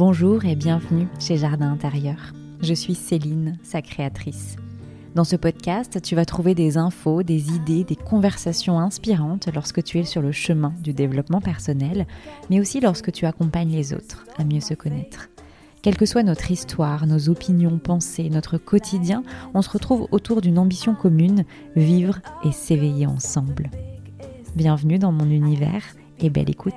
Bonjour 0.00 0.46
et 0.46 0.56
bienvenue 0.56 1.08
chez 1.18 1.36
Jardin 1.36 1.70
Intérieur. 1.70 2.32
Je 2.62 2.72
suis 2.72 2.94
Céline, 2.94 3.58
sa 3.62 3.82
créatrice. 3.82 4.56
Dans 5.14 5.24
ce 5.24 5.36
podcast, 5.36 6.00
tu 6.00 6.16
vas 6.16 6.24
trouver 6.24 6.54
des 6.54 6.78
infos, 6.78 7.22
des 7.22 7.50
idées, 7.50 7.84
des 7.84 7.96
conversations 7.96 8.80
inspirantes 8.80 9.50
lorsque 9.54 9.84
tu 9.84 9.98
es 9.98 10.04
sur 10.04 10.22
le 10.22 10.32
chemin 10.32 10.72
du 10.80 10.94
développement 10.94 11.42
personnel, 11.42 12.06
mais 12.48 12.60
aussi 12.60 12.80
lorsque 12.80 13.12
tu 13.12 13.26
accompagnes 13.26 13.72
les 13.72 13.92
autres 13.92 14.24
à 14.38 14.44
mieux 14.44 14.62
se 14.62 14.72
connaître. 14.72 15.28
Quelle 15.82 15.98
que 15.98 16.06
soit 16.06 16.22
notre 16.22 16.50
histoire, 16.50 17.06
nos 17.06 17.28
opinions, 17.28 17.78
pensées, 17.78 18.30
notre 18.30 18.56
quotidien, 18.56 19.22
on 19.52 19.60
se 19.60 19.68
retrouve 19.68 20.08
autour 20.12 20.40
d'une 20.40 20.58
ambition 20.58 20.94
commune, 20.94 21.44
vivre 21.76 22.20
et 22.42 22.52
s'éveiller 22.52 23.04
ensemble. 23.04 23.68
Bienvenue 24.56 24.98
dans 24.98 25.12
mon 25.12 25.28
univers 25.28 25.82
et 26.20 26.30
belle 26.30 26.48
écoute. 26.48 26.72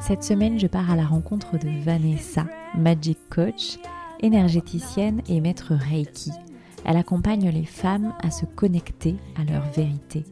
Cette 0.00 0.24
semaine, 0.24 0.58
je 0.58 0.66
pars 0.66 0.90
à 0.90 0.96
la 0.96 1.06
rencontre 1.06 1.56
de 1.56 1.68
Vanessa, 1.84 2.46
Magic 2.76 3.18
Coach, 3.30 3.78
énergéticienne 4.20 5.22
et 5.28 5.40
maître 5.40 5.74
Reiki. 5.74 6.32
Elle 6.84 6.96
accompagne 6.96 7.48
les 7.48 7.64
femmes 7.64 8.14
à 8.20 8.30
se 8.30 8.46
connecter 8.46 9.16
à 9.36 9.44
leur 9.50 9.62
vérité. 9.70 10.24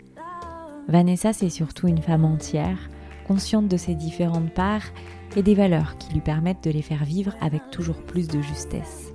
Vanessa, 0.89 1.33
c'est 1.33 1.51
surtout 1.51 1.87
une 1.87 2.03
femme 2.03 2.25
entière, 2.25 2.91
consciente 3.27 3.69
de 3.69 3.77
ses 3.77 3.95
différentes 3.95 4.53
parts 4.53 4.91
et 5.37 5.43
des 5.43 5.55
valeurs 5.55 5.97
qui 5.99 6.13
lui 6.13 6.21
permettent 6.21 6.65
de 6.65 6.71
les 6.71 6.83
faire 6.83 7.05
vivre 7.05 7.33
avec 7.41 7.71
toujours 7.71 8.03
plus 8.03 8.27
de 8.27 8.43
justesse. 8.43 9.13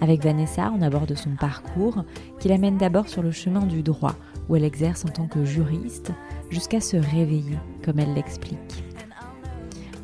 Avec 0.00 0.22
Vanessa, 0.22 0.72
on 0.74 0.80
aborde 0.80 1.14
son 1.14 1.36
parcours, 1.36 2.04
qui 2.38 2.48
l'amène 2.48 2.78
d'abord 2.78 3.08
sur 3.08 3.22
le 3.22 3.32
chemin 3.32 3.66
du 3.66 3.82
droit, 3.82 4.14
où 4.48 4.56
elle 4.56 4.64
exerce 4.64 5.04
en 5.04 5.10
tant 5.10 5.26
que 5.26 5.44
juriste, 5.44 6.12
jusqu'à 6.48 6.80
se 6.80 6.96
réveiller, 6.96 7.58
comme 7.84 7.98
elle 7.98 8.14
l'explique. 8.14 8.82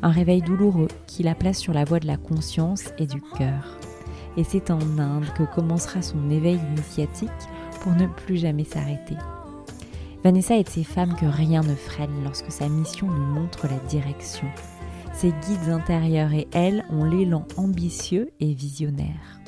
Un 0.03 0.11
réveil 0.11 0.41
douloureux 0.41 0.87
qui 1.07 1.23
la 1.23 1.35
place 1.35 1.57
sur 1.57 1.73
la 1.73 1.83
voie 1.83 1.99
de 1.99 2.07
la 2.07 2.17
conscience 2.17 2.91
et 2.97 3.07
du 3.07 3.21
cœur. 3.37 3.77
Et 4.37 4.43
c'est 4.43 4.69
en 4.69 4.99
Inde 4.99 5.25
que 5.35 5.43
commencera 5.43 6.01
son 6.01 6.29
éveil 6.29 6.59
initiatique 6.75 7.29
pour 7.81 7.93
ne 7.93 8.07
plus 8.07 8.37
jamais 8.37 8.63
s'arrêter. 8.63 9.15
Vanessa 10.23 10.57
est 10.57 10.63
de 10.63 10.69
ces 10.69 10.83
femmes 10.83 11.15
que 11.15 11.25
rien 11.25 11.61
ne 11.61 11.75
freine 11.75 12.23
lorsque 12.23 12.51
sa 12.51 12.69
mission 12.69 13.09
lui 13.09 13.25
montre 13.25 13.67
la 13.67 13.79
direction. 13.87 14.47
Ses 15.13 15.29
guides 15.29 15.69
intérieurs 15.69 16.33
et 16.33 16.47
elle 16.51 16.85
ont 16.91 17.03
l'élan 17.03 17.47
ambitieux 17.57 18.29
et 18.39 18.53
visionnaire. 18.53 19.39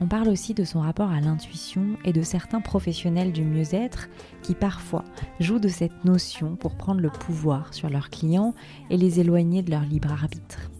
On 0.00 0.06
parle 0.06 0.28
aussi 0.28 0.54
de 0.54 0.64
son 0.64 0.80
rapport 0.80 1.10
à 1.10 1.20
l'intuition 1.20 1.96
et 2.04 2.12
de 2.12 2.22
certains 2.22 2.60
professionnels 2.60 3.32
du 3.32 3.44
mieux-être 3.44 4.08
qui 4.42 4.54
parfois 4.54 5.04
jouent 5.40 5.58
de 5.58 5.68
cette 5.68 6.04
notion 6.04 6.54
pour 6.54 6.76
prendre 6.76 7.00
le 7.00 7.10
pouvoir 7.10 7.74
sur 7.74 7.90
leurs 7.90 8.10
clients 8.10 8.54
et 8.90 8.96
les 8.96 9.18
éloigner 9.18 9.62
de 9.62 9.72
leur 9.72 9.82
libre 9.82 10.12
arbitre. 10.12 10.70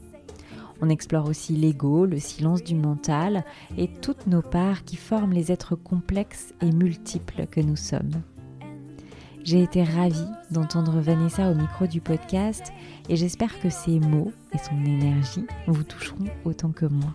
On 0.81 0.89
explore 0.89 1.29
aussi 1.29 1.57
l'ego, 1.57 2.07
le 2.07 2.21
silence 2.21 2.63
du 2.63 2.77
mental 2.77 3.45
et 3.77 3.89
toutes 3.89 4.29
nos 4.29 4.43
parts 4.43 4.85
qui 4.85 4.95
forment 4.95 5.33
les 5.33 5.51
êtres 5.51 5.75
complexes 5.75 6.55
et 6.63 6.71
multiples 6.71 7.47
que 7.51 7.61
nous 7.61 7.77
sommes. 7.77 8.23
J'ai 9.43 9.63
été 9.63 9.83
ravie 9.83 10.29
d'entendre 10.51 11.01
Vanessa 11.01 11.51
au 11.51 11.55
micro 11.55 11.87
du 11.87 12.01
podcast 12.01 12.73
et 13.09 13.17
j'espère 13.17 13.59
que 13.61 13.71
ses 13.71 13.99
mots 13.99 14.31
et 14.53 14.59
son 14.59 14.85
énergie 14.85 15.47
vous 15.67 15.83
toucheront 15.83 16.27
autant 16.45 16.71
que 16.71 16.87
moi. 16.87 17.15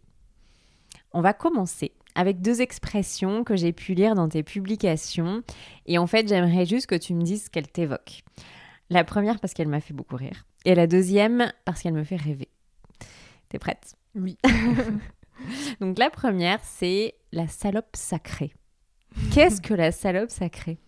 On 1.12 1.22
va 1.22 1.34
commencer 1.34 1.94
avec 2.16 2.42
deux 2.42 2.62
expressions 2.62 3.44
que 3.44 3.56
j'ai 3.56 3.74
pu 3.74 3.94
lire 3.94 4.16
dans 4.16 4.30
tes 4.30 4.44
publications 4.44 5.44
et 5.86 5.98
en 5.98 6.08
fait 6.08 6.28
j'aimerais 6.28 6.66
juste 6.66 6.88
que 6.88 6.96
tu 6.96 7.14
me 7.14 7.22
dises 7.22 7.46
ce 7.46 7.50
qu'elles 7.50 7.72
t'évoquent. 7.72 8.24
La 8.90 9.04
première 9.04 9.40
parce 9.40 9.54
qu'elle 9.54 9.68
m'a 9.68 9.82
fait 9.82 9.94
beaucoup 9.94 10.16
rire 10.16 10.46
et 10.64 10.76
la 10.76 10.88
deuxième 10.88 11.52
parce 11.66 11.82
qu'elle 11.82 11.94
me 11.94 12.04
fait 12.04 12.16
rêver. 12.16 12.50
T'es 13.50 13.60
prête? 13.60 13.96
Oui. 14.16 14.38
Donc 15.82 15.98
la 15.98 16.10
première 16.10 16.64
c'est 16.64 17.16
la 17.32 17.48
salope 17.48 17.96
sacrée. 17.96 18.54
Qu'est-ce 19.32 19.62
que 19.62 19.74
la 19.74 19.92
salope 19.92 20.32
sacrée? 20.32 20.80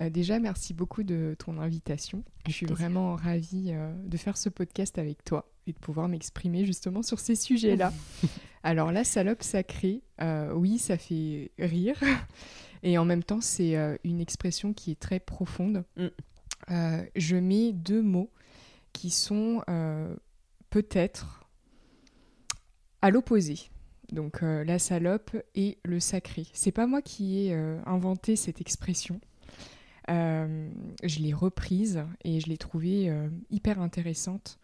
Euh, 0.00 0.08
déjà, 0.08 0.38
merci 0.38 0.72
beaucoup 0.72 1.02
de 1.02 1.36
ton 1.38 1.58
invitation. 1.58 2.24
Je 2.46 2.52
suis 2.52 2.66
vraiment 2.66 3.16
ravie 3.16 3.72
euh, 3.72 3.92
de 4.06 4.16
faire 4.16 4.36
ce 4.36 4.48
podcast 4.48 4.98
avec 4.98 5.24
toi 5.24 5.50
et 5.70 5.72
de 5.72 5.78
pouvoir 5.78 6.08
m'exprimer 6.08 6.64
justement 6.64 7.02
sur 7.02 7.18
ces 7.18 7.34
sujets-là. 7.34 7.92
Alors, 8.62 8.92
la 8.92 9.04
salope 9.04 9.42
sacrée, 9.42 10.02
euh, 10.20 10.52
oui, 10.52 10.78
ça 10.78 10.98
fait 10.98 11.50
rire. 11.58 11.98
Et 12.82 12.96
en 12.98 13.04
même 13.04 13.22
temps, 13.22 13.42
c'est 13.42 13.76
une 14.04 14.20
expression 14.20 14.72
qui 14.72 14.90
est 14.90 15.00
très 15.00 15.20
profonde. 15.20 15.84
Mm. 15.96 16.06
je 17.14 17.36
mets 17.36 17.72
deux 17.72 18.00
mots 18.00 18.30
qui 18.94 19.10
sont 19.10 19.62
peut-être 20.70 21.44
à 23.02 23.10
l'opposé. 23.10 23.68
Donc 24.12 24.40
la 24.40 24.78
salope 24.78 25.36
et 25.54 25.76
le 25.84 26.00
sacré. 26.00 26.46
C'est 26.54 26.72
pas 26.72 26.86
moi 26.86 27.02
qui 27.02 27.48
ai 27.48 27.52
inventé 27.84 28.34
cette 28.34 28.62
expression. 28.62 29.20
Euh, 30.10 30.68
je 31.04 31.20
l'ai 31.20 31.32
reprise 31.32 32.02
et 32.24 32.40
je 32.40 32.48
l'ai 32.48 32.56
trouvée 32.56 33.08
euh, 33.08 33.28
hyper 33.50 33.80
intéressante. 33.80 34.58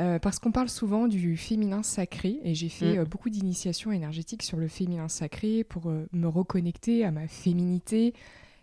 Euh, 0.00 0.18
parce 0.20 0.38
qu'on 0.38 0.52
parle 0.52 0.68
souvent 0.68 1.08
du 1.08 1.36
féminin 1.36 1.82
sacré 1.82 2.38
et 2.44 2.54
j'ai 2.54 2.68
fait 2.68 2.98
mm. 2.98 3.04
beaucoup 3.04 3.30
d'initiations 3.30 3.90
énergétiques 3.90 4.44
sur 4.44 4.56
le 4.56 4.68
féminin 4.68 5.08
sacré 5.08 5.64
pour 5.64 5.90
me 6.12 6.26
reconnecter 6.28 7.04
à 7.04 7.10
ma 7.10 7.26
féminité, 7.26 8.14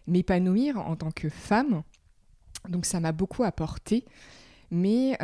m'épanouir 0.07 0.77
en 0.77 0.95
tant 0.95 1.11
que 1.11 1.29
femme. 1.29 1.83
Donc 2.69 2.85
ça 2.85 2.99
m'a 2.99 3.11
beaucoup 3.11 3.43
apporté. 3.43 4.05
Mais 4.71 5.17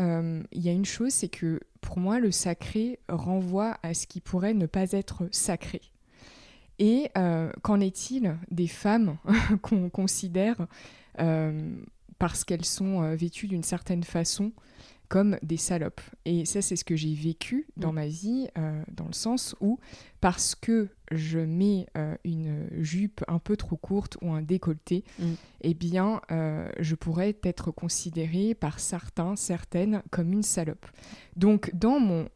il 0.51 0.61
y 0.61 0.69
a 0.69 0.73
une 0.73 0.85
chose, 0.85 1.13
c'est 1.13 1.29
que 1.29 1.61
pour 1.81 1.97
moi, 1.97 2.19
le 2.19 2.31
sacré 2.31 2.99
renvoie 3.09 3.77
à 3.83 3.93
ce 3.93 4.05
qui 4.05 4.21
pourrait 4.21 4.53
ne 4.53 4.65
pas 4.65 4.91
être 4.91 5.27
sacré. 5.31 5.81
Et 6.81 7.11
euh, 7.15 7.51
qu'en 7.61 7.79
est-il 7.79 8.37
des 8.49 8.67
femmes 8.67 9.17
qu'on 9.61 9.89
considère, 9.91 10.65
euh, 11.19 11.75
parce 12.17 12.43
qu'elles 12.43 12.65
sont 12.65 13.03
euh, 13.03 13.15
vêtues 13.15 13.47
d'une 13.47 13.63
certaine 13.63 14.03
façon, 14.03 14.51
comme 15.11 15.37
des 15.43 15.57
salopes 15.57 15.99
Et 16.23 16.45
ça, 16.45 16.61
c'est 16.61 16.77
ce 16.77 16.85
que 16.85 16.95
j'ai 16.95 17.13
vécu 17.13 17.67
dans 17.75 17.91
mm. 17.91 17.95
ma 17.95 18.07
vie, 18.07 18.47
dans 18.95 19.07
le 19.07 19.13
sens 19.13 19.57
où, 19.59 19.77
parce 20.21 20.55
que 20.55 20.87
je 21.11 21.39
mets 21.39 21.85
une 22.23 22.69
jupe 22.79 23.21
un 23.27 23.37
peu 23.37 23.57
trop 23.57 23.75
courte 23.75 24.17
ou 24.21 24.31
un 24.31 24.41
décolleté, 24.41 25.03
mm. 25.19 25.33
eh 25.63 25.73
bien, 25.73 26.21
je 26.79 26.95
pourrais 26.95 27.35
être 27.43 27.71
considérée 27.71 28.55
par 28.55 28.79
certains, 28.79 29.35
certaines, 29.35 30.01
comme 30.11 30.31
une 30.31 30.43
salope. 30.43 30.87
Donc, 31.35 31.75
dans 31.75 31.99
mon 31.99 32.29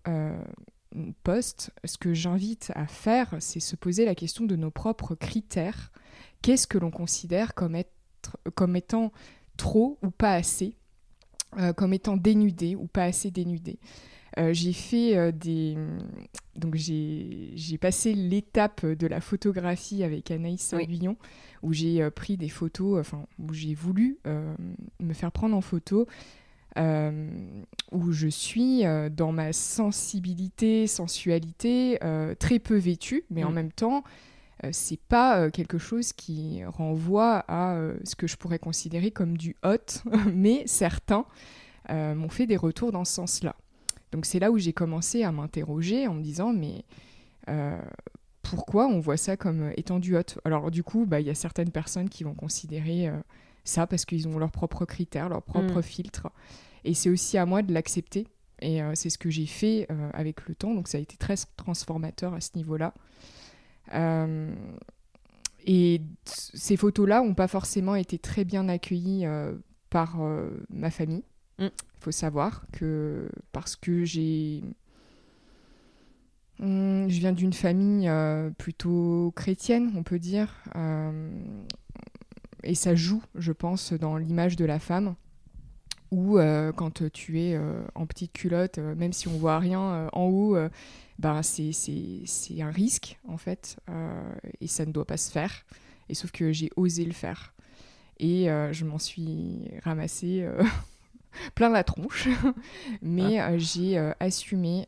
poste, 1.24 1.72
ce 1.86 1.98
que 1.98 2.14
j'invite 2.14 2.74
à 2.76 2.88
faire, 2.88 3.36
c'est 3.40 3.62
se 3.62 3.78
poser 3.78 4.04
la 4.04 4.16
question 4.16 4.44
de 4.44 4.58
nos 4.58 4.72
propres 4.72 5.16
critères. 5.16 5.94
Qu'est-ce 6.42 6.68
que 6.68 6.78
l'on 6.78 6.92
considère 6.92 7.54
comme, 7.54 7.76
être, 7.76 8.38
comme 8.54 8.76
étant 8.76 9.14
trop 9.56 9.98
ou 10.04 10.12
pas 10.12 10.34
assez, 10.34 10.76
euh, 11.58 11.74
comme 11.74 11.94
étant 11.94 12.18
dénudé 12.18 12.76
ou 12.76 12.88
pas 12.88 13.04
assez 13.04 13.32
dénudé. 13.32 13.80
Euh, 14.38 14.52
j'ai 14.54 14.74
fait 14.74 15.16
euh, 15.16 15.32
des. 15.32 15.78
Donc, 16.56 16.76
j'ai 16.76 17.78
passé 17.80 18.14
l'étape 18.14 18.86
de 18.86 19.08
la 19.08 19.22
photographie 19.22 20.04
avec 20.04 20.32
Anaïs 20.32 20.62
Saint-Guillon, 20.62 21.18
où 21.64 21.74
j'ai 21.74 22.10
pris 22.12 22.38
des 22.38 22.50
photos, 22.50 23.00
enfin, 23.00 23.26
où 23.40 23.54
j'ai 23.54 23.74
voulu 23.74 24.20
me 25.02 25.14
faire 25.14 25.32
prendre 25.34 25.56
en 25.56 25.62
photo 25.62 26.08
où 26.78 28.12
je 28.12 28.28
suis 28.28 28.84
dans 29.12 29.34
ma 29.34 29.52
sensibilité, 29.52 30.88
sensualité, 30.88 32.00
très 32.40 32.60
peu 32.60 32.78
vêtue, 32.78 33.26
mais 33.30 33.44
en 33.44 33.52
mm. 33.52 33.56
même 33.56 33.72
temps 33.72 34.04
c'est 34.72 35.00
pas 35.00 35.52
quelque 35.52 35.78
chose 35.78 36.14
qui 36.14 36.64
renvoie 36.66 37.44
à 37.48 37.78
ce 38.04 38.16
que 38.16 38.28
je 38.28 38.38
pourrais 38.38 38.60
considérer 38.60 39.12
comme 39.12 39.38
du 39.38 39.56
hot, 39.64 40.02
mais 40.34 40.64
certains 40.66 41.26
m'ont 41.90 42.30
fait 42.30 42.48
des 42.48 42.58
retours 42.58 42.92
dans 42.92 43.06
ce 43.06 43.14
sens-là. 43.14 43.56
Donc 44.12 44.26
c'est 44.26 44.40
là 44.40 44.52
où 44.52 44.58
j'ai 44.58 44.74
commencé 44.74 45.24
à 45.24 45.32
m'interroger 45.32 46.08
en 46.08 46.14
me 46.14 46.22
disant 46.22 46.54
mais 46.54 46.86
pourquoi 48.42 48.88
on 48.88 49.00
voit 49.00 49.18
ça 49.18 49.38
comme 49.38 49.72
étant 49.76 50.00
du 50.00 50.16
hot? 50.16 50.40
Alors 50.46 50.72
du 50.72 50.84
coup, 50.84 51.06
bah, 51.06 51.20
il 51.20 51.28
y 51.28 51.32
a 51.32 51.36
certaines 51.36 51.72
personnes 51.72 52.10
qui 52.10 52.24
vont 52.24 52.34
considérer 52.34 53.12
ça 53.66 53.88
parce 53.88 54.06
qu'ils 54.06 54.28
ont 54.28 54.38
leurs 54.38 54.52
propres 54.52 54.86
critères, 54.86 55.28
leurs 55.28 55.44
propres 55.44 55.80
mm. 55.80 55.84
filtres. 55.84 56.28
Et 56.86 56.94
c'est 56.94 57.10
aussi 57.10 57.38
à 57.38 57.46
moi 57.46 57.62
de 57.64 57.74
l'accepter. 57.74 58.28
Et 58.62 58.82
euh, 58.82 58.94
c'est 58.96 59.10
ce 59.10 59.18
que 59.18 59.30
j'ai 59.30 59.48
fait 59.48 59.88
euh, 59.92 60.10
avec 60.14 60.48
le 60.48 60.56
temps. 60.56 60.74
Donc 60.74 60.88
ça 60.88 60.98
a 60.98 61.02
été 61.02 61.18
très 61.18 61.36
transformateur 61.58 62.34
à 62.34 62.40
ce 62.40 62.52
niveau-là. 62.56 62.94
Euh, 63.94 64.54
et 65.66 66.02
ces 66.26 66.78
photos-là 66.78 67.22
n'ont 67.22 67.34
pas 67.34 67.48
forcément 67.48 67.96
été 67.96 68.18
très 68.20 68.46
bien 68.46 68.70
accueillies 68.70 69.26
par 69.90 70.18
ma 70.70 70.92
famille. 70.92 71.24
Il 71.60 71.66
mm. 71.66 71.72
faut 72.00 72.12
savoir 72.12 72.66
que 72.72 73.30
parce 73.52 73.76
que 73.76 74.06
j'ai... 74.06 74.64
Hmm, 76.60 77.10
je 77.10 77.20
viens 77.20 77.34
d'une 77.34 77.52
famille 77.52 78.10
plutôt 78.58 79.34
chrétienne, 79.36 79.92
on 79.96 80.04
peut 80.04 80.20
dire 80.20 80.64
et 82.66 82.76
ça 82.76 82.96
joue, 82.96 83.22
je 83.36 83.52
pense, 83.52 83.94
dans 83.94 84.18
l'image 84.18 84.56
de 84.56 84.66
la 84.66 84.80
femme. 84.80 85.16
Ou 86.12 86.38
euh, 86.38 86.72
quand 86.72 87.10
tu 87.12 87.42
es 87.42 87.56
euh, 87.56 87.84
en 87.96 88.06
petite 88.06 88.34
culotte, 88.34 88.78
euh, 88.78 88.96
même 88.96 89.14
si 89.14 89.28
on 89.28 89.38
voit 89.38 89.60
rien 89.60 90.10
en 90.12 90.26
haut, 90.26 90.58
ben 91.20 91.42
c'est, 91.44 91.72
c'est, 91.74 92.62
un 92.62 92.72
risque 92.72 93.20
en 93.28 93.38
fait, 93.38 93.78
et 94.60 94.68
ça 94.68 94.86
ne 94.86 94.92
doit 94.92 95.06
pas 95.06 95.18
se 95.18 95.32
faire. 95.32 95.66
Et 96.10 96.14
sauf 96.14 96.32
que 96.32 96.52
j'ai 96.52 96.70
osé 96.76 97.06
le 97.06 97.14
faire. 97.14 97.54
Et 98.18 98.46
je 98.46 98.86
m'en 98.86 99.00
suis 99.00 99.70
ramassée 99.84 100.48
plein 101.56 101.70
la 101.70 101.84
tronche, 101.84 102.28
mais 103.02 103.40
ah. 103.40 103.58
j'ai 103.58 103.98
assumé 104.20 104.88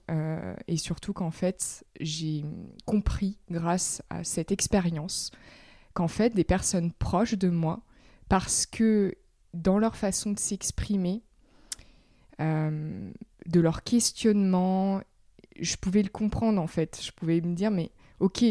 et 0.68 0.78
surtout 0.78 1.14
qu'en 1.14 1.32
fait 1.32 1.86
j'ai 2.00 2.44
compris 2.86 3.38
grâce 3.50 4.02
à 4.10 4.24
cette 4.24 4.52
expérience 4.52 5.32
qu'en 5.98 6.08
fait, 6.08 6.36
des 6.36 6.44
personnes 6.44 6.92
proches 6.92 7.34
de 7.34 7.50
moi, 7.50 7.82
parce 8.30 8.68
que 8.68 9.16
dans 9.56 9.80
leur 9.80 9.96
façon 9.96 10.32
de 10.32 10.38
s'exprimer, 10.38 11.24
euh, 12.40 13.12
de 13.48 13.60
leur 13.60 13.82
questionnement, 13.82 15.02
je 15.60 15.76
pouvais 15.78 16.04
le 16.04 16.10
comprendre 16.10 16.62
en 16.62 16.68
fait. 16.68 17.00
Je 17.04 17.12
pouvais 17.12 17.42
me 17.42 17.56
dire, 17.56 17.72
mais 17.72 17.92
ok, 18.20 18.44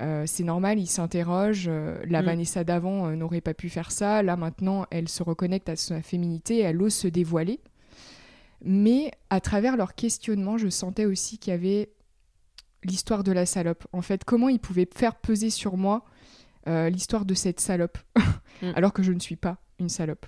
euh, 0.00 0.24
c'est 0.26 0.44
normal, 0.44 0.78
ils 0.78 0.86
s'interrogent. 0.86 1.66
Euh, 1.68 2.02
la 2.06 2.22
mm. 2.22 2.26
Vanessa 2.26 2.64
d'avant 2.64 3.10
n'aurait 3.12 3.40
pas 3.40 3.54
pu 3.54 3.68
faire 3.68 3.90
ça. 3.90 4.22
Là 4.22 4.36
maintenant, 4.36 4.86
elle 4.90 5.08
se 5.08 5.22
reconnecte 5.22 5.68
à 5.68 5.76
sa 5.76 6.02
féminité, 6.02 6.60
elle 6.60 6.80
ose 6.82 6.94
se 6.94 7.08
dévoiler. 7.08 7.60
Mais 8.64 9.10
à 9.30 9.40
travers 9.40 9.76
leur 9.76 9.94
questionnement, 9.94 10.56
je 10.56 10.68
sentais 10.68 11.04
aussi 11.04 11.38
qu'il 11.38 11.50
y 11.52 11.54
avait 11.54 11.90
l'histoire 12.84 13.24
de 13.24 13.32
la 13.32 13.46
salope. 13.46 13.86
En 13.92 14.02
fait, 14.02 14.24
comment 14.24 14.48
ils 14.48 14.60
pouvaient 14.60 14.88
faire 14.92 15.16
peser 15.16 15.50
sur 15.50 15.76
moi 15.76 16.04
euh, 16.68 16.90
l'histoire 16.90 17.24
de 17.24 17.34
cette 17.34 17.60
salope, 17.60 17.98
mm. 18.62 18.72
alors 18.76 18.92
que 18.92 19.02
je 19.02 19.12
ne 19.12 19.18
suis 19.18 19.36
pas 19.36 19.58
une 19.80 19.88
salope. 19.88 20.26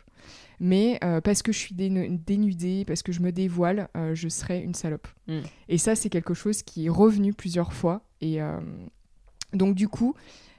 Mais 0.60 0.98
euh, 1.02 1.20
parce 1.20 1.42
que 1.42 1.52
je 1.52 1.58
suis 1.58 1.74
dénudée, 1.74 2.84
parce 2.86 3.02
que 3.02 3.12
je 3.12 3.20
me 3.20 3.32
dévoile, 3.32 3.88
euh, 3.96 4.14
je 4.14 4.28
serai 4.28 4.60
une 4.60 4.74
salope. 4.74 5.08
Mm. 5.26 5.40
Et 5.68 5.78
ça, 5.78 5.94
c'est 5.94 6.08
quelque 6.08 6.34
chose 6.34 6.62
qui 6.62 6.86
est 6.86 6.90
revenu 6.90 7.32
plusieurs 7.32 7.72
fois. 7.72 8.02
Et 8.20 8.38
donc, 9.52 9.74
du 9.74 9.88
coup, 9.88 10.14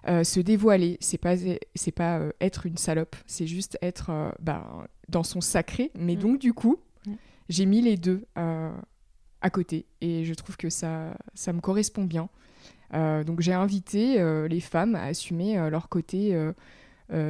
se 0.05 0.39
dévoiler, 0.39 0.97
c'est 0.99 1.17
pas, 1.17 1.35
c'est 1.73 1.91
pas 1.91 2.21
être 2.39 2.67
une 2.67 2.77
salope, 2.77 3.15
c'est 3.25 3.47
juste 3.47 3.79
être 3.81 4.35
bah, 4.39 4.87
dans 5.09 5.23
son 5.23 5.41
sacré. 5.41 5.91
Mais 5.97 6.15
mm. 6.15 6.19
donc, 6.19 6.39
du 6.39 6.53
coup, 6.53 6.77
j'ai 7.49 7.65
mis 7.65 7.81
les 7.81 7.97
deux 7.97 8.25
à 8.35 9.49
côté. 9.49 9.87
Et 10.01 10.25
je 10.25 10.33
trouve 10.35 10.57
que 10.57 10.69
ça, 10.69 11.17
ça 11.33 11.53
me 11.53 11.61
correspond 11.61 12.03
bien. 12.03 12.29
Euh, 12.93 13.23
donc 13.23 13.41
j'ai 13.41 13.53
invité 13.53 14.19
euh, 14.19 14.47
les 14.47 14.59
femmes 14.59 14.95
à 14.95 15.05
assumer 15.05 15.57
euh, 15.57 15.69
leur 15.69 15.89
côté 15.89 16.37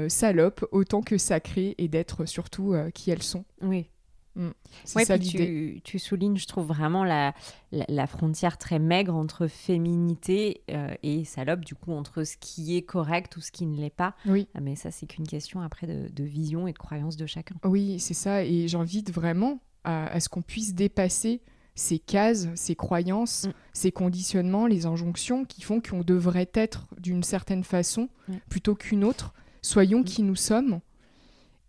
salope 0.07 0.65
autant 0.71 1.01
que 1.01 1.17
sacré 1.17 1.75
et 1.77 1.87
d'être 1.87 2.25
surtout 2.25 2.75
qui 2.93 3.11
elles 3.11 3.23
sont. 3.23 3.45
Oui. 3.61 3.89
Mm. 4.35 4.49
Ça 4.83 5.17
tu, 5.17 5.79
tu, 5.83 5.97
soulignes, 5.97 6.37
je 6.37 6.45
trouve 6.45 6.67
vraiment 6.67 7.05
la, 7.05 7.33
la, 7.71 8.05
frontière 8.05 8.57
très 8.57 8.79
maigre 8.79 9.15
entre 9.15 9.47
féminité 9.47 10.61
et 11.03 11.23
salope, 11.23 11.63
du 11.63 11.73
coup 11.73 11.93
entre 11.93 12.23
ce 12.23 12.35
qui 12.37 12.75
est 12.75 12.81
correct 12.81 13.37
ou 13.37 13.41
ce 13.41 13.51
qui 13.51 13.65
ne 13.65 13.77
l'est 13.77 13.89
pas. 13.89 14.13
Oui. 14.25 14.47
Ah, 14.53 14.59
mais 14.59 14.75
ça, 14.75 14.91
c'est 14.91 15.05
qu'une 15.05 15.27
question 15.27 15.61
après 15.61 15.87
de, 15.87 16.09
de, 16.09 16.23
vision 16.23 16.67
et 16.67 16.73
de 16.73 16.77
croyance 16.77 17.15
de 17.15 17.25
chacun. 17.25 17.55
Oui, 17.63 17.99
c'est 17.99 18.13
ça. 18.13 18.43
Et 18.43 18.67
j'invite 18.67 19.11
vraiment 19.11 19.59
à, 19.85 20.07
à 20.07 20.19
ce 20.19 20.27
qu'on 20.27 20.41
puisse 20.41 20.73
dépasser 20.73 21.41
ces 21.75 21.99
cases, 21.99 22.47
ces 22.55 22.75
croyances, 22.75 23.47
mm. 23.47 23.53
ces 23.73 23.91
conditionnements, 23.91 24.65
les 24.65 24.85
injonctions 24.85 25.45
qui 25.45 25.61
font 25.61 25.81
qu'on 25.81 26.01
devrait 26.01 26.49
être 26.53 26.87
d'une 26.99 27.23
certaine 27.23 27.63
façon 27.63 28.09
mm. 28.27 28.33
plutôt 28.49 28.75
qu'une 28.75 29.03
autre. 29.03 29.33
Soyons 29.65 30.01
mm. 30.01 30.05
qui 30.05 30.23
nous 30.23 30.35
sommes. 30.35 30.79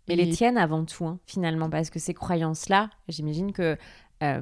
Et, 0.09 0.15
les 0.15 0.29
tiennes 0.29 0.57
avant 0.57 0.85
tout, 0.85 1.05
hein, 1.05 1.19
finalement, 1.25 1.69
parce 1.69 1.89
que 1.89 1.99
ces 1.99 2.13
croyances-là, 2.13 2.89
j'imagine 3.09 3.51
que 3.51 3.77
euh, 4.23 4.41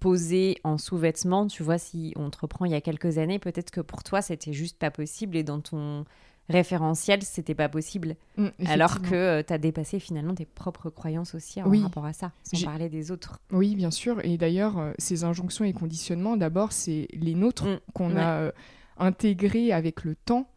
posées 0.00 0.58
en 0.64 0.78
sous-vêtements, 0.78 1.46
tu 1.46 1.62
vois, 1.62 1.76
si 1.76 2.14
on 2.16 2.30
te 2.30 2.38
reprend 2.38 2.64
il 2.64 2.72
y 2.72 2.74
a 2.74 2.80
quelques 2.80 3.18
années, 3.18 3.38
peut-être 3.38 3.70
que 3.70 3.82
pour 3.82 4.02
toi, 4.02 4.22
c'était 4.22 4.54
juste 4.54 4.78
pas 4.78 4.90
possible 4.90 5.36
et 5.36 5.42
dans 5.42 5.60
ton 5.60 6.06
référentiel, 6.48 7.22
c'était 7.22 7.54
pas 7.54 7.68
possible. 7.68 8.16
Mm, 8.36 8.48
alors 8.66 9.02
que 9.02 9.14
euh, 9.14 9.42
tu 9.46 9.52
as 9.52 9.58
dépassé 9.58 10.00
finalement 10.00 10.34
tes 10.34 10.46
propres 10.46 10.90
croyances 10.90 11.34
aussi 11.34 11.62
en 11.62 11.70
rapport 11.82 12.06
à 12.06 12.12
ça, 12.12 12.32
sans 12.42 12.64
parler 12.64 12.88
des 12.88 13.10
autres. 13.10 13.40
Oui, 13.52 13.76
bien 13.76 13.90
sûr. 13.90 14.24
Et 14.24 14.38
d'ailleurs, 14.38 14.78
euh, 14.78 14.92
ces 14.98 15.24
injonctions 15.24 15.64
et 15.64 15.72
conditionnements, 15.72 16.36
d'abord, 16.36 16.72
c'est 16.72 17.08
les 17.12 17.34
nôtres 17.34 17.66
mm, 17.66 17.78
qu'on 17.92 18.16
a 18.16 18.40
euh, 18.40 18.52
intégrés 18.98 19.72
avec 19.72 20.04
le 20.04 20.14
temps 20.14 20.48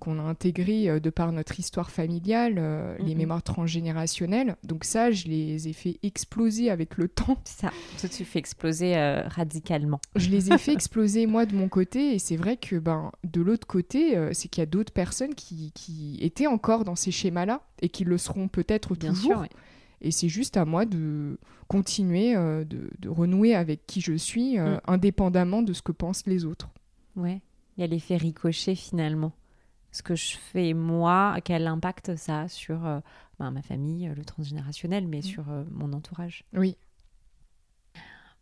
qu'on 0.00 0.18
a 0.18 0.22
intégré 0.22 0.88
euh, 0.88 0.98
de 0.98 1.10
par 1.10 1.30
notre 1.30 1.60
histoire 1.60 1.90
familiale, 1.90 2.56
euh, 2.58 2.96
les 2.98 3.14
mémoires 3.14 3.42
transgénérationnelles. 3.42 4.56
Donc 4.64 4.84
ça, 4.84 5.12
je 5.12 5.28
les 5.28 5.68
ai 5.68 5.72
fait 5.72 6.00
exploser 6.02 6.70
avec 6.70 6.96
le 6.96 7.08
temps. 7.08 7.38
Ça, 7.44 7.70
ça 7.96 8.08
tu 8.08 8.24
fais 8.24 8.38
exploser 8.38 8.96
euh, 8.96 9.22
radicalement. 9.28 10.00
Je 10.16 10.30
les 10.30 10.52
ai 10.52 10.58
fait 10.58 10.72
exploser 10.80 11.26
moi 11.26 11.46
de 11.46 11.54
mon 11.54 11.68
côté, 11.68 12.14
et 12.14 12.18
c'est 12.18 12.36
vrai 12.36 12.56
que 12.56 12.76
ben 12.76 13.12
de 13.22 13.42
l'autre 13.42 13.66
côté, 13.66 14.16
c'est 14.32 14.48
qu'il 14.48 14.62
y 14.62 14.64
a 14.64 14.66
d'autres 14.66 14.92
personnes 14.92 15.34
qui, 15.34 15.72
qui, 15.72 16.18
étaient 16.20 16.46
encore 16.46 16.84
dans 16.84 16.96
ces 16.96 17.10
schémas-là 17.10 17.62
et 17.82 17.88
qui 17.90 18.04
le 18.04 18.16
seront 18.16 18.48
peut-être 18.48 18.94
toujours. 18.94 19.44
Et 20.00 20.10
c'est 20.10 20.28
juste 20.30 20.56
à 20.56 20.64
moi 20.64 20.86
de 20.86 21.38
continuer 21.68 22.34
de, 22.34 22.64
de, 22.98 23.08
renouer 23.08 23.54
avec 23.54 23.86
qui 23.86 24.00
je 24.00 24.14
suis, 24.14 24.58
mm. 24.58 24.80
indépendamment 24.86 25.62
de 25.62 25.74
ce 25.74 25.82
que 25.82 25.92
pensent 25.92 26.26
les 26.26 26.46
autres. 26.46 26.70
Ouais, 27.16 27.42
il 27.76 27.82
y 27.82 27.84
a 27.84 27.86
l'effet 27.86 28.16
ricochet 28.16 28.74
finalement 28.74 29.32
ce 29.92 30.02
que 30.02 30.14
je 30.14 30.36
fais 30.36 30.72
moi, 30.72 31.36
quel 31.44 31.66
impact 31.66 32.16
ça 32.16 32.42
a 32.42 32.48
sur 32.48 32.86
euh, 32.86 33.00
ben, 33.38 33.50
ma 33.50 33.62
famille, 33.62 34.10
le 34.14 34.24
transgénérationnel, 34.24 35.06
mais 35.06 35.18
mm. 35.18 35.22
sur 35.22 35.50
euh, 35.50 35.64
mon 35.70 35.92
entourage? 35.92 36.44
Oui. 36.52 36.76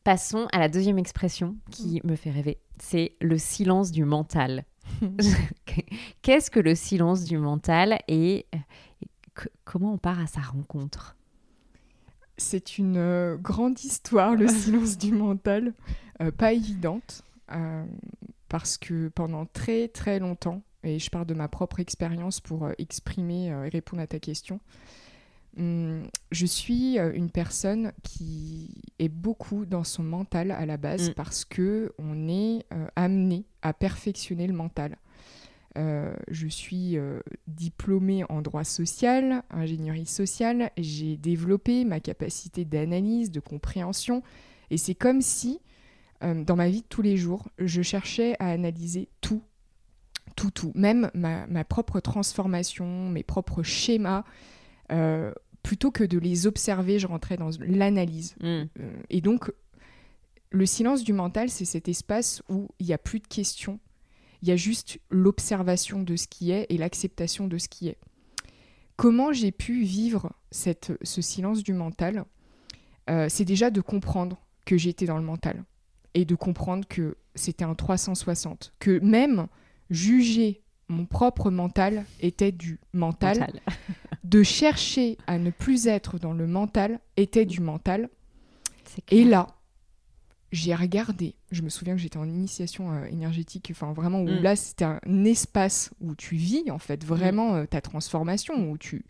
Passons 0.05 0.47
à 0.53 0.59
la 0.59 0.69
deuxième 0.69 0.99
expression 0.99 1.57
qui 1.71 2.01
mm. 2.03 2.11
me 2.11 2.17
fait 2.17 2.31
rêver, 2.31 2.59
c'est 2.79 3.17
le 3.21 3.39
silence 3.39 3.91
du 3.91 4.05
mental. 4.05 4.65
Qu'est-ce 6.23 6.51
que 6.51 6.61
le 6.61 6.75
silence 6.75 7.25
du 7.25 7.39
mental 7.39 7.99
et, 8.09 8.47
comment 9.65 9.95
on 9.95 9.99
part 9.99 10.21
à 10.21 10.27
sa 10.27 10.41
rencontre? 10.41 11.17
C'est 12.37 12.79
une 12.79 12.99
euh, 12.99 13.37
grande 13.37 13.81
histoire, 13.83 14.35
le 14.35 14.49
silence 14.49 14.99
du 14.99 15.13
mental, 15.13 15.73
pas 16.37 16.53
évidente, 16.53 17.23
parce 18.49 18.77
que 18.77 19.07
pendant 19.09 19.47
très 19.47 19.87
très 19.87 20.19
longtemps, 20.19 20.63
et 20.85 20.99
je 20.99 21.11
parle 21.11 21.27
de 21.27 21.35
ma 21.35 21.49
propre 21.49 21.81
expérience 21.81 22.41
pour 22.41 22.65
euh, 22.65 22.73
exprimer 22.79 23.53
euh, 23.53 23.65
et 23.65 23.69
répondre 23.69 24.03
à 24.03 24.07
ta 24.07 24.19
question. 24.19 24.61
Hum, 25.59 26.07
je 26.31 26.47
suis 26.47 26.99
euh, 26.99 27.13
une 27.15 27.31
personne 27.31 27.93
qui 28.03 28.81
est 28.99 29.09
beaucoup 29.09 29.67
dans 29.67 29.85
son 29.85 30.03
mental 30.03 30.51
à 30.51 30.67
la 30.67 30.77
base 30.77 31.11
mm. 31.11 31.15
parce 31.15 31.45
que 31.45 31.93
on 31.99 32.29
est 32.29 32.65
amené 32.97 33.45
à 33.63 33.73
perfectionner 33.73 34.47
le 34.47 34.53
mental. 34.53 34.97
je 36.29 36.49
suis 36.49 36.97
diplômée 37.47 38.25
en 38.29 38.43
droit 38.43 38.65
social, 38.65 39.43
ingénierie 39.51 40.07
sociale. 40.07 40.73
J'ai 40.77 41.17
développé 41.17 41.85
ma 41.85 42.01
capacité 42.01 42.65
d'analyse, 42.65 43.31
de 43.31 43.39
compréhension. 43.41 44.23
Et 44.71 44.77
c'est 44.77 44.97
comme 44.97 45.23
si, 45.23 45.61
dans 46.21 46.57
ma 46.57 46.69
vie 46.69 46.83
de 46.83 46.87
tous 46.89 47.03
les 47.03 47.17
jours, 47.17 47.49
je 47.59 47.81
cherchais 47.81 48.35
à 48.41 48.49
analyser 48.49 49.09
tout 49.21 49.43
tout, 50.37 50.51
tout. 50.51 50.73
Même 50.75 51.11
ma, 51.15 51.65
propre 51.65 52.01
transformation, 52.01 53.09
mes 53.09 53.23
propres 53.23 53.63
schémas. 53.63 54.25
Euh, 54.91 55.33
plutôt 55.63 55.91
que 55.91 56.05
de 56.05 56.19
les 56.19 56.47
observer, 56.47 56.99
je 56.99 57.07
rentrais 57.07 57.37
dans 57.37 57.51
l'analyse. 57.61 58.35
Mm. 58.41 58.45
Euh, 58.45 58.67
et 59.11 59.21
donc, 59.21 59.53
le 60.51 60.65
silence 60.65 61.05
du 61.05 61.13
mental, 61.13 61.51
c'est 61.51 61.67
cet 61.67 61.89
espace 61.89 62.43
où 62.49 62.69
il 62.79 62.87
n'y 62.87 62.93
a 62.93 62.99
plus 62.99 63.21
de 63.21 63.27
questions 63.27 63.79
il 64.43 64.49
y 64.49 64.53
a 64.53 64.57
juste 64.57 65.01
l'observation 65.11 66.03
de 66.03 66.17
ce 66.17 66.27
qui 66.27 66.51
est 66.51 66.67
et 66.69 66.79
l'acceptation 66.79 67.49
de 67.49 67.59
ce 67.59 67.69
qui 67.69 67.89
est. 67.89 67.99
Comment 68.97 69.33
j'ai 69.33 69.53
pu 69.53 69.83
vivre 69.83 70.33
cette, 70.51 70.93
ce 71.03 71.23
silence 71.23 71.63
du 71.63 71.73
mental? 71.73 72.25
Euh, 73.11 73.27
C'est 73.29 73.45
déjà 73.45 73.71
de 73.71 73.81
comprendre 73.81 74.41
que 74.65 74.77
j'étais 74.77 75.07
dans 75.07 75.19
le 75.19 75.25
mental 75.25 75.65
et 76.15 76.25
de 76.25 76.35
comprendre 76.35 76.87
que 76.89 77.17
c'était 77.35 77.65
un 77.65 77.75
360, 77.75 78.73
que 78.79 78.99
même 79.01 79.47
juger 79.91 80.63
mon 80.89 81.05
propre 81.05 81.51
mental 81.51 82.05
était 82.21 82.53
du 82.53 82.81
mental, 82.93 83.53
de 84.25 84.43
chercher 84.43 85.19
à 85.27 85.39
ne 85.39 85.51
plus 85.51 85.87
être 85.87 86.19
dans 86.19 86.33
le 86.33 86.47
mental 86.47 87.01
était 87.17 87.45
du 87.45 87.61
mental. 87.61 88.09
Et 89.11 89.25
là, 89.25 89.49
j'ai 90.51 90.75
regardé, 90.75 91.35
je 91.51 91.63
me 91.63 91.69
souviens 91.69 91.95
que 91.95 92.01
j'étais 92.01 92.17
en 92.17 92.29
initiation 92.29 92.91
euh, 92.91 93.05
énergétique, 93.05 93.69
enfin 93.71 93.93
vraiment, 93.93 94.23
où 94.23 94.29
mm. 94.29 94.43
là 94.43 94.57
c'était 94.57 94.87
un 94.87 95.25
espace 95.25 95.91
où 96.01 96.15
tu 96.15 96.37
vis 96.37 96.71
en 96.71 96.79
fait 96.79 97.05
vraiment 97.05 97.53
mm. 97.53 97.57
euh, 97.57 97.67
ta 97.67 97.81
transformation, 97.81 98.71
où 98.71 98.79
tu... 98.79 99.05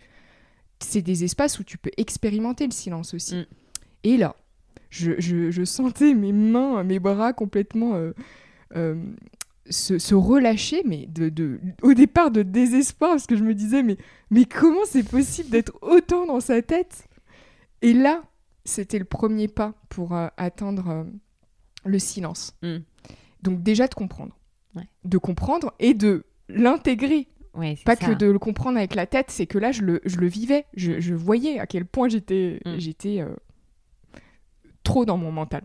C'est 0.80 1.02
des 1.02 1.24
espaces 1.24 1.58
où 1.58 1.64
tu 1.64 1.78
peux 1.78 1.90
expérimenter 1.96 2.64
le 2.64 2.72
silence 2.72 3.14
aussi. 3.14 3.36
Mm. 3.36 3.46
Et 4.04 4.16
là, 4.16 4.36
je, 4.90 5.64
sentais 5.64 6.14
mes 6.14 6.32
mains, 6.32 6.82
mes 6.82 6.98
bras 6.98 7.32
complètement 7.32 7.94
euh, 8.74 9.04
se, 9.70 10.14
relâcher, 10.14 10.82
mais 10.84 11.06
de, 11.06 11.60
au 11.82 11.94
départ 11.94 12.30
de 12.30 12.42
désespoir, 12.42 13.12
parce 13.12 13.26
que 13.26 13.36
je 13.36 13.44
me 13.44 13.54
disais, 13.54 13.82
mais, 13.82 13.96
mais 14.30 14.44
comment 14.44 14.84
c'est 14.84 15.08
possible 15.08 15.50
d'être 15.50 15.72
autant 15.82 16.26
dans 16.26 16.40
sa 16.40 16.62
tête? 16.62 17.08
Et 17.82 17.92
là, 17.92 18.22
c'était 18.64 18.98
le 18.98 19.04
premier 19.04 19.48
pas 19.48 19.74
pour 19.88 20.14
euh, 20.14 20.28
atteindre 20.36 20.88
euh, 20.88 21.04
le 21.84 21.98
silence. 21.98 22.56
Hmm. 22.62 22.78
Donc 23.42 23.62
déjà 23.62 23.86
de 23.86 23.94
comprendre. 23.94 24.34
De 25.04 25.18
comprendre 25.18 25.74
et 25.80 25.92
de 25.92 26.24
l'intégrer. 26.48 27.26
pas 27.84 27.96
que 27.96 28.12
de 28.12 28.26
le 28.26 28.38
comprendre 28.38 28.78
avec 28.78 28.94
la 28.94 29.06
tête, 29.06 29.30
c'est 29.30 29.46
que 29.46 29.58
là, 29.58 29.72
je 29.72 29.82
le, 29.82 30.00
je 30.04 30.18
le 30.18 30.28
vivais. 30.28 30.66
Je, 30.74 31.14
voyais 31.14 31.58
à 31.58 31.66
quel 31.66 31.84
point 31.84 32.08
j'étais 32.08 32.60
hmm. 32.64 32.78
j'étais 32.78 33.20
euh, 33.20 33.34
trop 34.84 35.04
dans 35.04 35.16
mon 35.16 35.32
mental. 35.32 35.64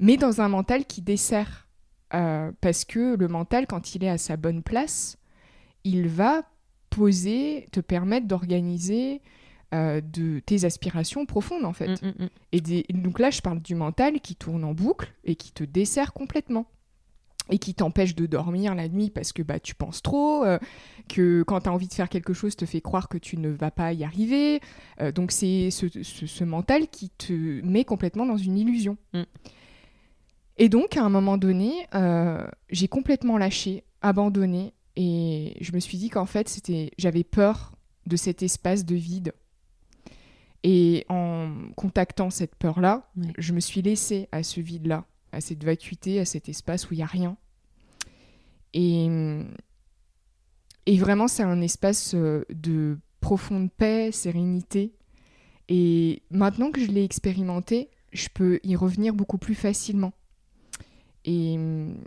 Mais 0.00 0.16
dans 0.16 0.40
un 0.40 0.48
mental 0.48 0.86
qui 0.86 1.02
dessert 1.02 1.65
euh, 2.14 2.52
parce 2.60 2.84
que 2.84 3.16
le 3.16 3.28
mental, 3.28 3.66
quand 3.66 3.94
il 3.94 4.04
est 4.04 4.08
à 4.08 4.18
sa 4.18 4.36
bonne 4.36 4.62
place, 4.62 5.18
il 5.84 6.08
va 6.08 6.42
poser, 6.90 7.66
te 7.72 7.80
permettre 7.80 8.26
d'organiser 8.26 9.20
euh, 9.74 10.00
de 10.00 10.38
tes 10.38 10.64
aspirations 10.64 11.26
profondes 11.26 11.64
en 11.64 11.72
fait. 11.72 12.00
Mm, 12.02 12.06
mm, 12.06 12.24
mm. 12.24 12.28
Et 12.52 12.92
donc 12.92 13.18
là, 13.18 13.30
je 13.30 13.40
parle 13.40 13.60
du 13.60 13.74
mental 13.74 14.20
qui 14.20 14.36
tourne 14.36 14.64
en 14.64 14.72
boucle 14.72 15.12
et 15.24 15.34
qui 15.34 15.52
te 15.52 15.64
dessert 15.64 16.12
complètement 16.12 16.66
et 17.48 17.58
qui 17.58 17.74
t'empêche 17.74 18.16
de 18.16 18.26
dormir 18.26 18.74
la 18.74 18.88
nuit 18.88 19.08
parce 19.10 19.32
que 19.32 19.40
bah, 19.40 19.60
tu 19.60 19.76
penses 19.76 20.02
trop, 20.02 20.44
euh, 20.44 20.58
que 21.08 21.44
quand 21.44 21.60
tu 21.60 21.68
as 21.68 21.72
envie 21.72 21.86
de 21.86 21.94
faire 21.94 22.08
quelque 22.08 22.32
chose, 22.32 22.56
te 22.56 22.66
fait 22.66 22.80
croire 22.80 23.08
que 23.08 23.18
tu 23.18 23.36
ne 23.36 23.50
vas 23.50 23.70
pas 23.70 23.92
y 23.92 24.02
arriver. 24.02 24.60
donc 25.14 25.30
c'est 25.30 25.70
ce, 25.70 26.44
mental 26.44 26.88
qui 26.88 27.10
te 27.10 27.32
met 27.64 27.84
complètement 27.84 28.26
dans 28.26 28.36
une 28.36 28.58
illusion. 28.58 28.96
Et 30.58 30.68
donc, 30.68 30.96
à 30.96 31.04
un 31.04 31.08
moment 31.08 31.36
donné, 31.36 31.86
euh, 31.94 32.46
j'ai 32.70 32.88
complètement 32.88 33.36
lâché, 33.36 33.84
abandonné, 34.00 34.72
et 34.96 35.56
je 35.60 35.72
me 35.72 35.80
suis 35.80 35.98
dit 35.98 36.08
qu'en 36.08 36.24
fait, 36.26 36.48
c'était, 36.48 36.90
j'avais 36.96 37.24
peur 37.24 37.72
de 38.06 38.16
cet 38.16 38.42
espace 38.42 38.84
de 38.84 38.94
vide. 38.94 39.32
Et 40.62 41.04
en 41.08 41.52
contactant 41.76 42.30
cette 42.30 42.54
peur-là, 42.54 43.10
je 43.38 43.52
me 43.52 43.60
suis 43.60 43.82
laissée 43.82 44.28
à 44.32 44.42
ce 44.42 44.60
vide-là, 44.60 45.04
à 45.32 45.40
cette 45.40 45.62
vacuité, 45.62 46.18
à 46.18 46.24
cet 46.24 46.48
espace 46.48 46.90
où 46.90 46.94
il 46.94 46.98
n'y 46.98 47.02
a 47.02 47.06
rien. 47.06 47.36
Et, 48.72 49.08
et 50.86 50.98
vraiment, 50.98 51.28
c'est 51.28 51.42
un 51.42 51.60
espace 51.60 52.14
euh, 52.14 52.44
de 52.50 52.98
profonde 53.20 53.70
paix, 53.70 54.10
sérénité. 54.12 54.94
Et 55.68 56.22
maintenant 56.30 56.70
que 56.70 56.80
je 56.80 56.86
l'ai 56.86 57.04
expérimenté, 57.04 57.90
je 58.12 58.28
peux 58.32 58.60
y 58.62 58.76
revenir 58.76 59.14
beaucoup 59.14 59.38
plus 59.38 59.54
facilement. 59.54 60.12
Et 61.26 61.56
hum, 61.56 61.98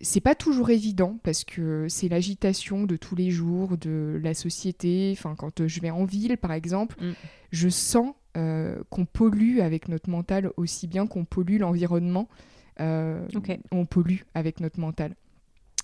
c'est 0.00 0.20
pas 0.20 0.34
toujours 0.34 0.70
évident 0.70 1.18
parce 1.22 1.44
que 1.44 1.86
c'est 1.88 2.08
l'agitation 2.08 2.84
de 2.84 2.96
tous 2.96 3.16
les 3.16 3.30
jours, 3.30 3.76
de 3.76 4.20
la 4.22 4.34
société. 4.34 5.14
Enfin, 5.16 5.34
quand 5.36 5.66
je 5.66 5.80
vais 5.80 5.90
en 5.90 6.04
ville, 6.04 6.36
par 6.36 6.52
exemple, 6.52 6.96
mm. 7.00 7.12
je 7.52 7.68
sens 7.68 8.14
euh, 8.36 8.82
qu'on 8.90 9.04
pollue 9.04 9.58
avec 9.60 9.88
notre 9.88 10.08
mental 10.08 10.52
aussi 10.56 10.86
bien 10.86 11.06
qu'on 11.06 11.24
pollue 11.24 11.58
l'environnement. 11.58 12.28
Euh, 12.78 13.26
on 13.72 13.84
pollue 13.84 14.20
avec 14.34 14.60
notre 14.60 14.80
mental. 14.80 15.16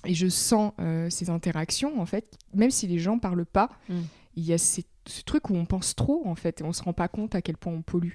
Et 0.05 0.15
je 0.15 0.29
sens 0.29 0.73
euh, 0.79 1.11
ces 1.11 1.31
interactions, 1.31 2.01
en 2.01 2.07
fait, 2.07 2.39
même 2.55 2.71
si 2.71 2.87
les 2.87 2.99
gens 2.99 3.19
parlent 3.19 3.47
pas, 3.47 3.71
mm. 3.89 3.95
il 4.37 4.45
y 4.45 4.53
a 4.53 4.59
ce 4.59 4.83
truc 5.25 5.51
où 5.51 5.55
on 5.55 5.67
pense 5.67 5.97
trop, 5.97 6.23
en 6.27 6.37
fait, 6.37 6.61
et 6.61 6.65
on 6.65 6.73
se 6.73 6.83
rend 6.83 6.93
pas 6.93 7.09
compte 7.09 7.35
à 7.35 7.43
quel 7.43 7.57
point 7.57 7.73
on 7.73 7.83
pollue. 7.83 8.15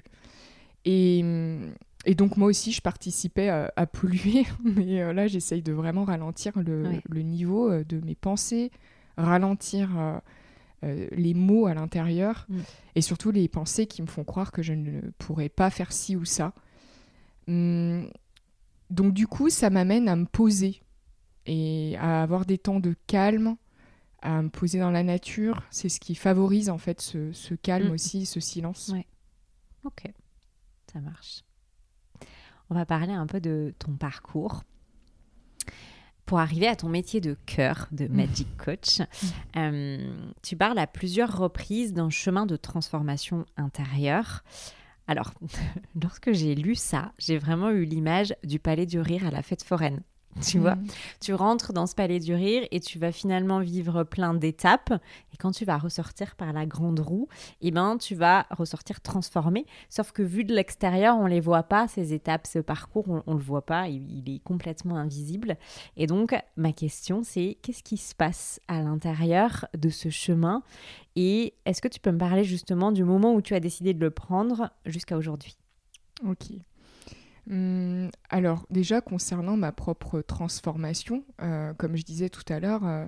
Et 0.84 1.22
et 2.04 2.14
donc 2.14 2.36
moi 2.36 2.48
aussi, 2.48 2.72
je 2.72 2.80
participais 2.80 3.48
à, 3.48 3.86
polluer, 3.86 4.44
mais 4.64 5.00
euh, 5.02 5.12
là, 5.12 5.26
j'essaye 5.26 5.62
de 5.62 5.72
vraiment 5.72 6.04
ralentir 6.04 6.52
le, 6.58 7.22
niveau 7.22 7.70
euh, 7.70 7.84
de 7.84 8.00
mes 8.00 8.14
pensées, 8.14 8.70
ralentir 9.16 10.20
euh, 10.84 11.08
les 11.12 11.34
mots 11.34 11.66
à 11.66 11.74
l'intérieur, 11.74 12.46
mm. 12.48 12.58
et 12.96 13.00
surtout 13.02 13.30
les 13.30 13.48
pensées 13.48 13.86
qui 13.86 14.02
me 14.02 14.08
font 14.08 14.24
croire 14.24 14.50
que 14.50 14.62
je 14.62 14.72
ne 14.72 15.00
pourrais 15.18 15.48
pas 15.48 15.70
faire 15.70 15.92
ci 15.92 16.16
ou 16.16 16.24
ça. 16.24 16.54
Hum, 17.48 18.08
donc 18.90 19.14
du 19.14 19.26
coup, 19.26 19.48
ça 19.48 19.70
m'amène 19.70 20.08
à 20.08 20.16
me 20.16 20.26
poser 20.26 20.82
et 21.46 21.96
à 21.98 22.22
avoir 22.22 22.46
des 22.46 22.58
temps 22.58 22.80
de 22.80 22.94
calme, 23.06 23.56
à 24.22 24.42
me 24.42 24.48
poser 24.48 24.80
dans 24.80 24.90
la 24.90 25.02
nature. 25.02 25.62
C'est 25.70 25.88
ce 25.88 26.00
qui 26.00 26.14
favorise 26.14 26.68
en 26.68 26.78
fait 26.78 27.00
ce, 27.00 27.54
calme 27.54 27.90
mm. 27.90 27.92
aussi, 27.92 28.26
ce 28.26 28.40
silence. 28.40 28.90
Ouais. 28.92 29.06
Ok, 29.84 30.04
ça 30.92 31.00
marche 31.00 31.42
on 32.72 32.74
va 32.74 32.86
parler 32.86 33.12
un 33.12 33.26
peu 33.26 33.38
de 33.38 33.74
ton 33.78 33.92
parcours. 33.92 34.62
Pour 36.24 36.38
arriver 36.38 36.66
à 36.66 36.74
ton 36.74 36.88
métier 36.88 37.20
de 37.20 37.36
cœur 37.44 37.86
de 37.92 38.06
mmh. 38.06 38.16
Magic 38.16 38.56
Coach, 38.56 39.00
mmh. 39.00 39.04
euh, 39.58 40.14
tu 40.42 40.56
parles 40.56 40.78
à 40.78 40.86
plusieurs 40.86 41.36
reprises 41.36 41.92
d'un 41.92 42.08
chemin 42.08 42.46
de 42.46 42.56
transformation 42.56 43.44
intérieure. 43.58 44.42
Alors, 45.06 45.34
lorsque 46.02 46.32
j'ai 46.32 46.54
lu 46.54 46.74
ça, 46.74 47.12
j'ai 47.18 47.36
vraiment 47.36 47.68
eu 47.68 47.84
l'image 47.84 48.34
du 48.42 48.58
palais 48.58 48.86
du 48.86 49.00
rire 49.00 49.26
à 49.26 49.30
la 49.30 49.42
fête 49.42 49.62
foraine. 49.62 50.00
Tu 50.42 50.58
vois, 50.58 50.76
mm. 50.76 50.86
tu 51.20 51.34
rentres 51.34 51.72
dans 51.72 51.86
ce 51.86 51.94
palais 51.94 52.18
du 52.18 52.34
rire 52.34 52.66
et 52.70 52.80
tu 52.80 52.98
vas 52.98 53.12
finalement 53.12 53.60
vivre 53.60 54.02
plein 54.04 54.34
d'étapes. 54.34 54.92
Et 55.32 55.36
quand 55.36 55.52
tu 55.52 55.64
vas 55.64 55.76
ressortir 55.76 56.36
par 56.36 56.52
la 56.52 56.64
grande 56.66 57.00
roue, 57.00 57.28
eh 57.60 57.70
ben, 57.70 57.98
tu 57.98 58.14
vas 58.14 58.46
ressortir 58.50 59.00
transformé. 59.00 59.66
Sauf 59.90 60.12
que 60.12 60.22
vu 60.22 60.44
de 60.44 60.54
l'extérieur, 60.54 61.16
on 61.18 61.26
les 61.26 61.40
voit 61.40 61.64
pas, 61.64 61.86
ces 61.86 62.14
étapes, 62.14 62.46
ce 62.46 62.58
parcours, 62.58 63.04
on, 63.08 63.34
ne 63.34 63.38
le 63.38 63.44
voit 63.44 63.66
pas, 63.66 63.88
il, 63.88 64.28
est 64.28 64.42
complètement 64.42 64.96
invisible. 64.96 65.56
Et 65.96 66.06
donc, 66.06 66.34
ma 66.56 66.72
question, 66.72 67.22
c'est 67.22 67.58
qu'est-ce 67.62 67.82
qui 67.82 67.98
se 67.98 68.14
passe 68.14 68.60
à 68.68 68.80
l'intérieur 68.80 69.66
de 69.76 69.90
ce 69.90 70.08
chemin? 70.08 70.62
Et 71.14 71.54
est-ce 71.66 71.82
que 71.82 71.88
tu 71.88 72.00
peux 72.00 72.10
me 72.10 72.18
parler 72.18 72.44
justement 72.44 72.90
du 72.90 73.04
moment 73.04 73.34
où 73.34 73.42
tu 73.42 73.54
as 73.54 73.60
décidé 73.60 73.92
de 73.92 74.00
le 74.00 74.10
prendre 74.10 74.70
jusqu'à 74.86 75.16
aujourd'hui? 75.16 75.58
Ok. 76.26 76.52
Hum, 77.50 78.10
alors 78.30 78.66
déjà 78.70 79.00
concernant 79.00 79.56
ma 79.56 79.72
propre 79.72 80.20
transformation, 80.20 81.24
euh, 81.42 81.74
comme 81.74 81.96
je 81.96 82.04
disais 82.04 82.28
tout 82.28 82.44
à 82.48 82.60
l'heure, 82.60 82.86
euh, 82.86 83.06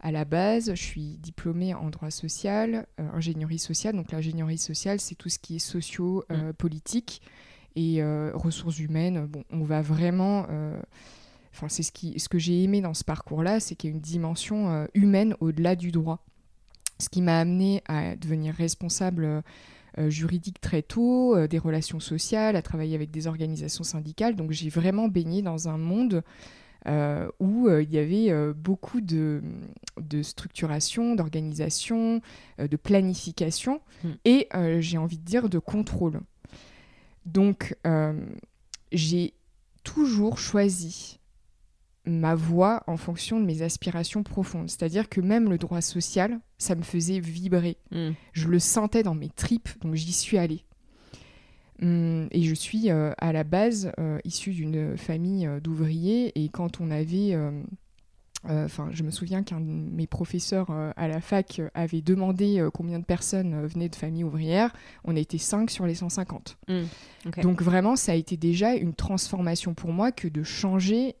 à 0.00 0.12
la 0.12 0.24
base, 0.24 0.70
je 0.74 0.82
suis 0.82 1.16
diplômée 1.18 1.74
en 1.74 1.90
droit 1.90 2.10
social, 2.10 2.86
euh, 2.98 3.08
ingénierie 3.14 3.58
sociale. 3.58 3.96
Donc 3.96 4.12
l'ingénierie 4.12 4.58
sociale, 4.58 5.00
c'est 5.00 5.14
tout 5.14 5.28
ce 5.28 5.38
qui 5.38 5.56
est 5.56 5.60
socio-politique 5.60 7.22
mm. 7.76 7.80
et 7.80 8.02
ressources 8.34 8.78
humaines. 8.78 9.26
Bon, 9.26 9.44
on 9.50 9.64
va 9.64 9.82
vraiment... 9.82 10.46
Enfin, 11.52 11.68
c'est 11.68 11.82
ce, 11.82 11.90
qui, 11.90 12.18
ce 12.20 12.28
que 12.28 12.38
j'ai 12.38 12.62
aimé 12.62 12.80
dans 12.80 12.94
ce 12.94 13.02
parcours-là, 13.02 13.58
c'est 13.58 13.74
qu'il 13.74 13.90
y 13.90 13.92
a 13.92 13.96
une 13.96 14.00
dimension 14.00 14.86
humaine 14.94 15.34
au-delà 15.40 15.74
du 15.74 15.90
droit. 15.90 16.24
Ce 16.98 17.08
qui 17.08 17.22
m'a 17.22 17.40
amené 17.40 17.82
à 17.86 18.14
devenir 18.14 18.54
responsable 18.54 19.42
juridique 19.98 20.60
très 20.60 20.82
tôt, 20.82 21.36
euh, 21.36 21.46
des 21.46 21.58
relations 21.58 22.00
sociales, 22.00 22.56
à 22.56 22.62
travailler 22.62 22.94
avec 22.94 23.10
des 23.10 23.26
organisations 23.26 23.84
syndicales. 23.84 24.36
Donc 24.36 24.50
j'ai 24.52 24.68
vraiment 24.68 25.08
baigné 25.08 25.42
dans 25.42 25.68
un 25.68 25.78
monde 25.78 26.22
euh, 26.86 27.28
où 27.40 27.68
il 27.68 27.90
y 27.90 27.98
avait 27.98 28.32
beaucoup 28.54 29.00
de, 29.00 29.42
de 30.00 30.22
structuration, 30.22 31.14
d'organisation, 31.14 32.22
de 32.58 32.76
planification 32.76 33.80
hmm. 34.02 34.10
et 34.24 34.48
j'ai 34.78 34.98
envie 34.98 35.18
de 35.18 35.24
dire 35.24 35.48
de 35.48 35.58
contrôle. 35.58 36.20
Donc 37.26 37.76
j'ai 38.92 39.34
toujours 39.84 40.38
choisi 40.38 41.19
ma 42.06 42.34
voix 42.34 42.82
en 42.86 42.96
fonction 42.96 43.40
de 43.40 43.44
mes 43.44 43.62
aspirations 43.62 44.22
profondes. 44.22 44.70
C'est-à-dire 44.70 45.08
que 45.08 45.20
même 45.20 45.50
le 45.50 45.58
droit 45.58 45.80
social, 45.80 46.40
ça 46.58 46.74
me 46.74 46.82
faisait 46.82 47.20
vibrer. 47.20 47.76
Hmm. 47.90 48.10
Je 48.32 48.48
le 48.48 48.58
sentais 48.58 49.02
dans 49.02 49.14
mes 49.14 49.28
tripes, 49.28 49.68
donc 49.82 49.94
j'y 49.94 50.12
suis 50.12 50.38
allée. 50.38 50.64
Hum, 51.82 52.28
et 52.30 52.42
je 52.42 52.54
suis 52.54 52.90
euh, 52.90 53.12
à 53.18 53.32
la 53.32 53.42
base 53.42 53.92
euh, 53.98 54.18
issue 54.24 54.52
d'une 54.52 54.98
famille 54.98 55.46
euh, 55.46 55.60
d'ouvriers, 55.60 56.32
et 56.34 56.48
quand 56.50 56.80
on 56.80 56.90
avait 56.90 57.34
enfin, 58.48 58.88
je 58.92 59.02
me 59.02 59.10
souviens 59.10 59.42
qu'un 59.42 59.60
de 59.60 59.66
mes 59.66 60.06
professeurs 60.06 60.68
euh, 60.70 60.92
à 60.96 61.08
la 61.08 61.20
fac 61.20 61.60
avait 61.74 62.00
demandé 62.00 62.66
combien 62.72 62.98
de 62.98 63.04
personnes 63.04 63.66
venaient 63.66 63.88
de 63.88 63.96
familles 63.96 64.24
ouvrières. 64.24 64.72
On 65.04 65.16
était 65.16 65.38
5 65.38 65.70
sur 65.70 65.86
les 65.86 65.94
150. 65.94 66.58
Mmh, 66.68 66.80
Donc 67.42 67.62
vraiment, 67.62 67.96
ça 67.96 68.12
a 68.12 68.14
été 68.14 68.36
déjà 68.36 68.74
une 68.74 68.94
transformation 68.94 69.74
pour 69.74 69.92
moi 69.92 70.12
que 70.12 70.28
de 70.28 70.42
changer 70.42 71.16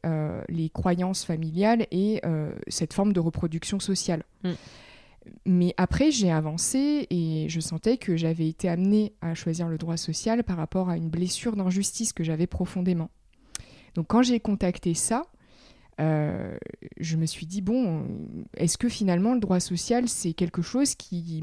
les 0.48 0.70
croyances 0.70 1.24
familiales 1.24 1.86
et 1.90 2.20
cette 2.68 2.94
forme 2.94 3.12
de 3.12 3.20
reproduction 3.20 3.80
sociale. 3.80 4.24
Mmh. 4.44 4.50
Mais 5.44 5.74
après, 5.76 6.10
j'ai 6.10 6.30
avancé 6.30 7.06
et 7.10 7.46
je 7.48 7.60
sentais 7.60 7.98
que 7.98 8.16
j'avais 8.16 8.48
été 8.48 8.68
amenée 8.68 9.12
à 9.20 9.34
choisir 9.34 9.68
le 9.68 9.78
droit 9.78 9.96
social 9.96 10.44
par 10.44 10.56
rapport 10.56 10.88
à 10.88 10.96
une 10.96 11.10
blessure 11.10 11.56
d'injustice 11.56 12.12
que 12.12 12.24
j'avais 12.24 12.46
profondément. 12.46 13.10
Donc 13.94 14.06
quand 14.08 14.22
j'ai 14.22 14.40
contacté 14.40 14.94
ça, 14.94 15.24
euh, 16.00 16.56
je 16.98 17.16
me 17.16 17.26
suis 17.26 17.46
dit, 17.46 17.60
bon, 17.60 18.06
est-ce 18.56 18.78
que 18.78 18.88
finalement 18.88 19.34
le 19.34 19.40
droit 19.40 19.60
social, 19.60 20.08
c'est 20.08 20.32
quelque 20.32 20.62
chose 20.62 20.94
qui 20.94 21.42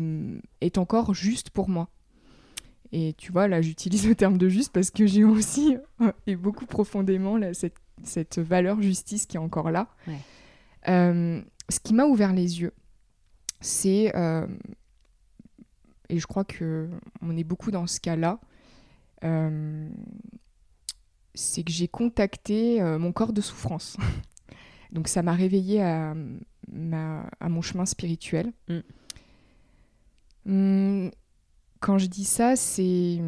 est 0.61 0.77
encore 0.77 1.13
juste 1.13 1.49
pour 1.49 1.69
moi? 1.69 1.89
Et 2.91 3.13
tu 3.17 3.31
vois, 3.31 3.47
là, 3.47 3.61
j'utilise 3.61 4.07
le 4.07 4.15
terme 4.15 4.37
de 4.37 4.47
juste 4.49 4.71
parce 4.71 4.91
que 4.91 5.05
j'ai 5.05 5.23
aussi, 5.23 5.77
et 6.27 6.35
beaucoup 6.35 6.65
profondément, 6.65 7.39
cette, 8.03 8.39
valeur 8.39 8.81
justice 8.81 9.25
qui 9.25 9.37
est 9.37 9.39
encore 9.39 9.71
là. 9.71 9.89
Euh, 10.87 11.41
ce 11.69 11.79
qui 11.79 11.93
m'a 11.93 12.05
ouvert 12.05 12.33
les 12.33 12.61
yeux, 12.61 12.73
c'est, 13.59 14.15
euh, 14.15 14.47
et 16.09 16.19
je 16.19 16.27
crois 16.27 16.45
que 16.45 16.89
on 17.21 17.35
est 17.35 17.43
beaucoup 17.43 17.71
dans 17.71 17.87
ce 17.87 17.99
cas-là, 17.99 18.39
c'est 21.37 21.63
que 21.63 21.71
j'ai 21.71 21.87
contacté 21.87 22.81
euh, 22.81 22.99
mon 22.99 23.11
corps 23.11 23.33
de 23.33 23.41
souffrance. 23.41 23.97
Donc 24.91 25.07
ça 25.07 25.21
m'a 25.21 25.33
réveillée 25.33 25.81
à, 25.81 26.11
à, 26.11 27.49
mon 27.49 27.61
chemin 27.61 27.85
spirituel. 27.85 28.51
Mm. 28.69 28.79
Hum, 30.47 31.11
quand 31.79 31.97
je 31.97 32.07
dis 32.07 32.25
ça, 32.25 32.55
c'est 32.55 33.19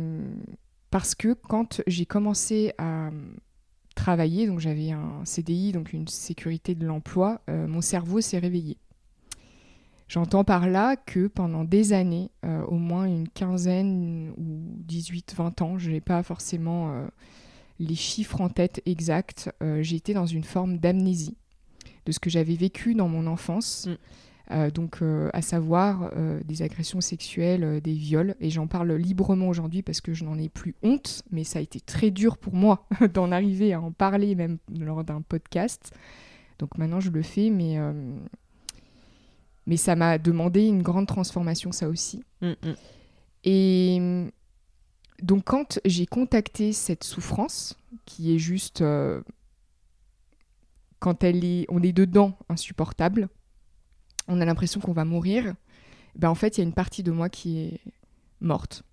parce 0.89 1.13
que 1.15 1.33
quand 1.33 1.81
j'ai 1.85 2.05
commencé 2.05 2.73
à 2.77 3.11
travailler, 3.95 4.47
donc 4.47 4.59
j'avais 4.59 4.91
un 4.91 5.23
CDI, 5.25 5.71
donc 5.71 5.93
une 5.93 6.07
sécurité 6.07 6.73
de 6.73 6.85
l'emploi, 6.85 7.41
mon 7.47 7.81
cerveau 7.81 8.21
s'est 8.21 8.39
réveillé. 8.39 8.77
J'entends 10.09 10.43
par 10.43 10.67
là 10.67 10.95
que 10.95 11.27
pendant 11.27 11.63
des 11.63 11.93
années, 11.93 12.31
euh, 12.43 12.63
au 12.63 12.77
moins 12.77 13.05
une 13.05 13.29
quinzaine 13.29 14.33
ou 14.37 14.75
18-20 14.87 15.63
ans, 15.63 15.77
je 15.77 15.91
n'ai 15.91 16.01
pas 16.01 16.23
forcément 16.23 16.91
euh, 16.91 17.05
les 17.79 17.93
chiffres 17.93 18.41
en 18.41 18.49
tête 18.49 18.81
exacts, 18.87 19.51
euh, 19.61 19.83
j'ai 19.83 19.97
été 19.97 20.15
dans 20.15 20.25
une 20.25 20.43
forme 20.43 20.79
d'amnésie 20.79 21.37
de 22.09 22.13
ce 22.13 22.19
que 22.19 22.29
j'avais 22.29 22.55
vécu 22.55 22.95
dans 22.95 23.07
mon 23.07 23.27
enfance. 23.27 23.87
Mm. 24.49 24.69
donc, 24.71 25.03
à 25.31 25.41
savoir 25.43 26.11
des 26.43 26.63
agressions 26.63 27.01
sexuelles, 27.01 27.81
des 27.81 27.93
viols, 27.93 28.35
et 28.41 28.49
j'en 28.49 28.65
parle 28.65 28.93
librement 28.93 29.47
aujourd'hui 29.47 29.83
parce 29.83 30.01
que 30.01 30.13
je 30.13 30.25
n'en 30.25 30.39
ai 30.39 30.49
plus 30.49 30.73
honte, 30.81 31.21
mais 31.31 31.43
ça 31.43 31.59
a 31.59 31.61
été 31.61 31.79
très 31.79 32.09
dur 32.09 32.37
pour 32.37 32.55
moi 32.55 32.87
d'en 33.13 33.31
arriver 33.31 33.73
à 33.73 33.79
en 33.79 33.91
parler 33.91 34.33
même 34.33 34.57
lors 34.79 35.03
d'un 35.03 35.21
podcast. 35.21 35.93
Donc 36.57 36.79
maintenant 36.79 36.99
je 36.99 37.11
le 37.11 37.21
fais, 37.21 37.51
mais 37.51 37.77
mais 39.67 39.77
ça 39.77 39.95
m'a 39.95 40.17
demandé 40.17 40.65
une 40.65 40.81
grande 40.81 41.05
transformation, 41.05 41.71
ça 41.71 41.87
aussi. 41.87 42.23
Mm, 42.41 42.47
mm. 42.49 42.75
Et 43.43 44.01
donc, 45.21 45.43
quand 45.45 45.79
j'ai 45.85 46.05
contacté 46.05 46.73
cette 46.73 47.03
souffrance, 47.03 47.77
qui 48.05 48.33
est 48.33 48.39
juste, 48.39 48.81
euh, 48.81 49.21
quand 50.99 51.23
elle 51.23 51.43
est, 51.43 51.65
on 51.69 51.81
est 51.81 51.93
dedans, 51.93 52.37
insupportable, 52.49 53.29
on 54.27 54.41
a 54.41 54.45
l'impression 54.45 54.79
qu'on 54.79 54.93
va 54.93 55.05
mourir, 55.05 55.55
ben 56.15 56.29
en 56.29 56.35
fait, 56.35 56.57
il 56.57 56.61
y 56.61 56.63
a 56.63 56.67
une 56.67 56.73
partie 56.73 57.03
de 57.03 57.11
moi 57.11 57.29
qui 57.29 57.59
est 57.59 57.79
morte. 58.41 58.83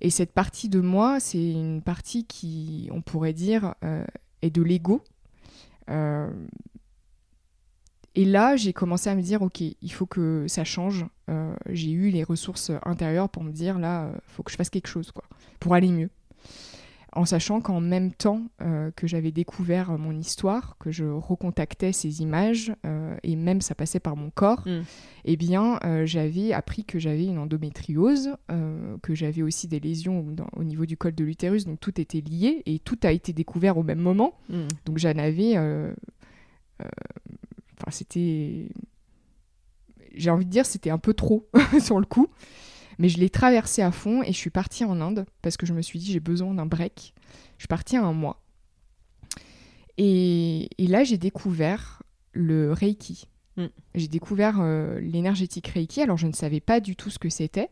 Et 0.00 0.10
cette 0.10 0.32
partie 0.32 0.68
de 0.68 0.80
moi, 0.80 1.20
c'est 1.20 1.50
une 1.50 1.82
partie 1.82 2.24
qui, 2.24 2.88
on 2.92 3.02
pourrait 3.02 3.32
dire, 3.32 3.74
euh, 3.84 4.04
est 4.40 4.50
de 4.50 4.62
l'ego. 4.62 5.02
Euh, 5.90 6.30
et 8.14 8.24
là, 8.24 8.56
j'ai 8.56 8.72
commencé 8.72 9.10
à 9.10 9.14
me 9.14 9.22
dire, 9.22 9.42
ok, 9.42 9.60
il 9.60 9.92
faut 9.92 10.06
que 10.06 10.46
ça 10.48 10.64
change. 10.64 11.06
Euh, 11.28 11.54
j'ai 11.68 11.90
eu 11.90 12.10
les 12.10 12.24
ressources 12.24 12.72
intérieures 12.84 13.28
pour 13.28 13.44
me 13.44 13.52
dire, 13.52 13.78
là, 13.78 14.10
il 14.14 14.32
faut 14.32 14.42
que 14.42 14.50
je 14.50 14.56
fasse 14.56 14.70
quelque 14.70 14.88
chose, 14.88 15.12
quoi, 15.12 15.24
pour 15.58 15.74
aller 15.74 15.88
mieux. 15.88 16.10
En 17.12 17.24
sachant 17.24 17.60
qu'en 17.60 17.80
même 17.80 18.12
temps 18.12 18.42
euh, 18.62 18.90
que 18.94 19.06
j'avais 19.06 19.32
découvert 19.32 19.98
mon 19.98 20.16
histoire, 20.16 20.76
que 20.78 20.90
je 20.90 21.04
recontactais 21.04 21.92
ces 21.92 22.22
images, 22.22 22.72
et 23.22 23.36
même 23.36 23.60
ça 23.60 23.74
passait 23.74 24.00
par 24.00 24.16
mon 24.16 24.30
corps, 24.30 24.62
mm. 24.66 24.82
eh 25.24 25.36
bien, 25.36 25.80
j'avais 26.04 26.52
appris 26.52 26.84
que 26.84 26.98
j'avais 26.98 27.24
une 27.24 27.38
endométriose, 27.38 28.30
que 29.02 29.14
j'avais 29.14 29.42
aussi 29.42 29.66
des 29.66 29.80
lésions 29.80 30.24
au 30.54 30.64
niveau 30.64 30.86
du 30.86 30.96
col 30.96 31.14
de 31.14 31.24
l'utérus, 31.24 31.64
donc 31.64 31.80
tout 31.80 32.00
était 32.00 32.20
lié, 32.20 32.62
et 32.66 32.78
tout 32.78 32.98
a 33.02 33.12
été 33.12 33.32
découvert 33.32 33.76
au 33.76 33.82
même 33.82 34.00
moment. 34.00 34.34
Mm. 34.48 34.68
Donc 34.86 34.98
j'en 34.98 35.18
avais 35.18 35.56
Enfin, 37.80 37.90
c'était. 37.90 38.68
J'ai 40.14 40.30
envie 40.30 40.44
de 40.44 40.50
dire, 40.50 40.66
c'était 40.66 40.90
un 40.90 40.98
peu 40.98 41.14
trop 41.14 41.48
sur 41.80 41.98
le 41.98 42.06
coup. 42.06 42.28
Mais 43.00 43.08
je 43.08 43.18
l'ai 43.18 43.30
traversé 43.30 43.80
à 43.80 43.92
fond 43.92 44.22
et 44.22 44.26
je 44.26 44.36
suis 44.36 44.50
partie 44.50 44.84
en 44.84 45.00
Inde 45.00 45.24
parce 45.40 45.56
que 45.56 45.64
je 45.64 45.72
me 45.72 45.80
suis 45.80 45.98
dit, 45.98 46.12
j'ai 46.12 46.20
besoin 46.20 46.52
d'un 46.52 46.66
break. 46.66 47.14
Je 47.56 47.62
suis 47.62 47.66
partie 47.66 47.96
un 47.96 48.12
mois. 48.12 48.42
Et, 49.96 50.68
là, 50.78 51.02
j'ai 51.02 51.16
découvert 51.16 52.02
le 52.32 52.74
Reiki. 52.74 53.24
Mm. 53.56 53.66
J'ai 53.94 54.08
découvert 54.08 54.60
euh, 54.60 55.00
l'énergétique 55.00 55.68
Reiki. 55.68 56.02
Alors, 56.02 56.18
je 56.18 56.26
ne 56.26 56.34
savais 56.34 56.60
pas 56.60 56.80
du 56.80 56.94
tout 56.94 57.08
ce 57.08 57.18
que 57.18 57.30
c'était. 57.30 57.70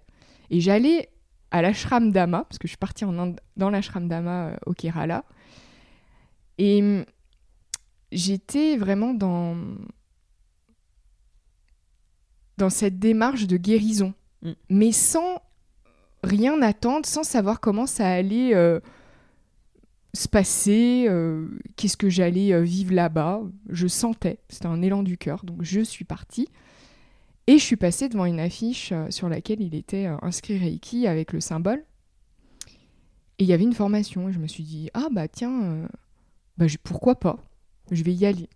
Et 0.49 0.61
j'allais 0.63 1.11
à 1.51 1.61
l'ashram 1.61 2.11
Dhamma, 2.11 2.45
parce 2.45 2.57
que 2.57 2.67
je 2.67 2.71
suis 2.71 2.79
partie 2.79 3.05
en 3.05 3.19
Inde 3.19 3.39
dans 3.59 3.69
l'ashram 3.69 4.09
Dhamma 4.09 4.47
euh, 4.47 4.57
au 4.65 4.73
Kerala. 4.73 5.27
Et 6.57 7.05
j'étais 8.13 8.79
vraiment 8.79 9.13
dans, 9.13 9.59
dans 12.57 12.71
cette 12.71 12.99
démarche 12.99 13.47
de 13.47 13.59
guérison, 13.59 14.15
mm. 14.43 14.53
mais 14.71 14.93
sans 14.93 15.41
rien 16.23 16.61
attendre, 16.63 17.07
sans 17.07 17.23
savoir 17.23 17.61
comment 17.61 17.87
ça 17.87 18.09
allait 18.09 18.55
euh, 18.55 18.81
se 20.15 20.29
passer, 20.29 21.07
euh, 21.09 21.49
qu'est-ce 21.77 21.97
que 21.97 22.09
j'allais 22.09 22.53
euh, 22.53 22.63
vivre 22.63 22.95
là-bas. 22.95 23.43
Je 23.69 23.87
sentais, 23.87 24.39
c'était 24.49 24.67
un 24.67 24.83
élan 24.83 25.03
du 25.03 25.19
cœur, 25.19 25.45
donc 25.45 25.63
je 25.63 25.81
suis 25.81 26.05
partie. 26.05 26.49
Et 27.47 27.59
je 27.59 27.65
suis 27.65 27.77
passée 27.77 28.11
devant 28.11 28.27
une 28.27 28.41
affiche 28.41 28.93
sur 29.09 29.31
laquelle 29.31 29.63
il 29.63 29.75
était 29.75 30.05
inscrit 30.21 30.59
Reiki 30.59 31.07
avec 31.07 31.33
le 31.33 31.41
symbole. 31.41 31.83
Et 33.39 33.45
il 33.45 33.47
y 33.47 33.55
avait 33.55 33.65
une 33.65 33.73
formation, 33.73 34.29
et 34.29 34.33
je 34.33 34.39
me 34.39 34.47
suis 34.47 34.65
dit, 34.65 34.91
ah 34.93 35.07
bah 35.11 35.29
tiens, 35.29 35.89
bah, 36.59 36.67
pourquoi 36.83 37.19
pas? 37.19 37.39
Je 37.91 38.03
vais 38.03 38.13
y 38.13 38.27
aller. 38.27 38.51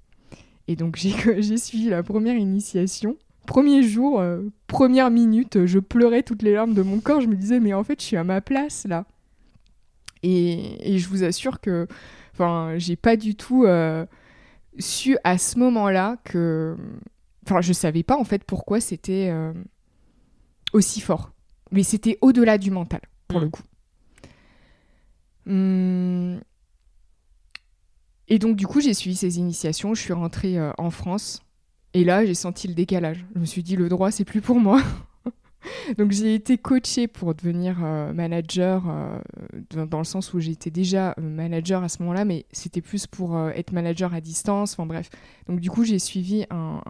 Et 0.68 0.77
donc 0.77 0.97
j'ai 1.38 1.57
suivi 1.57 1.88
la 1.88 2.03
première 2.03 2.37
initiation. 2.37 3.16
Premier 3.46 3.83
jour, 3.83 4.20
euh, 4.20 4.42
première 4.68 5.11
minute, 5.11 5.66
je 5.66 5.78
pleurais 5.81 6.22
toutes 6.22 6.42
les 6.42 6.52
larmes 6.52 6.74
de 6.74 6.83
mon 6.83 7.00
corps. 7.00 7.20
Je 7.20 7.26
me 7.26 7.35
disais, 7.35 7.59
mais 7.59 7.74
en 7.74 7.83
fait, 7.83 8.00
je 8.00 8.07
suis 8.07 8.16
à 8.16 8.24
ma 8.24 8.40
place 8.40 8.87
là. 8.87 9.05
Et, 10.22 10.98
je 10.98 11.09
vous 11.09 11.24
assure 11.24 11.61
que, 11.61 11.88
enfin, 12.33 12.74
j'ai 12.76 12.94
pas 12.94 13.16
du 13.16 13.35
tout 13.35 13.64
euh, 13.64 14.07
su 14.78 15.18
à 15.24 15.37
ce 15.38 15.59
moment-là 15.59 16.18
que, 16.22 16.76
enfin, 17.44 17.61
je 17.61 17.72
savais 17.72 18.05
pas 18.05 18.16
en 18.16 18.22
fait 18.22 18.44
pourquoi 18.44 18.81
c'était 18.81 19.31
euh, 19.33 19.52
aussi 20.72 21.00
fort. 21.00 21.33
Mais 21.72 21.83
c'était 21.83 22.18
au-delà 22.20 22.59
du 22.59 22.70
mental, 22.70 23.00
pour 23.26 23.40
le 23.40 23.46
mm. 23.46 23.50
coup. 23.50 23.62
Hum. 25.48 26.40
Et 28.28 28.38
donc, 28.38 28.55
du 28.55 28.68
coup, 28.68 28.81
j'ai 28.81 28.94
suivi 28.94 29.16
ces 29.16 29.38
initiations. 29.38 29.94
Je 29.94 30.00
suis 30.00 30.12
rentrée 30.12 30.57
en 30.78 30.90
France 30.90 31.42
et 31.94 32.05
là, 32.05 32.24
j'ai 32.24 32.35
senti 32.35 32.68
le 32.68 32.74
décalage. 32.74 33.24
Je 33.35 33.40
me 33.40 33.44
suis 33.44 33.62
dit, 33.62 33.76
le 33.76 33.88
droit, 33.88 34.11
c'est 34.11 34.24
plus 34.24 34.40
pour 34.40 34.59
moi. 34.59 34.83
Donc 35.98 36.11
j'ai 36.11 36.35
été 36.35 36.59
coachée 36.59 37.07
pour 37.07 37.35
devenir 37.35 37.78
euh, 37.85 38.12
manager, 38.12 38.85
euh, 38.88 39.18
dans, 39.87 39.98
le 39.98 40.05
sens 40.05 40.35
où 40.35 40.40
j'étais 40.40 40.70
déjà 40.70 41.14
euh, 41.18 41.22
manager 41.22 41.83
à 41.83 41.88
ce 41.88 42.02
moment-là, 42.02 42.24
mais 42.24 42.46
c'était 42.52 42.81
plus 42.81 43.07
pour 43.07 43.38
être 43.50 43.72
manager 43.72 44.12
à 44.14 44.20
distance, 44.20 44.72
enfin 44.72 44.87
bref. 44.87 45.11
Donc 45.48 45.61
du 45.61 45.70
coup 45.70 45.85
j'ai 45.85 45.98
suivi 45.98 46.46
un, 46.50 46.81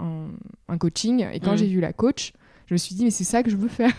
un, 0.68 0.78
coaching, 0.78 1.26
et 1.32 1.40
quand 1.40 1.52
mmh. 1.52 1.58
j'ai 1.58 1.66
vu 1.66 1.80
la 1.80 1.92
coach, 1.92 2.32
je 2.66 2.74
me 2.74 2.78
suis 2.78 2.94
dit, 2.94 3.04
mais 3.04 3.10
c'est 3.10 3.24
ça 3.24 3.42
que 3.42 3.50
je 3.50 3.56
veux 3.56 3.68
faire. 3.68 3.92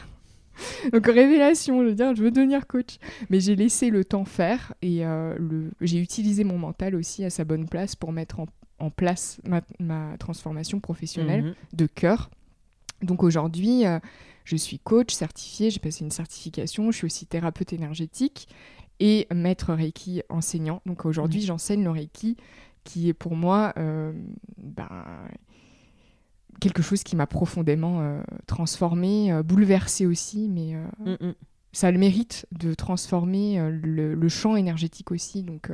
Donc 0.92 1.06
révélation, 1.06 1.82
je 1.84 1.90
veux 1.90 1.96
dire, 1.96 2.16
je 2.16 2.24
veux 2.24 2.32
devenir 2.32 2.68
coach. 2.68 2.98
Mais 3.30 3.40
j'ai 3.40 3.56
laissé 3.56 3.90
le 3.90 4.04
temps 4.04 4.26
faire, 4.26 4.74
et 4.82 5.04
le... 5.04 5.72
j'ai 5.82 6.00
utilisé 6.00 6.44
mon 6.44 6.58
mental 6.58 6.96
aussi 6.96 7.24
à 7.24 7.30
sa 7.30 7.44
bonne 7.44 7.68
place 7.68 7.96
pour 7.96 8.12
mettre 8.12 8.40
en 8.40 8.48
en 8.84 8.90
place 8.90 9.40
ma, 9.80 10.18
transformation 10.18 10.80
professionnelle 10.80 11.44
mhm. 11.44 11.54
de 11.74 11.86
cœur. 11.86 12.30
Donc 13.02 13.24
aujourd'hui, 13.24 13.86
euh, 13.86 14.00
je 14.46 14.56
suis 14.56 14.80
coach 14.80 15.14
certifié, 15.14 15.70
j'ai 15.70 15.80
passé 15.80 16.04
une 16.04 16.12
certification, 16.12 16.92
je 16.92 16.98
suis 16.98 17.06
aussi 17.06 17.26
thérapeute 17.26 17.74
énergétique 17.74 18.48
et 19.00 19.28
maître 19.34 19.74
Reiki 19.74 20.22
enseignant. 20.30 20.82
Donc 20.86 21.06
aujourd'hui, 21.06 21.42
j'enseigne 21.42 21.84
le 21.84 21.92
Reiki 21.92 22.38
qui 22.84 23.08
est 23.08 23.14
pour 23.14 23.36
moi 23.36 23.74
ben, 23.78 25.06
quelque 26.60 26.82
chose 26.82 27.04
qui 27.04 27.16
m'a 27.16 27.26
profondément 27.26 28.22
transformée, 28.46 29.34
bouleversée 29.44 30.06
aussi, 30.06 30.50
mais 30.50 30.76
mm, 31.00 31.28
mm. 31.28 31.34
ça 31.72 31.88
a 31.88 31.92
le 31.92 31.98
mérite 31.98 32.46
de 32.52 32.74
transformer 32.74 33.58
le, 33.72 34.14
le, 34.14 34.30
champ 34.30 34.58
énergétique 34.58 35.12
aussi. 35.12 35.44
Donc 35.44 35.70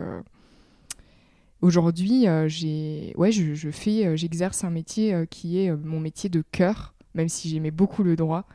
Aujourd'hui, 1.62 2.28
euh, 2.28 2.48
j'ai, 2.48 3.14
ouais, 3.18 3.32
je, 3.32 3.70
fais, 3.70 4.06
euh, 4.06 4.16
j'exerce 4.16 4.64
un 4.64 4.70
métier 4.70 5.14
euh, 5.14 5.26
qui 5.26 5.60
est 5.60 5.76
mon 5.76 6.00
métier 6.00 6.30
de 6.30 6.42
cœur, 6.42 6.94
même 7.14 7.28
si 7.28 7.50
j'aimais 7.50 7.72
beaucoup 7.72 8.04
le 8.04 8.16
droit. 8.16 8.46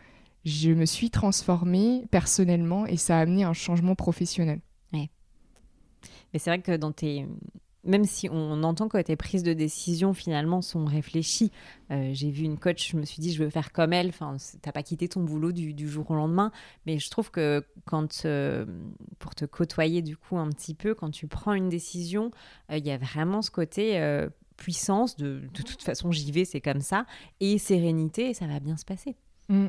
Je 0.46 0.70
me 0.70 0.86
suis 0.86 1.10
transformée 1.10 2.06
personnellement 2.10 2.86
et 2.86 2.96
ça 2.96 3.18
a 3.18 3.20
amené 3.20 3.44
un 3.44 3.52
changement 3.52 3.94
professionnel. 3.94 4.60
Mais 4.92 6.40
c'est 6.40 6.50
vrai 6.50 6.60
que 6.60 6.76
dans 6.76 6.90
tes, 6.90 7.26
même 7.84 8.04
si 8.04 8.28
on 8.30 8.62
entend 8.62 8.88
que 8.88 9.00
tes 9.00 9.16
prises 9.16 9.42
de 9.42 9.52
décision 9.52 10.14
finalement 10.14 10.62
sont 10.62 10.84
réfléchies. 10.84 11.50
Euh, 11.90 12.10
j'ai 12.12 12.30
vu 12.30 12.44
une 12.44 12.58
coach, 12.58 12.90
je 12.90 12.96
me 12.96 13.04
suis 13.04 13.20
dit 13.20 13.32
je 13.32 13.42
veux 13.42 13.50
faire 13.50 13.72
comme 13.72 13.92
elle. 13.92 14.08
Enfin, 14.08 14.36
t'as 14.62 14.72
pas 14.72 14.82
quitté 14.82 15.08
ton 15.08 15.22
boulot 15.22 15.52
du, 15.52 15.88
jour 15.88 16.10
au 16.10 16.14
lendemain, 16.14 16.50
mais 16.86 16.98
je 16.98 17.10
trouve 17.10 17.30
que 17.30 17.64
quand 17.84 18.24
euh, 18.24 18.64
pour 19.18 19.34
te 19.34 19.44
côtoyer 19.44 20.02
du 20.02 20.16
coup 20.16 20.38
un 20.38 20.48
petit 20.48 20.74
peu, 20.74 20.94
quand 20.94 21.10
tu 21.10 21.26
prends 21.26 21.52
une 21.52 21.68
décision, 21.68 22.30
euh, 22.70 22.78
il 22.78 22.86
y 22.86 22.90
a 22.90 22.98
vraiment 22.98 23.42
ce 23.42 23.50
côté 23.50 24.00
puissance 24.56 25.16
de 25.16 25.42
de 25.52 25.62
toute 25.62 25.82
façon 25.82 26.10
j'y 26.12 26.30
vais, 26.32 26.44
c'est 26.44 26.60
comme 26.60 26.80
ça, 26.80 27.06
et 27.40 27.58
sérénité, 27.58 28.30
et 28.30 28.34
ça 28.34 28.46
va 28.46 28.60
bien 28.60 28.76
se 28.76 28.84
passer. 28.84 29.16
Mm. 29.48 29.66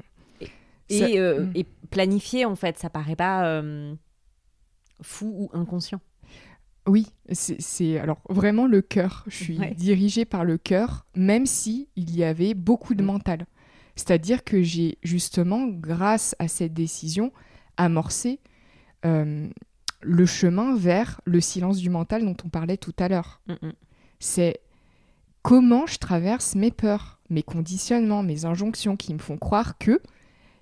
Et, 0.90 1.20
mm. 1.20 1.52
et, 1.56 1.66
planifier 1.90 2.46
en 2.46 2.56
fait, 2.56 2.78
ça 2.78 2.90
paraît 2.90 3.16
pas 3.16 3.62
fou 5.02 5.50
ou 5.52 5.58
inconscient. 5.58 6.00
Oui, 6.88 7.08
c'est 7.32 7.98
alors 7.98 8.20
vraiment 8.30 8.68
le 8.68 8.82
cœur. 8.82 9.24
Je 9.28 9.36
suis 9.36 9.60
dirigée 9.76 10.26
par 10.26 10.44
le 10.44 10.58
cœur, 10.58 11.06
même 11.16 11.46
si 11.46 11.90
il 11.96 12.16
y 12.16 12.24
avait 12.24 12.54
beaucoup 12.54 12.94
de 12.94 13.02
mm. 13.02 13.08
mental. 13.08 13.46
C'est-à-dire 13.96 14.44
que 14.44 14.62
j'ai 14.62 14.98
justement, 15.04 15.68
grâce 15.68 16.36
à 16.38 16.48
cette 16.48 16.74
décision, 16.74 17.32
amorcé 17.78 18.40
euh, 19.06 19.48
le 20.02 20.26
chemin 20.26 20.76
vers 20.76 21.22
le 21.26 21.42
silence 21.42 21.78
du 21.78 21.90
mental 21.90 22.24
dont 22.24 22.38
on 22.46 22.50
parlait 22.50 22.78
tout 22.78 22.96
à 23.00 23.08
l'heure. 23.08 23.42
Mm, 23.48 23.68
mm. 23.68 23.74
C'est 24.20 24.60
comment 25.42 25.88
je 25.88 25.98
traverse 25.98 26.56
mes 26.56 26.72
peurs, 26.72 27.20
mes 27.30 27.44
conditionnements, 27.44 28.22
mes 28.22 28.46
injonctions 28.46 28.96
qui 28.96 29.14
me 29.14 29.20
font 29.20 29.38
croire 29.38 29.78
que 29.80 30.02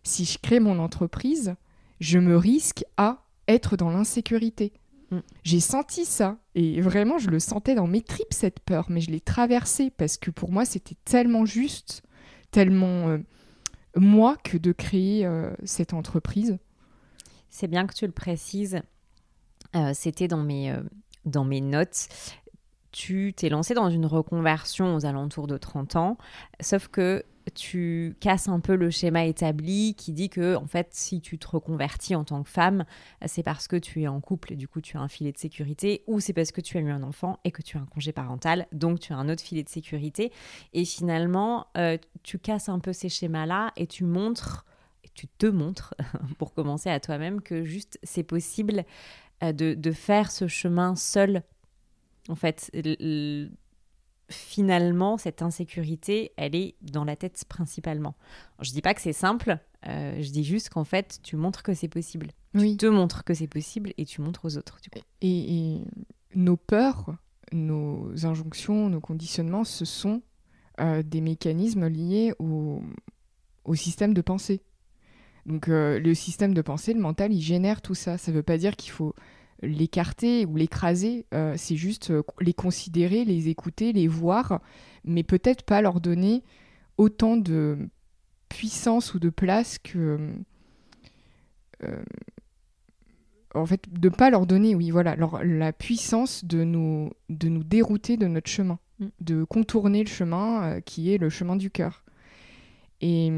si 0.03 0.25
je 0.25 0.37
crée 0.37 0.59
mon 0.59 0.79
entreprise, 0.79 1.55
je 1.99 2.19
me 2.19 2.37
risque 2.37 2.85
à 2.97 3.25
être 3.47 3.75
dans 3.75 3.89
l'insécurité 3.89 4.73
Mm. 5.13 5.21
J'ai 5.43 5.59
senti 5.59 6.05
ça 6.05 6.37
et 6.55 6.81
vraiment 6.81 7.17
je 7.17 7.29
le 7.29 7.39
sentais 7.39 7.75
dans 7.75 7.87
mes 7.87 8.01
tripes 8.01 8.33
cette 8.33 8.59
peur, 8.59 8.87
mais 8.89 9.01
je 9.01 9.11
l'ai 9.11 9.19
traversée 9.19 9.91
parce 9.91 10.17
que 10.17 10.31
pour 10.31 10.51
moi 10.51 10.65
c'était 10.65 10.97
tellement 11.05 11.45
juste, 11.45 12.03
tellement 12.51 13.09
euh, 13.09 13.17
moi 13.95 14.37
que 14.43 14.57
de 14.57 14.71
créer 14.71 15.25
euh, 15.25 15.53
cette 15.63 15.93
entreprise. 15.93 16.57
C'est 17.49 17.67
bien 17.67 17.85
que 17.85 17.93
tu 17.93 18.05
le 18.05 18.11
précises. 18.11 18.81
Euh, 19.75 19.91
c'était 19.93 20.27
dans 20.27 20.43
mes, 20.43 20.75
dans 21.25 21.45
mes 21.45 21.61
notes 21.61 22.07
tu 22.91 23.33
t'es 23.35 23.49
lancé 23.49 23.73
dans 23.73 23.89
une 23.89 24.05
reconversion 24.05 24.95
aux 24.95 25.05
alentours 25.05 25.47
de 25.47 25.57
30 25.57 25.95
ans, 25.95 26.17
sauf 26.61 26.87
que 26.89 27.23
tu 27.53 28.15
casses 28.19 28.47
un 28.47 28.59
peu 28.59 28.75
le 28.75 28.89
schéma 28.89 29.25
établi 29.25 29.95
qui 29.95 30.13
dit 30.13 30.29
que 30.29 30.55
en 30.55 30.67
fait 30.67 30.89
si 30.91 31.21
tu 31.21 31.37
te 31.37 31.47
reconvertis 31.47 32.15
en 32.15 32.23
tant 32.23 32.43
que 32.43 32.49
femme 32.49 32.85
c'est 33.25 33.43
parce 33.43 33.67
que 33.67 33.75
tu 33.75 34.01
es 34.01 34.07
en 34.07 34.21
couple 34.21 34.53
et 34.53 34.55
du 34.55 34.67
coup 34.67 34.81
tu 34.81 34.97
as 34.97 35.01
un 35.01 35.07
filet 35.07 35.31
de 35.31 35.37
sécurité 35.37 36.03
ou 36.07 36.19
c'est 36.19 36.33
parce 36.33 36.51
que 36.51 36.61
tu 36.61 36.77
as 36.77 36.81
eu 36.81 36.89
un 36.89 37.03
enfant 37.03 37.39
et 37.43 37.51
que 37.51 37.61
tu 37.61 37.77
as 37.77 37.81
un 37.81 37.85
congé 37.85 38.11
parental 38.11 38.67
donc 38.71 38.99
tu 38.99 39.13
as 39.13 39.17
un 39.17 39.29
autre 39.29 39.41
filet 39.41 39.63
de 39.63 39.69
sécurité. 39.69 40.31
Et 40.73 40.85
finalement 40.85 41.67
euh, 41.77 41.97
tu 42.23 42.39
casses 42.39 42.69
un 42.69 42.79
peu 42.79 42.93
ces 42.93 43.09
schémas 43.09 43.45
là 43.45 43.71
et 43.75 43.87
tu 43.87 44.03
montres 44.03 44.65
tu 45.13 45.27
te 45.27 45.45
montres 45.45 45.93
pour 46.37 46.53
commencer 46.53 46.89
à 46.89 46.99
toi-même 46.99 47.41
que 47.41 47.63
juste 47.63 47.99
c'est 48.03 48.23
possible 48.23 48.83
euh, 49.43 49.51
de, 49.51 49.73
de, 49.73 49.91
faire 49.91 50.31
ce 50.31 50.47
chemin 50.47 50.95
seul. 50.95 51.43
En 52.29 52.35
fait, 52.35 52.71
finalement, 54.29 55.17
cette 55.17 55.41
insécurité, 55.41 56.31
elle 56.37 56.55
est 56.55 56.75
dans 56.81 57.03
la 57.03 57.15
tête 57.15 57.43
principalement. 57.47 58.15
Je 58.61 58.71
dis 58.71 58.81
pas 58.81 58.93
que 58.93 59.01
c'est 59.01 59.13
simple, 59.13 59.59
euh, 59.87 60.21
je 60.21 60.29
dis 60.29 60.43
juste 60.43 60.69
qu'en 60.69 60.83
fait, 60.83 61.19
tu 61.23 61.35
montres 61.35 61.63
que 61.63 61.73
c'est 61.73 61.87
possible. 61.87 62.31
Tu 62.57 62.77
te 62.77 62.85
montres 62.85 63.23
que 63.23 63.33
c'est 63.33 63.47
possible 63.47 63.93
et 63.97 64.05
tu 64.05 64.21
montres 64.21 64.45
aux 64.45 64.57
autres. 64.57 64.79
Et, 65.21 65.81
nos 66.35 66.57
peurs, 66.57 67.15
nos 67.51 68.25
injonctions, 68.25 68.89
nos 68.89 69.01
conditionnements, 69.01 69.63
ce 69.63 69.85
sont 69.85 70.23
euh, 70.79 71.03
des 71.03 71.21
mécanismes 71.21 71.87
liés 71.87 72.33
au, 72.39 72.81
système 73.75 74.13
de 74.13 74.21
pensée. 74.21 74.61
Donc 75.45 75.67
euh, 75.67 75.99
le 75.99 76.13
système 76.15 76.53
de 76.53 76.61
pensée, 76.61 76.93
le 76.93 77.01
mental, 77.01 77.33
il 77.33 77.41
génère 77.41 77.81
tout 77.81 77.95
ça. 77.95 78.17
Ça 78.17 78.31
ne 78.31 78.37
veut 78.37 78.43
pas 78.43 78.57
dire 78.57 78.75
qu'il 78.75 78.91
faut 78.91 79.13
l'écarter 79.61 80.45
ou 80.45 80.55
l'écraser, 80.55 81.25
euh, 81.33 81.53
c'est 81.57 81.75
juste 81.75 82.11
euh, 82.11 82.23
les 82.39 82.53
considérer, 82.53 83.23
les 83.25 83.49
écouter, 83.49 83.93
les 83.93 84.07
voir, 84.07 84.61
mais 85.03 85.23
peut-être 85.23 85.63
pas 85.63 85.81
leur 85.81 86.01
donner 86.01 86.43
autant 86.97 87.37
de 87.37 87.77
puissance 88.49 89.13
ou 89.13 89.19
de 89.19 89.29
place 89.29 89.79
que... 89.79 90.29
Euh, 91.83 92.03
en 93.55 93.65
fait, 93.67 93.83
de 93.91 94.09
pas 94.09 94.31
leur 94.31 94.47
donner, 94.47 94.73
oui, 94.73 94.89
voilà, 94.89 95.15
la 95.15 95.73
puissance 95.73 96.43
de 96.43 96.63
nous, 96.63 97.11
de 97.29 97.49
nous 97.49 97.63
dérouter 97.63 98.17
de 98.17 98.25
notre 98.25 98.49
chemin, 98.49 98.79
mm. 98.99 99.07
de 99.21 99.43
contourner 99.43 100.03
le 100.03 100.09
chemin 100.09 100.81
qui 100.81 101.13
est 101.13 101.19
le 101.19 101.29
chemin 101.29 101.55
du 101.55 101.69
cœur. 101.69 102.03
Et 103.01 103.31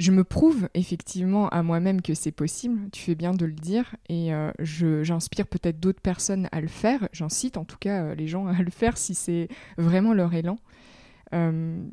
je 0.00 0.12
me 0.12 0.24
prouve 0.24 0.70
effectivement 0.72 1.50
à 1.50 1.62
moi-même 1.62 2.00
que 2.00 2.14
c'est 2.14 2.32
possible, 2.32 2.88
tu 2.90 3.02
fais 3.02 3.14
bien 3.14 3.34
de 3.34 3.44
le 3.44 3.52
dire, 3.52 3.96
et 4.08 4.32
euh, 4.32 4.50
j'inspire 4.58 5.46
peut-être 5.46 5.78
d'autres 5.78 6.00
personnes 6.00 6.48
à 6.52 6.62
le 6.62 6.68
faire, 6.68 7.06
j'incite 7.12 7.58
en 7.58 7.66
tout 7.66 7.76
cas 7.78 8.04
euh, 8.04 8.14
les 8.14 8.26
gens 8.26 8.46
à 8.48 8.62
le 8.62 8.70
faire 8.70 8.96
si 8.96 9.14
c'est 9.14 9.48
vraiment 9.76 10.14
leur 10.14 10.32
élan. 10.32 10.58
Euh, 11.34 11.84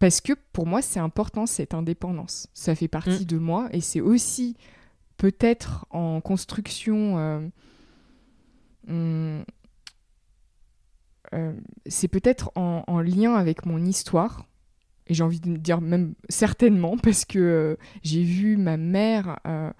parce 0.00 0.20
que 0.20 0.32
pour 0.52 0.66
moi, 0.66 0.82
c'est 0.82 0.98
important 0.98 1.46
cette 1.46 1.72
indépendance. 1.72 2.48
Ça 2.52 2.74
fait 2.74 2.88
partie 2.88 3.22
mm. 3.22 3.26
de 3.26 3.38
moi, 3.38 3.68
et 3.72 3.80
c'est 3.80 4.00
aussi 4.00 4.56
peut-être 5.16 5.86
en 5.90 6.20
construction... 6.20 7.52
Hmm, 8.86 9.42
c'est 11.86 12.08
peut-être 12.08 12.50
en 12.56 13.00
lien 13.00 13.34
avec 13.34 13.64
mon 13.64 13.84
histoire 13.84 14.49
et 15.10 15.14
j'ai 15.14 15.24
envie 15.24 15.40
de 15.40 15.56
dire 15.56 15.82
même 15.82 16.14
certainement 16.30 16.96
parce 17.02 17.26
que 17.26 17.38
euh, 17.38 17.76
j'ai 18.02 18.22
vu 18.22 18.56
ma 18.56 18.78
mère 18.78 19.38
euh, 19.46 19.70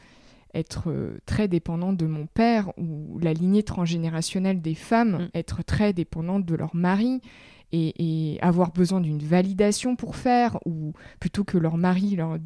être 0.52 0.90
euh, 0.90 1.18
très 1.24 1.48
dépendante 1.48 1.96
de 1.96 2.06
mon 2.06 2.26
père 2.26 2.76
ou 2.76 3.18
la 3.22 3.32
lignée 3.32 3.62
transgénérationnelle 3.62 4.60
des 4.60 4.74
femmes 4.74 5.12
mm. 5.12 5.28
être 5.34 5.62
très 5.64 5.94
dépendante 5.94 6.44
de 6.44 6.54
leur 6.54 6.74
mari 6.74 7.22
et, 7.72 8.36
avoir 8.42 8.72
besoin 8.72 9.00
d'une 9.00 9.20
validation 9.20 9.94
pour 9.94 10.16
faire 10.16 10.58
ou 10.66 10.92
plutôt 11.20 11.44
que 11.44 11.56
leur 11.56 11.76
mari 11.76 12.16
leur 12.16 12.38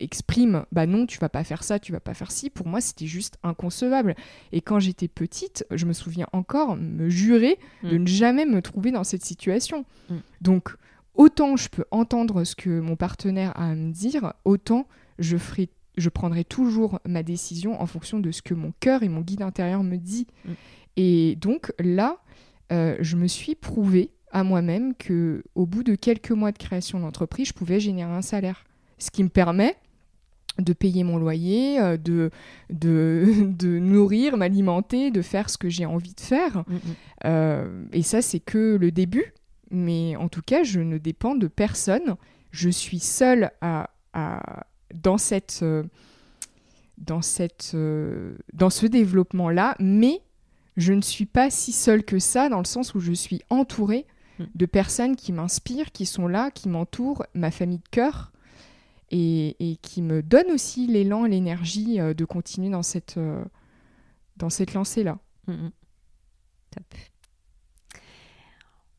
exprime 0.00 0.66
bah 0.72 0.86
non 0.86 1.06
tu 1.06 1.20
vas 1.20 1.28
pas 1.28 1.44
faire 1.44 1.62
ça 1.62 1.78
tu 1.78 1.92
vas 1.92 2.00
pas 2.00 2.14
faire 2.14 2.32
ci 2.32 2.50
pour 2.50 2.66
moi 2.66 2.80
c'était 2.80 3.06
juste 3.06 3.38
inconcevable 3.44 4.16
et 4.50 4.60
quand 4.60 4.80
j'étais 4.80 5.06
petite 5.06 5.64
je 5.70 5.86
me 5.86 5.92
souviens 5.92 6.26
encore 6.32 6.76
me 6.76 7.08
jurer 7.08 7.60
de 7.84 7.96
mm. 7.96 8.02
ne 8.02 8.06
jamais 8.08 8.44
me 8.44 8.60
trouver 8.60 8.90
dans 8.90 9.04
cette 9.04 9.24
situation 9.24 9.84
mm. 10.10 10.16
donc 10.40 10.74
autant 11.14 11.56
je 11.56 11.68
peux 11.68 11.84
entendre 11.90 12.44
ce 12.44 12.54
que 12.54 12.80
mon 12.80 12.96
partenaire 12.96 13.52
a 13.56 13.70
à 13.70 13.74
me 13.74 13.92
dire, 13.92 14.32
autant 14.44 14.86
je 15.18 15.36
ferai 15.36 15.68
je 15.96 16.08
prendrai 16.08 16.44
toujours 16.44 16.98
ma 17.06 17.22
décision 17.22 17.80
en 17.80 17.86
fonction 17.86 18.18
de 18.18 18.32
ce 18.32 18.42
que 18.42 18.54
mon 18.54 18.72
cœur 18.80 19.02
et 19.02 19.08
mon 19.08 19.20
guide 19.20 19.42
intérieur 19.42 19.84
me 19.84 19.96
dit. 19.96 20.26
Mm. 20.44 20.52
Et 20.96 21.36
donc 21.40 21.72
là, 21.78 22.18
euh, 22.72 22.96
je 23.00 23.16
me 23.16 23.28
suis 23.28 23.54
prouvé 23.54 24.10
à 24.32 24.42
moi-même 24.42 24.94
que 24.94 25.44
au 25.54 25.66
bout 25.66 25.84
de 25.84 25.94
quelques 25.94 26.32
mois 26.32 26.50
de 26.50 26.58
création 26.58 26.98
d'entreprise, 26.98 27.48
je 27.48 27.52
pouvais 27.52 27.78
générer 27.78 28.10
un 28.10 28.22
salaire, 28.22 28.64
ce 28.98 29.10
qui 29.10 29.22
me 29.22 29.28
permet 29.28 29.76
de 30.58 30.72
payer 30.72 31.02
mon 31.02 31.16
loyer, 31.16 31.80
euh, 31.80 31.96
de, 31.96 32.30
de, 32.70 33.24
nourrir, 33.78 34.36
m'alimenter, 34.36 35.10
de 35.10 35.22
faire 35.22 35.50
ce 35.50 35.58
que 35.58 35.68
j'ai 35.68 35.86
envie 35.86 36.14
de 36.14 36.20
faire. 36.20 36.58
Mm, 36.58 36.74
mm. 36.74 36.78
Euh, 37.26 37.84
et 37.92 38.02
ça, 38.02 38.22
c'est 38.22 38.40
que 38.40 38.76
le 38.76 38.90
début 38.90 39.32
mais 39.74 40.16
en 40.16 40.28
tout 40.28 40.42
cas, 40.42 40.62
je 40.62 40.80
ne 40.80 40.98
dépends 40.98 41.34
de 41.34 41.48
personne. 41.48 42.16
Je 42.50 42.70
suis 42.70 43.00
seule 43.00 43.50
à, 43.60 43.90
dans, 44.94 45.18
cette, 45.18 45.60
euh, 45.62 45.82
dans, 46.98 47.22
cette, 47.22 47.72
euh, 47.74 48.36
dans 48.52 48.70
ce 48.70 48.86
développement-là, 48.86 49.76
mais 49.80 50.22
je 50.76 50.92
ne 50.92 51.02
suis 51.02 51.26
pas 51.26 51.50
si 51.50 51.72
seule 51.72 52.04
que 52.04 52.18
ça, 52.18 52.48
dans 52.48 52.58
le 52.58 52.64
sens 52.64 52.94
où 52.94 53.00
je 53.00 53.12
suis 53.12 53.40
entourée 53.50 54.06
hmm. 54.38 54.44
de 54.54 54.66
personnes 54.66 55.16
qui 55.16 55.32
m'inspirent, 55.32 55.92
qui 55.92 56.06
sont 56.06 56.28
là, 56.28 56.50
qui 56.50 56.68
m'entourent, 56.68 57.24
ma 57.34 57.50
famille 57.50 57.78
de 57.78 57.88
cœur, 57.90 58.32
et, 59.10 59.78
qui 59.82 60.02
me 60.02 60.22
donnent 60.22 60.50
aussi 60.50 60.86
l'élan, 60.86 61.24
l'énergie 61.24 62.00
euh, 62.00 62.14
de 62.14 62.24
continuer 62.24 62.70
dans 62.70 62.82
cette, 62.82 63.18
dans 64.36 64.50
cette 64.50 64.74
lancée-là. 64.74 65.18
Hmm, 65.46 65.52
hmm. 65.52 65.70
Top. 66.70 66.84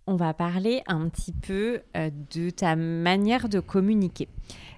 On 0.08 0.16
va 0.16 0.34
parler 0.34 0.82
un 0.88 1.10
petit 1.10 1.32
peu 1.32 1.82
euh, 1.98 2.10
de 2.34 2.50
ta 2.50 2.76
manière 2.76 3.50
de 3.50 3.60
communiquer. 3.60 4.28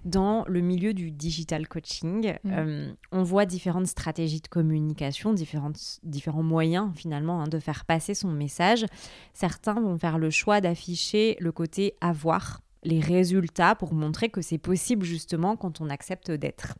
Dans 0.06 0.46
le 0.48 0.62
milieu 0.62 0.94
du 0.94 1.12
digital 1.12 1.68
coaching, 1.68 2.36
mm. 2.44 2.52
euh, 2.52 2.92
on 3.12 3.24
voit 3.24 3.46
différentes 3.46 3.88
stratégies 3.88 4.42
de 4.42 4.48
communication, 4.48 5.34
différentes, 5.34 6.00
différents 6.04 6.44
moyens 6.44 6.92
finalement 6.96 7.42
hein, 7.42 7.48
de 7.48 7.60
faire 7.60 7.86
passer 7.86 8.13
son 8.13 8.32
message. 8.32 8.86
Certains 9.34 9.80
vont 9.82 9.98
faire 9.98 10.18
le 10.18 10.30
choix 10.30 10.62
d'afficher 10.62 11.36
le 11.40 11.52
côté 11.52 11.96
avoir, 12.00 12.62
les 12.84 13.02
résultats 13.02 13.76
pour 13.76 13.94
montrer 13.94 14.30
que 14.30 14.42
c'est 14.42 14.58
possible 14.58 15.06
justement 15.06 15.58
quand 15.58 15.82
on 15.82 15.90
accepte 15.90 16.32
d'être. 16.32 16.76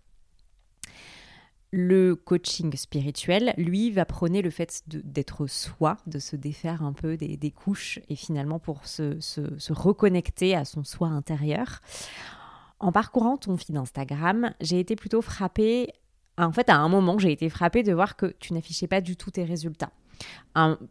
Le 1.72 2.16
coaching 2.16 2.74
spirituel, 2.78 3.54
lui, 3.58 3.92
va 3.92 4.06
prôner 4.06 4.42
le 4.42 4.50
fait 4.50 4.84
d'être 4.88 5.48
soi, 5.48 5.98
de 6.08 6.18
se 6.18 6.38
défaire 6.38 6.82
un 6.82 6.94
peu 6.94 7.18
des, 7.18 7.52
couches 7.52 8.00
et 8.08 8.16
finalement 8.16 8.58
pour 8.58 8.88
se, 8.88 9.20
se, 9.20 9.74
reconnecter 9.74 10.56
à 10.56 10.64
son 10.64 10.86
soi 10.86 11.10
intérieur. 11.10 11.82
En 12.80 12.92
parcourant 12.92 13.38
ton 13.38 13.58
fil 13.58 13.76
Instagram, 13.76 14.54
j'ai 14.62 14.80
été 14.80 14.96
plutôt 14.96 15.22
frappée, 15.22 15.92
en 16.38 16.52
fait 16.52 16.70
à 16.70 16.78
un 16.78 16.88
moment 16.88 17.18
j'ai 17.18 17.32
été 17.32 17.50
frappée 17.50 17.84
de 17.84 17.92
voir 17.92 18.16
que 18.16 18.28
tu 18.40 18.54
n'affichais 18.54 18.88
pas 18.88 19.02
du 19.02 19.18
tout 19.18 19.32
tes 19.32 19.44
résultats 19.44 19.92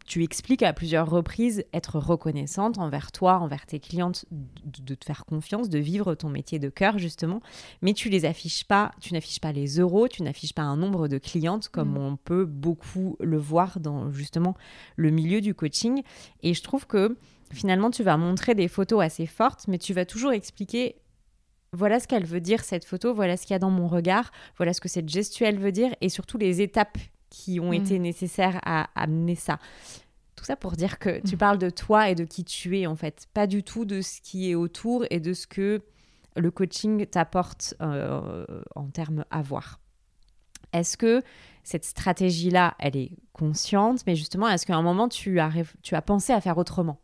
tu 0.05 0.23
expliques 0.23 0.63
à 0.63 0.71
plusieurs 0.71 1.09
reprises 1.09 1.65
être 1.73 1.99
reconnaissante 1.99 2.77
envers 2.77 3.11
toi, 3.11 3.39
envers 3.39 3.65
tes 3.65 3.79
clientes, 3.79 4.25
de, 4.31 4.95
te 4.95 5.05
faire 5.05 5.25
confiance, 5.25 5.69
de 5.69 5.79
vivre 5.79 6.15
ton 6.15 6.29
métier 6.29 6.59
de 6.59 6.69
cœur 6.69 6.97
justement, 6.97 7.41
mais 7.81 7.93
tu 7.93 8.09
les 8.09 8.25
affiches 8.25 8.63
pas, 8.63 8.91
tu 9.01 9.13
n'affiches 9.13 9.41
pas 9.41 9.51
les 9.51 9.79
euros, 9.79 10.07
tu 10.07 10.23
n'affiches 10.23 10.53
pas 10.53 10.61
un 10.61 10.77
nombre 10.77 11.07
de 11.07 11.17
clientes 11.17 11.67
comme 11.69 11.93
mm. 11.93 11.97
on 11.97 12.15
peut 12.17 12.45
beaucoup 12.45 13.17
le 13.19 13.37
voir 13.37 13.79
dans 13.79 14.11
justement 14.11 14.55
le 14.95 15.11
milieu 15.11 15.41
du 15.41 15.53
coaching. 15.53 16.01
Et 16.43 16.53
je 16.53 16.63
trouve 16.63 16.87
que 16.87 17.17
finalement 17.51 17.91
tu 17.91 18.03
vas 18.03 18.17
montrer 18.17 18.55
des 18.55 18.67
photos 18.67 19.03
assez 19.03 19.25
fortes, 19.25 19.65
mais 19.67 19.77
tu 19.77 19.93
vas 19.93 20.05
toujours 20.05 20.31
expliquer 20.31 20.95
voilà 21.73 21.99
ce 21.99 22.07
qu'elle 22.07 22.25
veut 22.25 22.39
dire 22.39 22.63
cette 22.63 22.85
photo, 22.85 23.13
voilà 23.13 23.35
ce 23.35 23.43
qu'il 23.43 23.53
y 23.53 23.55
a 23.55 23.59
dans 23.59 23.69
mon 23.69 23.87
regard, 23.87 24.31
voilà 24.55 24.73
ce 24.73 24.81
que 24.81 24.87
cette 24.87 25.09
gestuelle 25.09 25.59
veut 25.59 25.71
dire 25.71 25.93
et 26.01 26.09
surtout 26.09 26.37
les 26.37 26.61
étapes 26.61 26.97
qui 27.37 27.59
ont 27.59 27.71
été 27.71 27.99
mm. 27.99 28.01
nécessaires 28.01 28.59
à 28.63 28.89
amener 28.95 29.35
ça. 29.35 29.59
Tout 30.35 30.45
ça 30.45 30.55
pour 30.55 30.73
dire 30.73 30.99
que 30.99 31.21
tu 31.21 31.35
mm. 31.35 31.37
parles 31.37 31.57
de 31.57 31.69
toi 31.69 32.09
et 32.09 32.15
de 32.15 32.25
qui 32.25 32.43
tu 32.43 32.79
es 32.79 32.87
en 32.87 32.95
fait, 32.95 33.27
pas 33.33 33.47
du 33.47 33.63
tout 33.63 33.85
de 33.85 34.01
ce 34.01 34.21
qui 34.21 34.49
est 34.49 34.55
autour 34.55 35.05
et 35.09 35.19
de 35.19 35.33
ce 35.33 35.45
que 35.45 35.81
le 36.35 36.51
coaching 36.51 37.05
t'apporte 37.05 37.75
euh, 37.81 38.45
en 38.75 38.87
termes 38.87 39.25
avoir. 39.31 39.79
Est-ce 40.73 40.97
que 40.97 41.21
cette 41.63 41.85
stratégie-là, 41.85 42.75
elle 42.79 42.97
est 42.97 43.11
consciente, 43.33 44.05
mais 44.05 44.15
justement, 44.15 44.47
est-ce 44.47 44.65
qu'à 44.65 44.75
un 44.75 44.81
moment, 44.81 45.07
tu 45.07 45.39
as, 45.39 45.51
tu 45.81 45.95
as 45.95 46.01
pensé 46.01 46.33
à 46.33 46.41
faire 46.41 46.57
autrement? 46.57 46.99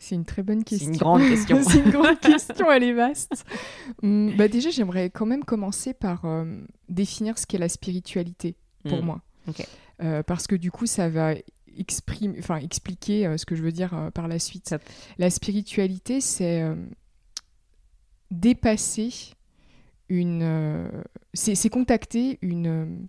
C'est 0.00 0.14
une 0.14 0.24
très 0.24 0.42
bonne 0.42 0.64
question. 0.64 0.88
C'est 0.92 0.94
une 0.94 0.98
grande 0.98 1.28
question. 1.28 1.62
c'est 1.62 1.78
une 1.78 1.90
grande 1.90 2.18
question, 2.20 2.72
elle 2.72 2.82
est 2.84 2.94
vaste. 2.94 3.44
Hum, 4.02 4.34
bah 4.34 4.48
déjà, 4.48 4.70
j'aimerais 4.70 5.10
quand 5.10 5.26
même 5.26 5.44
commencer 5.44 5.92
par 5.92 6.24
euh, 6.24 6.44
définir 6.88 7.38
ce 7.38 7.46
qu'est 7.46 7.58
la 7.58 7.68
spiritualité 7.68 8.56
pour 8.88 9.02
hmm. 9.02 9.04
moi. 9.04 9.20
Euh, 10.02 10.22
parce 10.22 10.46
que 10.46 10.56
du 10.56 10.70
coup, 10.70 10.86
ça 10.86 11.10
va 11.10 11.34
exprimer, 11.76 12.36
enfin, 12.38 12.56
expliquer 12.56 13.26
euh, 13.26 13.36
ce 13.36 13.44
que 13.44 13.54
je 13.54 13.62
veux 13.62 13.72
dire 13.72 14.10
par 14.14 14.26
la 14.26 14.38
suite. 14.38 14.74
La 15.18 15.28
spiritualité, 15.28 16.22
c'est 16.22 16.64
dépasser 18.30 19.12
une. 20.08 20.90
c'est 21.34 21.68
contacter 21.68 22.38
une 22.40 23.06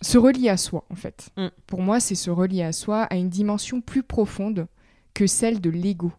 se 0.00 0.16
relier 0.16 0.48
à 0.48 0.56
soi, 0.56 0.86
en 0.88 0.94
fait. 0.94 1.28
Hmm. 1.36 1.48
Pour 1.66 1.82
moi, 1.82 2.00
c'est 2.00 2.14
se 2.14 2.30
relier 2.30 2.62
à 2.62 2.72
soi, 2.72 3.02
à 3.02 3.16
une 3.16 3.28
dimension 3.28 3.82
plus 3.82 4.02
profonde 4.02 4.66
que 5.14 5.26
celle 5.26 5.60
de 5.60 5.70
l'ego. 5.70 6.12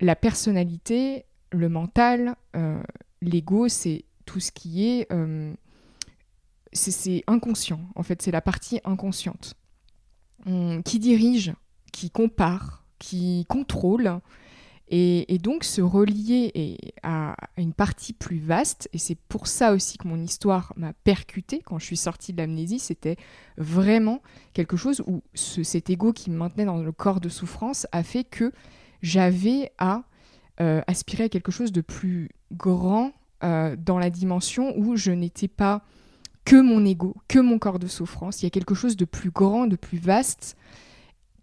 La 0.00 0.16
personnalité, 0.16 1.24
le 1.50 1.68
mental, 1.68 2.36
euh, 2.54 2.82
l'ego, 3.22 3.68
c'est 3.68 4.04
tout 4.24 4.40
ce 4.40 4.52
qui 4.52 4.86
est... 4.86 5.10
Euh, 5.12 5.54
c'est 6.72 7.24
inconscient, 7.26 7.80
en 7.94 8.02
fait, 8.02 8.20
c'est 8.20 8.30
la 8.30 8.42
partie 8.42 8.80
inconsciente. 8.84 9.54
qui 10.84 10.98
dirige, 10.98 11.54
qui 11.90 12.10
compare, 12.10 12.84
qui 12.98 13.46
contrôle, 13.48 14.20
et, 14.88 15.38
donc 15.38 15.64
se 15.64 15.80
relier 15.80 16.78
à, 17.02 17.34
une 17.56 17.72
partie 17.72 18.12
plus 18.12 18.38
vaste, 18.38 18.88
et 18.92 18.98
c'est 18.98 19.18
pour 19.28 19.46
ça 19.48 19.72
aussi 19.72 19.98
que 19.98 20.06
mon 20.06 20.22
histoire 20.22 20.72
m'a 20.76 20.92
percuté 20.92 21.60
quand 21.64 21.78
je 21.78 21.86
suis 21.86 21.96
sortie 21.96 22.32
de 22.32 22.38
l'amnésie, 22.38 22.78
c'était 22.78 23.16
vraiment 23.56 24.22
quelque 24.52 24.76
chose 24.76 25.02
où 25.06 25.22
cet 25.34 25.90
ego 25.90 26.12
qui 26.12 26.30
me 26.30 26.36
maintenait 26.36 26.64
dans 26.64 26.78
le 26.78 26.92
corps 26.92 27.20
de 27.20 27.28
souffrance 27.28 27.86
a 27.90 28.02
fait 28.02 28.24
que 28.24 28.52
j'avais 29.02 29.72
à 29.78 30.04
euh, 30.60 30.80
aspirer 30.86 31.24
à 31.24 31.28
quelque 31.28 31.52
chose 31.52 31.72
de 31.72 31.80
plus 31.80 32.30
grand 32.52 33.12
euh, 33.44 33.76
dans 33.76 33.98
la 33.98 34.10
dimension 34.10 34.72
où 34.78 34.96
je 34.96 35.10
n'étais 35.10 35.48
pas 35.48 35.82
que 36.44 36.56
mon 36.56 36.84
ego, 36.84 37.16
que 37.26 37.40
mon 37.40 37.58
corps 37.58 37.80
de 37.80 37.88
souffrance, 37.88 38.40
il 38.40 38.44
y 38.44 38.46
a 38.46 38.50
quelque 38.50 38.74
chose 38.74 38.96
de 38.96 39.04
plus 39.04 39.30
grand, 39.30 39.66
de 39.66 39.76
plus 39.76 39.98
vaste 39.98 40.56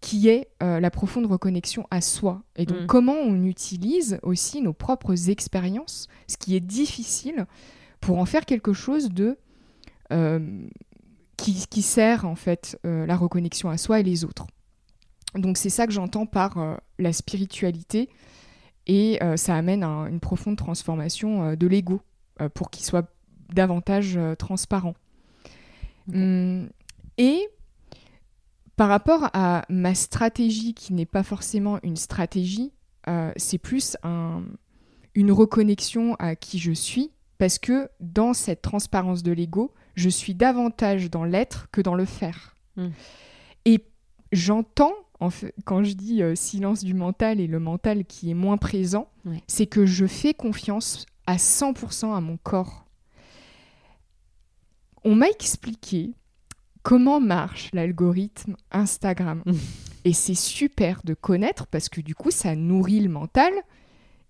qui 0.04 0.28
est 0.28 0.50
euh, 0.62 0.82
la 0.82 0.92
profonde 0.92 1.28
reconnexion 1.28 1.88
à 1.90 2.02
soi. 2.02 2.44
Et 2.58 2.66
donc, 2.66 2.82
mm. 2.82 2.86
comment 2.88 3.14
on 3.14 3.42
utilise 3.46 4.20
aussi 4.22 4.62
nos 4.62 4.74
propres 4.74 5.30
expériences, 5.30 6.10
ce 6.28 6.36
qui 6.36 6.58
est 6.58 6.60
difficile, 6.60 7.48
pour 8.02 8.18
en 8.18 8.26
faire 8.26 8.46
quelque 8.46 8.74
chose 8.74 9.10
de. 9.10 9.38
Euh, 10.12 10.68
qui, 11.38 11.82
sert 11.82 12.26
en 12.26 12.36
fait 12.36 12.80
euh, 12.86 13.06
la 13.06 13.18
reconnexion 13.18 13.70
à 13.70 13.78
soi 13.78 14.00
et 14.00 14.04
les 14.04 14.24
autres. 14.24 14.46
Donc, 15.36 15.58
c'est 15.58 15.70
ça 15.70 15.88
que 15.88 15.94
j'entends 15.94 16.26
par 16.26 16.80
la 17.00 17.14
spiritualité. 17.14 18.10
Et 18.86 19.20
ça 19.36 19.56
amène 19.56 19.84
à 19.84 20.08
une 20.10 20.20
profonde 20.20 20.58
transformation 20.58 21.56
de 21.56 21.68
l'ego 21.68 22.02
pour 22.54 22.70
qu'il 22.70 22.86
soit 22.86 23.10
davantage 23.54 24.20
transparent. 24.38 24.94
Hum, 26.14 26.70
et 27.18 27.48
par 28.76 28.90
rapport 28.90 29.30
à 29.34 29.66
ma 29.70 29.94
stratégie, 29.94 30.74
qui 30.74 30.94
n'est 30.94 31.06
pas 31.06 31.24
forcément 31.24 31.80
une 31.84 31.96
stratégie, 31.96 32.72
euh, 33.08 33.32
c'est 33.36 33.58
plus 33.58 33.98
une 34.04 35.32
reconnexion 35.32 36.16
à 36.16 36.36
qui 36.36 36.60
je 36.60 36.72
suis, 36.72 37.12
parce 37.38 37.60
que 37.60 37.90
dans 38.00 38.34
cette 38.34 38.62
transparence 38.62 39.22
de 39.22 39.32
l'ego, 39.32 39.74
je 39.96 40.10
suis 40.10 40.34
davantage 40.34 41.10
dans 41.12 41.24
l'être 41.24 41.68
que 41.72 41.82
dans 41.82 41.96
le 41.96 42.06
faire. 42.06 42.56
Hmm. 42.76 42.90
Et 43.66 43.86
j'entends, 44.32 44.94
en 45.20 45.30
fait, 45.30 45.54
quand 45.66 45.84
je 45.84 45.94
dis 45.94 46.24
euh, 46.24 46.36
silence 46.36 46.84
du 46.84 46.94
mental 46.94 47.40
et 47.40 47.48
le 47.48 47.60
mental 47.60 48.06
qui 48.06 48.32
est 48.32 48.36
moins 48.36 48.58
présent, 48.58 49.10
c'est 49.48 49.68
que 49.68 49.86
je 49.86 50.06
fais 50.06 50.34
confiance 50.34 51.06
à 51.28 51.38
100% 51.38 52.14
à 52.14 52.22
mon 52.22 52.38
corps. 52.38 52.86
On 55.06 55.16
m'a 55.16 55.28
expliqué 55.28 56.14
comment 56.84 57.20
marche 57.20 57.70
l'algorithme 57.74 58.56
Instagram. 58.72 59.42
et 60.06 60.14
c'est 60.14 60.36
super 60.36 61.02
de 61.04 61.14
connaître 61.14 61.66
parce 61.68 61.90
que 61.90 62.02
du 62.02 62.14
coup, 62.14 62.30
ça 62.30 62.56
nourrit 62.56 63.00
le 63.00 63.10
mental 63.10 63.52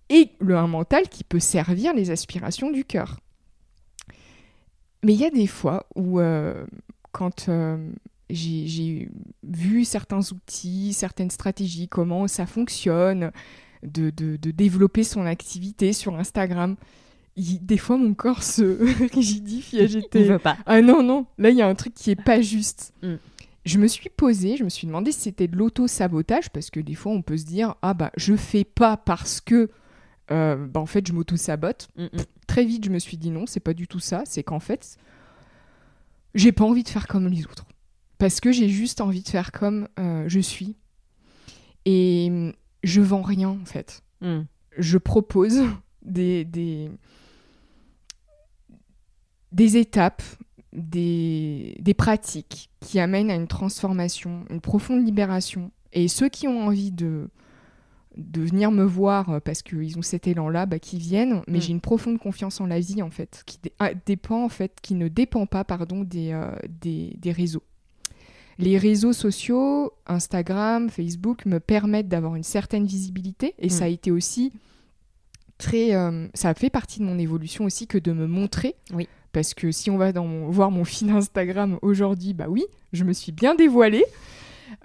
et 0.08 0.30
le 0.40 0.56
un 0.56 0.68
mental 0.68 1.08
qui 1.08 1.24
peut 1.24 1.40
servir 1.40 1.92
les 1.94 2.10
aspirations 2.10 2.70
du 2.70 2.84
cœur. 2.84 3.20
Mais 5.02 5.12
il 5.12 5.20
y 5.20 5.24
a 5.24 5.30
des 5.30 5.46
fois 5.46 5.86
où, 5.96 6.20
euh, 6.20 6.64
quand 7.12 7.48
euh, 7.48 7.90
j'ai 8.30 9.10
vu 9.42 9.84
certains 9.84 10.20
outils, 10.32 10.94
certaines 10.94 11.30
stratégies, 11.30 11.88
comment 11.88 12.26
ça 12.26 12.46
fonctionne, 12.46 13.30
de, 13.82 14.08
de 14.08 14.50
développer 14.50 15.04
son 15.04 15.26
activité 15.26 15.92
sur 15.92 16.16
Instagram, 16.16 16.76
des 17.36 17.78
fois 17.78 17.96
mon 17.96 18.14
corps 18.14 18.42
se 18.42 18.62
rigidifie. 19.14 19.86
J'étais. 19.88 20.38
pas. 20.38 20.56
Ah 20.66 20.80
non, 20.80 21.02
non, 21.02 21.26
là 21.38 21.50
il 21.50 21.56
y 21.56 21.62
a 21.62 21.68
un 21.68 21.74
truc 21.74 21.94
qui 21.94 22.10
est 22.10 22.22
pas 22.22 22.40
juste. 22.40 22.92
Mm. 23.02 23.14
Je 23.64 23.78
me 23.78 23.86
suis 23.86 24.10
posée, 24.10 24.56
je 24.58 24.64
me 24.64 24.68
suis 24.68 24.86
demandé 24.86 25.10
si 25.10 25.20
c'était 25.20 25.48
de 25.48 25.56
l'auto-sabotage, 25.56 26.50
parce 26.50 26.70
que 26.70 26.80
des 26.80 26.94
fois 26.94 27.12
on 27.12 27.22
peut 27.22 27.38
se 27.38 27.46
dire 27.46 27.74
Ah 27.82 27.94
bah 27.94 28.12
je 28.16 28.36
fais 28.36 28.64
pas 28.64 28.96
parce 28.96 29.40
que. 29.40 29.70
Euh, 30.30 30.56
bah, 30.56 30.80
en 30.80 30.86
fait 30.86 31.06
je 31.06 31.12
m'auto-sabote. 31.12 31.88
Mm, 31.96 32.04
mm. 32.04 32.08
Très 32.46 32.64
vite 32.64 32.84
je 32.84 32.90
me 32.90 32.98
suis 32.98 33.16
dit 33.16 33.30
non, 33.30 33.46
c'est 33.46 33.60
pas 33.60 33.74
du 33.74 33.88
tout 33.88 34.00
ça. 34.00 34.22
C'est 34.26 34.42
qu'en 34.42 34.60
fait, 34.60 34.98
j'ai 36.34 36.52
pas 36.52 36.64
envie 36.64 36.82
de 36.82 36.88
faire 36.88 37.08
comme 37.08 37.26
les 37.28 37.44
autres. 37.46 37.66
Parce 38.18 38.40
que 38.40 38.52
j'ai 38.52 38.68
juste 38.68 39.00
envie 39.00 39.22
de 39.22 39.28
faire 39.28 39.50
comme 39.50 39.88
euh, 39.98 40.24
je 40.28 40.40
suis. 40.40 40.76
Et 41.84 42.52
je 42.82 43.00
vends 43.00 43.22
rien 43.22 43.48
en 43.50 43.64
fait. 43.64 44.02
Je 44.78 44.98
propose 44.98 45.62
des, 46.04 46.44
des, 46.44 46.90
des 49.54 49.76
étapes, 49.76 50.22
des, 50.72 51.76
des, 51.78 51.94
pratiques 51.94 52.70
qui 52.80 52.98
amènent 52.98 53.30
à 53.30 53.36
une 53.36 53.46
transformation, 53.46 54.44
une 54.50 54.60
profonde 54.60 55.06
libération. 55.06 55.70
Et 55.92 56.08
ceux 56.08 56.28
qui 56.28 56.48
ont 56.48 56.66
envie 56.66 56.90
de, 56.90 57.28
de 58.16 58.42
venir 58.42 58.72
me 58.72 58.82
voir 58.82 59.40
parce 59.42 59.62
qu'ils 59.62 59.96
ont 59.96 60.02
cet 60.02 60.26
élan-là, 60.26 60.66
bah, 60.66 60.80
qui 60.80 60.98
viennent. 60.98 61.42
Mais 61.46 61.58
mm. 61.58 61.62
j'ai 61.62 61.70
une 61.70 61.80
profonde 61.80 62.18
confiance 62.18 62.60
en 62.60 62.66
la 62.66 62.80
vie, 62.80 63.00
en 63.00 63.10
fait, 63.10 63.44
qui 63.46 63.58
ah, 63.78 63.92
dépend, 63.94 64.44
en 64.44 64.48
fait, 64.48 64.78
qui 64.82 64.96
ne 64.96 65.06
dépend 65.06 65.46
pas, 65.46 65.62
pardon, 65.62 66.02
des, 66.02 66.32
euh, 66.32 66.50
des, 66.80 67.16
des, 67.16 67.30
réseaux. 67.30 67.62
les 68.58 68.76
réseaux 68.76 69.12
sociaux, 69.12 69.92
Instagram, 70.08 70.90
Facebook, 70.90 71.46
me 71.46 71.60
permettent 71.60 72.08
d'avoir 72.08 72.34
une 72.34 72.42
certaine 72.42 72.86
visibilité. 72.86 73.54
Et 73.60 73.68
ça 73.68 73.84
a 73.84 73.88
été 73.88 74.10
aussi 74.10 74.52
très. 75.58 75.90
ça 76.34 76.48
a 76.48 76.54
fait 76.54 76.70
partie 76.70 76.98
de 76.98 77.04
mon 77.04 77.20
évolution 77.20 77.64
aussi 77.64 77.86
que 77.86 77.98
de 77.98 78.10
me 78.10 78.26
montrer. 78.26 78.74
Oui. 78.92 79.08
Parce 79.34 79.52
que 79.52 79.72
si 79.72 79.90
on 79.90 79.98
va 79.98 80.12
dans 80.12 80.48
voir 80.48 80.70
mon 80.70 80.84
fil 80.84 81.10
Instagram 81.10 81.78
aujourd'hui, 81.82 82.32
bah 82.32 82.46
oui, 82.48 82.64
je 82.92 83.02
me 83.02 83.12
suis 83.12 83.32
bien 83.32 83.56
dévoilée. 83.56 84.04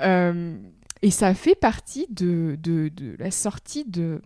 Euh, 0.01 0.57
et 1.03 1.11
ça 1.11 1.33
fait 1.35 1.55
partie 1.55 2.07
de, 2.09 2.57
de, 2.61 2.91
la 3.19 3.29
sortie 3.29 3.85
de, 3.85 4.21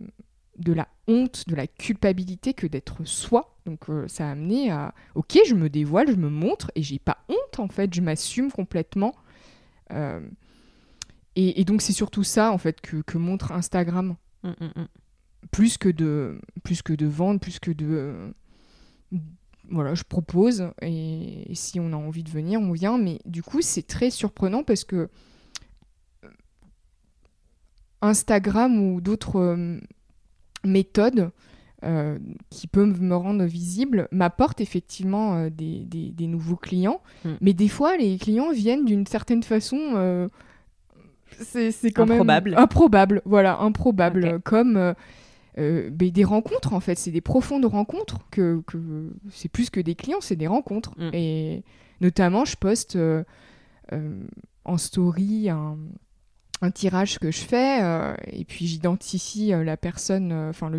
de 0.58 0.72
la 0.72 0.88
honte, 1.06 1.44
de 1.46 1.54
la 1.54 1.66
culpabilité 1.66 2.54
que 2.54 2.66
d'être 2.66 3.04
soi. 3.04 3.54
Donc 3.66 3.90
euh, 3.90 4.08
ça 4.08 4.26
a 4.26 4.32
amené 4.32 4.70
à, 4.70 4.94
ok, 5.14 5.38
je 5.46 5.54
me 5.54 5.68
dévoile, 5.68 6.10
je 6.10 6.16
me 6.16 6.30
montre, 6.30 6.72
et 6.74 6.82
j'ai 6.82 6.98
pas 6.98 7.18
honte 7.28 7.60
en 7.60 7.68
fait, 7.68 7.92
je 7.92 8.00
m'assume 8.00 8.50
complètement. 8.50 9.14
Euh, 9.92 10.26
et, 11.36 11.64
donc 11.64 11.82
c'est 11.82 11.92
surtout 11.92 12.24
ça 12.24 12.50
en 12.50 12.58
fait 12.58 12.80
que, 12.80 13.02
que 13.02 13.18
montre 13.18 13.52
Instagram. 13.52 14.16
Mm, 14.42 14.48
mm, 14.48 14.72
mm. 14.76 14.86
Plus, 15.50 15.76
que 15.76 15.90
de, 15.90 16.40
plus 16.62 16.80
que 16.80 16.94
de 16.94 17.06
vendre, 17.06 17.38
plus 17.38 17.58
que 17.58 17.70
de 17.70 18.32
voilà, 19.70 19.94
je 19.94 20.04
propose 20.04 20.70
et, 20.82 21.44
si 21.54 21.80
on 21.80 21.92
a 21.92 21.96
envie 21.96 22.22
de 22.22 22.30
venir, 22.30 22.60
on 22.60 22.72
vient. 22.72 22.98
Mais 22.98 23.18
du 23.24 23.42
coup, 23.42 23.62
c'est 23.62 23.86
très 23.86 24.10
surprenant 24.10 24.62
parce 24.62 24.84
que 24.84 25.08
euh, 26.24 26.28
Instagram 28.02 28.78
ou 28.78 29.00
d'autres 29.00 29.40
euh, 29.40 29.80
méthodes 30.64 31.30
euh, 31.84 32.18
qui 32.50 32.66
peuvent 32.66 33.02
me 33.02 33.16
rendre 33.16 33.44
visible 33.44 34.08
m'apportent 34.10 34.60
effectivement 34.60 35.48
des, 35.48 35.84
des, 35.84 36.26
nouveaux 36.26 36.56
clients. 36.56 37.00
Hmm. 37.24 37.34
Mais 37.40 37.52
des 37.52 37.68
fois, 37.68 37.96
les 37.96 38.16
clients 38.18 38.52
viennent 38.52 38.84
d'une 38.84 39.06
certaine 39.06 39.42
façon. 39.42 40.28
c'est 41.40 41.72
quand 41.92 42.10
improbable. 42.10 42.50
même 42.50 42.58
improbable. 42.58 43.22
Voilà, 43.24 43.58
improbable. 43.58 44.40
Comme 44.44 44.94
euh, 45.58 45.90
des 45.90 46.24
rencontres 46.24 46.72
en 46.72 46.80
fait, 46.80 46.98
c'est 46.98 47.10
des 47.10 47.20
profondes 47.20 47.64
rencontres 47.64 48.18
que, 48.30 48.62
c'est 49.30 49.48
plus 49.48 49.70
que 49.70 49.80
des 49.80 49.94
clients, 49.94 50.20
c'est 50.20 50.36
des 50.36 50.46
rencontres. 50.46 50.92
Mm. 50.98 51.10
Et 51.12 51.64
notamment, 52.00 52.44
je 52.44 52.56
poste 52.56 52.96
euh, 52.96 53.22
euh, 53.92 54.24
en 54.64 54.78
story 54.78 55.48
un, 55.48 55.76
tirage 56.74 57.18
que 57.18 57.30
je 57.30 57.40
fais 57.40 57.80
et 58.26 58.46
puis 58.46 58.66
j'identifie 58.66 59.48
la 59.48 59.76
personne, 59.76 60.32
enfin 60.32 60.72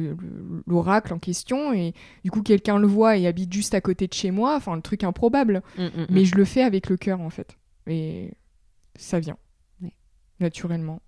l'oracle 0.65 1.13
en 1.13 1.19
question 1.19 1.73
et 1.73 1.93
du 2.23 2.31
coup 2.31 2.41
quelqu'un 2.41 2.79
le 2.79 2.87
voit 2.87 3.17
et 3.17 3.27
habite 3.27 3.53
juste 3.53 3.75
à 3.75 3.81
côté 3.81 4.07
de 4.07 4.13
chez 4.15 4.31
moi, 4.31 4.55
enfin 4.55 4.75
le 4.75 4.81
truc 4.81 5.03
improbable. 5.03 5.61
Mm, 5.77 5.83
mm, 5.83 6.05
Mais 6.09 6.25
je 6.25 6.33
le 6.37 6.43
fais 6.43 6.63
avec 6.63 6.89
le 6.89 6.97
cœur 6.97 7.21
en 7.21 7.29
fait 7.29 7.55
et 7.85 8.33
ça 8.95 9.19
vient 9.19 9.37
naturellement. 10.39 11.01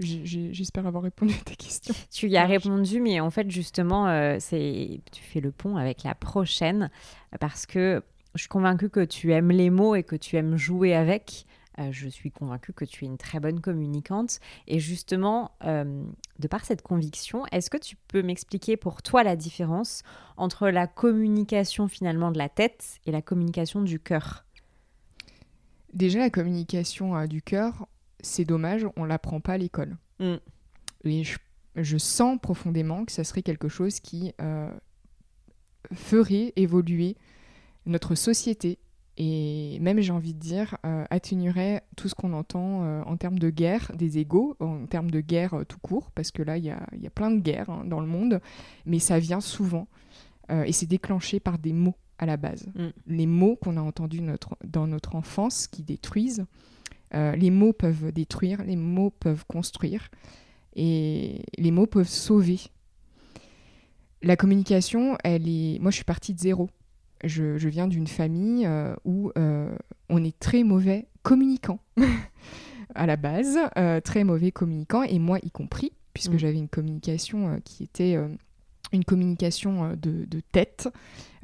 J'espère 0.00 0.86
avoir 0.86 1.04
répondu 1.04 1.34
à 1.34 1.44
ta 1.44 1.54
question. 1.54 1.94
Tu 2.10 2.28
y 2.28 2.36
as 2.36 2.46
répondu, 2.46 3.00
mais 3.00 3.20
en 3.20 3.30
fait, 3.30 3.50
justement, 3.50 4.08
euh, 4.08 4.36
c'est 4.40 5.00
tu 5.12 5.22
fais 5.22 5.40
le 5.40 5.52
pont 5.52 5.76
avec 5.76 6.02
la 6.02 6.14
prochaine 6.14 6.90
parce 7.38 7.66
que 7.66 8.02
je 8.34 8.40
suis 8.40 8.48
convaincue 8.48 8.90
que 8.90 9.04
tu 9.04 9.32
aimes 9.32 9.50
les 9.50 9.70
mots 9.70 9.94
et 9.94 10.02
que 10.02 10.16
tu 10.16 10.36
aimes 10.36 10.56
jouer 10.56 10.94
avec. 10.94 11.46
Euh, 11.78 11.88
je 11.90 12.08
suis 12.08 12.30
convaincue 12.30 12.72
que 12.72 12.84
tu 12.84 13.04
es 13.04 13.08
une 13.08 13.18
très 13.18 13.40
bonne 13.40 13.60
communicante. 13.60 14.40
Et 14.66 14.78
justement, 14.78 15.52
euh, 15.64 16.04
de 16.38 16.48
par 16.48 16.64
cette 16.64 16.82
conviction, 16.82 17.44
est-ce 17.52 17.70
que 17.70 17.76
tu 17.76 17.96
peux 18.08 18.22
m'expliquer 18.22 18.76
pour 18.76 19.02
toi 19.02 19.22
la 19.22 19.36
différence 19.36 20.02
entre 20.36 20.68
la 20.68 20.86
communication 20.86 21.88
finalement 21.88 22.30
de 22.30 22.38
la 22.38 22.48
tête 22.48 23.00
et 23.06 23.12
la 23.12 23.22
communication 23.22 23.82
du 23.82 23.98
cœur? 23.98 24.44
Déjà, 25.92 26.18
la 26.18 26.30
communication 26.30 27.24
du 27.26 27.40
cœur, 27.40 27.86
c'est 28.24 28.44
dommage, 28.44 28.86
on 28.96 29.04
l'apprend 29.04 29.40
pas 29.40 29.52
à 29.52 29.58
l'école. 29.58 29.96
Mm. 30.18 30.34
Et 31.04 31.22
je, 31.76 31.98
sens 31.98 32.38
profondément 32.40 33.04
que 33.04 33.12
ça 33.12 33.24
serait 33.24 33.42
quelque 33.42 33.68
chose 33.68 34.00
qui 34.00 34.32
euh, 34.40 34.72
ferait 35.92 36.52
évoluer 36.56 37.16
notre 37.86 38.14
société 38.14 38.78
et 39.16 39.78
même, 39.80 40.00
j'ai 40.00 40.10
envie 40.10 40.34
de 40.34 40.40
dire, 40.40 40.76
euh, 40.84 41.04
atténuerait 41.08 41.84
tout 41.96 42.08
ce 42.08 42.16
qu'on 42.16 42.32
entend 42.32 42.82
euh, 42.82 43.02
en 43.04 43.16
termes 43.16 43.38
de 43.38 43.48
guerre 43.48 43.92
des 43.94 44.18
égaux, 44.18 44.56
en 44.58 44.86
termes 44.86 45.10
de 45.10 45.20
guerre 45.20 45.62
tout 45.68 45.78
court, 45.78 46.10
parce 46.10 46.32
que 46.32 46.42
là, 46.42 46.56
il 46.56 46.64
y 46.64 46.70
a, 46.70 47.10
plein 47.14 47.30
de 47.30 47.38
guerres 47.38 47.70
hein, 47.70 47.84
dans 47.84 48.00
le 48.00 48.08
monde, 48.08 48.40
mais 48.86 48.98
ça 48.98 49.20
vient 49.20 49.40
souvent 49.40 49.86
et 50.66 50.72
c'est 50.72 50.84
déclenché 50.84 51.40
par 51.40 51.58
des 51.58 51.72
mots 51.72 51.96
à 52.18 52.26
la 52.26 52.36
base. 52.36 52.66
Mm. 52.74 52.88
Les 53.06 53.26
mots 53.26 53.56
qu'on 53.56 53.76
a 53.76 53.80
entendus 53.80 54.20
notre, 54.20 54.56
dans 54.64 54.86
notre 54.86 55.14
enfance 55.14 55.66
qui 55.66 55.82
détruisent 55.82 56.44
euh, 57.14 57.36
les 57.36 57.50
mots 57.50 57.72
peuvent 57.72 58.12
détruire, 58.12 58.62
les 58.64 58.76
mots 58.76 59.10
peuvent 59.10 59.44
construire 59.46 60.08
et 60.74 61.44
les 61.56 61.70
mots 61.70 61.86
peuvent 61.86 62.08
sauver. 62.08 62.60
La 64.22 64.36
communication, 64.36 65.16
elle 65.22 65.48
est. 65.48 65.78
Moi, 65.80 65.90
je 65.90 65.96
suis 65.96 66.04
partie 66.04 66.34
de 66.34 66.40
zéro. 66.40 66.70
Je, 67.22 67.68
viens 67.68 67.88
d'une 67.88 68.06
famille 68.06 68.66
euh, 68.66 68.94
où 69.04 69.32
euh, 69.38 69.74
on 70.10 70.22
est 70.22 70.38
très 70.38 70.62
mauvais 70.62 71.06
communicant 71.22 71.78
à 72.94 73.06
la 73.06 73.16
base, 73.16 73.58
très 74.04 74.24
mauvais 74.24 74.52
communicant, 74.52 75.02
et 75.02 75.18
moi 75.18 75.38
y 75.42 75.50
compris, 75.50 75.92
puisque 76.12 76.32
mm. 76.32 76.38
j'avais 76.38 76.58
une 76.58 76.68
communication 76.68 77.60
qui 77.64 77.84
était 77.84 78.18
une 78.96 79.04
communication 79.04 79.96
de, 80.00 80.40
tête 80.52 80.88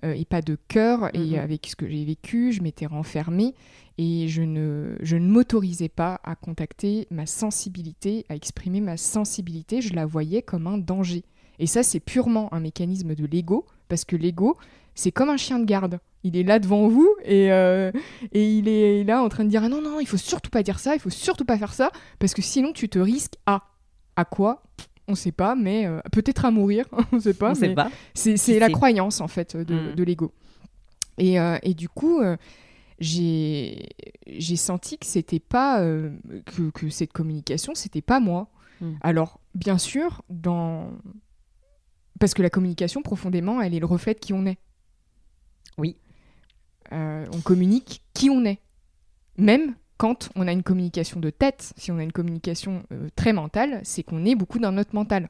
et 0.03 0.25
pas 0.25 0.41
de 0.43 0.57
cœur. 0.69 1.15
Et 1.15 1.19
mm-hmm. 1.19 1.41
avec 1.41 1.67
ce 1.67 1.77
que 1.77 1.89
j'ai 1.89 2.05
vécu, 2.05 2.53
je 2.53 2.63
m'étais 2.63 2.87
renfermée 2.87 3.55
et 4.03 4.29
je 4.29 4.41
ne, 4.41 4.97
je 5.03 5.17
ne 5.17 5.29
m'autorisais 5.29 5.91
pas 5.91 6.21
à 6.25 6.35
contacter 6.35 7.07
ma 7.11 7.27
sensibilité, 7.27 8.25
à 8.31 8.35
exprimer 8.35 8.81
ma 8.81 8.97
sensibilité, 8.97 9.83
je 9.83 9.93
la 9.93 10.07
voyais 10.07 10.41
comme 10.41 10.67
un 10.67 10.79
danger. 10.79 11.23
Et 11.59 11.67
ça, 11.67 11.83
c'est 11.83 12.01
purement 12.01 12.53
un 12.55 12.61
mécanisme 12.61 13.15
de 13.15 13.27
l'ego, 13.27 13.67
parce 13.89 14.07
que 14.07 14.17
l'ego, 14.17 14.57
c'est 14.95 15.13
comme 15.13 15.29
un 15.29 15.37
chien 15.37 15.59
de 15.59 15.67
garde. 15.67 15.99
Il 16.25 16.35
est 16.39 16.45
là 16.45 16.59
devant 16.59 16.89
vous 16.89 17.15
et, 17.27 17.53
euh, 17.53 17.93
et 18.33 18.51
il 18.51 18.69
est 18.69 19.05
là 19.05 19.23
en 19.23 19.29
train 19.29 19.45
de 19.45 19.51
dire 19.51 19.65
ah 19.65 19.69
non, 19.69 19.83
non, 19.83 20.01
il 20.01 20.07
faut 20.07 20.17
surtout 20.17 20.51
pas 20.51 20.63
dire 20.63 20.79
ça, 20.79 20.95
il 20.95 21.01
faut 21.01 21.11
surtout 21.11 21.45
pas 21.45 21.59
faire 21.59 21.75
ça, 21.75 21.91
parce 22.19 22.33
que 22.33 22.41
sinon 22.41 22.73
tu 22.73 22.89
te 22.89 22.99
risques 22.99 23.37
à. 23.45 23.65
À 24.17 24.25
quoi? 24.25 24.63
On 25.11 25.15
ne 25.15 25.17
sait 25.17 25.33
pas, 25.33 25.55
mais 25.55 25.87
euh, 25.87 26.01
peut-être 26.13 26.45
à 26.45 26.51
mourir, 26.51 26.87
on 27.13 27.17
ne 27.17 27.21
sait 27.21 27.35
pas. 27.35 27.53
C'est 28.15 28.59
la 28.59 28.71
croyance 28.71 29.21
en 29.21 29.29
fait 29.29 29.57
de, 29.57 29.93
mm. 29.93 29.95
de 29.95 30.03
l'ego. 30.03 30.33
Et, 31.19 31.39
euh, 31.39 31.59
et, 31.63 31.75
du 31.75 31.89
coup, 31.89 32.23
j'ai 33.01 34.57
senti 34.57 34.99
que 34.99 35.07
c'était 35.07 35.41
pas 35.41 35.81
euh, 35.81 36.11
que, 36.47 36.71
que, 36.71 36.89
cette 36.91 37.13
communication 37.13 37.75
c'était 37.75 38.03
pas 38.03 38.21
moi 38.21 38.49
hmm. 38.81 38.93
alors 39.01 39.41
bien 39.55 39.79
sûr 39.79 40.23
dans 40.29 40.91
parce 42.19 42.35
que 42.35 42.43
la 42.43 42.51
communication 42.51 43.03
profondément 43.03 43.61
elle 43.63 43.75
est 43.75 43.81
le 43.81 43.87
reflet 43.87 44.15
de 44.15 44.19
qui 44.19 44.33
on 44.33 44.45
est 44.45 44.59
oui 45.79 45.97
euh, 46.93 47.25
on 47.33 47.41
communique 47.41 48.03
qui 48.13 48.29
on 48.29 48.45
est 48.45 48.61
même 49.37 49.75
quand 50.01 50.31
on 50.35 50.49
a 50.49 50.53
une 50.53 50.63
communication 50.63 51.21
de 51.21 51.29
tête 51.29 51.75
si 51.77 51.93
on 51.93 51.99
a 51.99 52.03
une 52.03 52.13
communication 52.13 52.83
euh, 52.91 53.09
très 53.17 53.35
mentale 53.35 53.81
c'est 53.85 54.03
qu'on 54.03 54.25
est 54.25 54.35
beaucoup 54.35 54.59
dans 54.59 54.73
notre 54.73 54.95
mental 54.95 55.29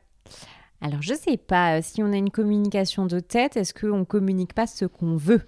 alors 0.80 1.02
je 1.02 1.12
sais 1.14 1.36
pas 1.36 1.82
si 1.82 2.02
on 2.02 2.12
a 2.12 2.16
une 2.16 2.30
communication 2.30 3.06
de 3.06 3.20
tête 3.20 3.56
est-ce 3.56 3.74
qu'on 3.74 4.04
communique 4.04 4.54
pas 4.54 4.66
ce 4.66 4.86
qu'on 4.86 5.16
veut? 5.16 5.42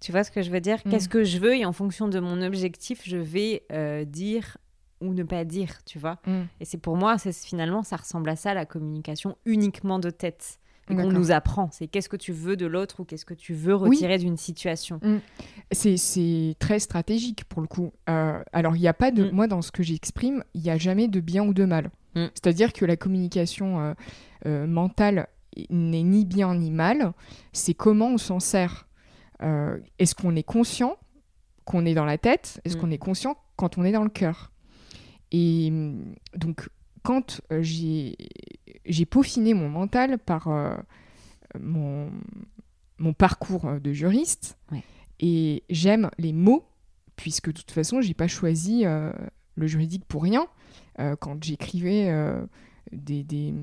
Tu 0.00 0.10
vois 0.12 0.24
ce 0.24 0.30
que 0.30 0.42
je 0.42 0.50
veux 0.50 0.60
dire? 0.60 0.82
Qu'est-ce 0.82 1.06
mm. 1.06 1.12
que 1.12 1.24
je 1.24 1.38
veux? 1.38 1.56
Et 1.56 1.64
en 1.64 1.72
fonction 1.72 2.08
de 2.08 2.18
mon 2.18 2.42
objectif, 2.42 3.02
je 3.04 3.16
vais 3.16 3.64
euh, 3.72 4.04
dire 4.04 4.58
ou 5.00 5.14
ne 5.14 5.22
pas 5.22 5.44
dire, 5.44 5.84
tu 5.84 5.98
vois? 5.98 6.18
Mm. 6.26 6.42
Et 6.60 6.64
c'est 6.64 6.78
pour 6.78 6.96
moi, 6.96 7.16
finalement, 7.18 7.82
ça 7.82 7.96
ressemble 7.96 8.28
à 8.30 8.36
ça, 8.36 8.52
la 8.54 8.66
communication 8.66 9.36
uniquement 9.44 9.98
de 9.98 10.10
tête. 10.10 10.58
Qu'on 10.94 11.10
nous 11.10 11.30
apprend. 11.30 11.68
C'est 11.72 11.86
qu'est-ce 11.86 12.08
que 12.08 12.16
tu 12.16 12.32
veux 12.32 12.56
de 12.56 12.66
l'autre 12.66 13.00
ou 13.00 13.04
qu'est-ce 13.04 13.24
que 13.24 13.34
tu 13.34 13.54
veux 13.54 13.74
retirer 13.74 14.18
d'une 14.18 14.36
situation. 14.36 15.00
Mm. 15.02 15.18
C'est 15.72 16.56
très 16.58 16.78
stratégique 16.78 17.44
pour 17.44 17.60
le 17.60 17.68
coup. 17.68 17.92
Euh, 18.08 18.42
alors, 18.52 18.76
il 18.76 18.80
n'y 18.80 18.88
a 18.88 18.94
pas 18.94 19.10
de. 19.10 19.30
Moi, 19.30 19.46
dans 19.46 19.62
ce 19.62 19.72
que 19.72 19.82
j'exprime, 19.82 20.44
il 20.54 20.62
n'y 20.62 20.70
a 20.70 20.78
jamais 20.78 21.08
de 21.08 21.20
bien 21.20 21.44
ou 21.44 21.54
de 21.54 21.64
mal. 21.64 21.90
C'est-à-dire 22.14 22.74
que 22.74 22.84
la 22.84 22.96
communication 22.98 23.94
euh, 24.44 24.66
mentale 24.66 25.28
n'est 25.70 26.02
ni 26.02 26.24
bien 26.24 26.54
ni 26.54 26.70
mal. 26.70 27.12
C'est 27.52 27.74
comment 27.74 28.08
on 28.08 28.18
s'en 28.18 28.40
sert. 28.40 28.86
Euh, 29.42 29.78
est-ce 29.98 30.14
qu'on 30.14 30.36
est 30.36 30.42
conscient 30.42 30.96
qu'on 31.64 31.86
est 31.86 31.94
dans 31.94 32.04
la 32.04 32.18
tête? 32.18 32.60
Est-ce 32.64 32.76
qu'on 32.76 32.88
mm. 32.88 32.92
est 32.92 32.98
conscient 32.98 33.36
quand 33.56 33.78
on 33.78 33.84
est 33.84 33.92
dans 33.92 34.04
le 34.04 34.10
cœur? 34.10 34.52
Et 35.30 35.70
mm, 35.70 36.14
donc, 36.36 36.68
quand 37.02 37.40
euh, 37.50 37.62
j'ai 37.62 39.06
peaufiné 39.08 39.54
mon 39.54 39.68
mental 39.68 40.18
par 40.18 40.48
euh, 40.48 40.74
mon, 41.58 42.10
mon, 42.98 43.12
parcours 43.12 43.80
de 43.80 43.92
juriste, 43.92 44.58
et 45.20 45.64
j'aime 45.70 46.10
les 46.18 46.32
mots, 46.32 46.64
puisque 47.16 47.48
de 47.48 47.52
toute 47.52 47.70
façon, 47.70 48.00
j'ai 48.00 48.14
pas 48.14 48.28
choisi 48.28 48.84
le 48.84 49.66
juridique 49.66 50.04
pour 50.06 50.22
rien. 50.22 50.46
quand 51.20 51.42
j'écrivais 51.44 52.10
des, 52.92 53.22
des, 53.22 53.54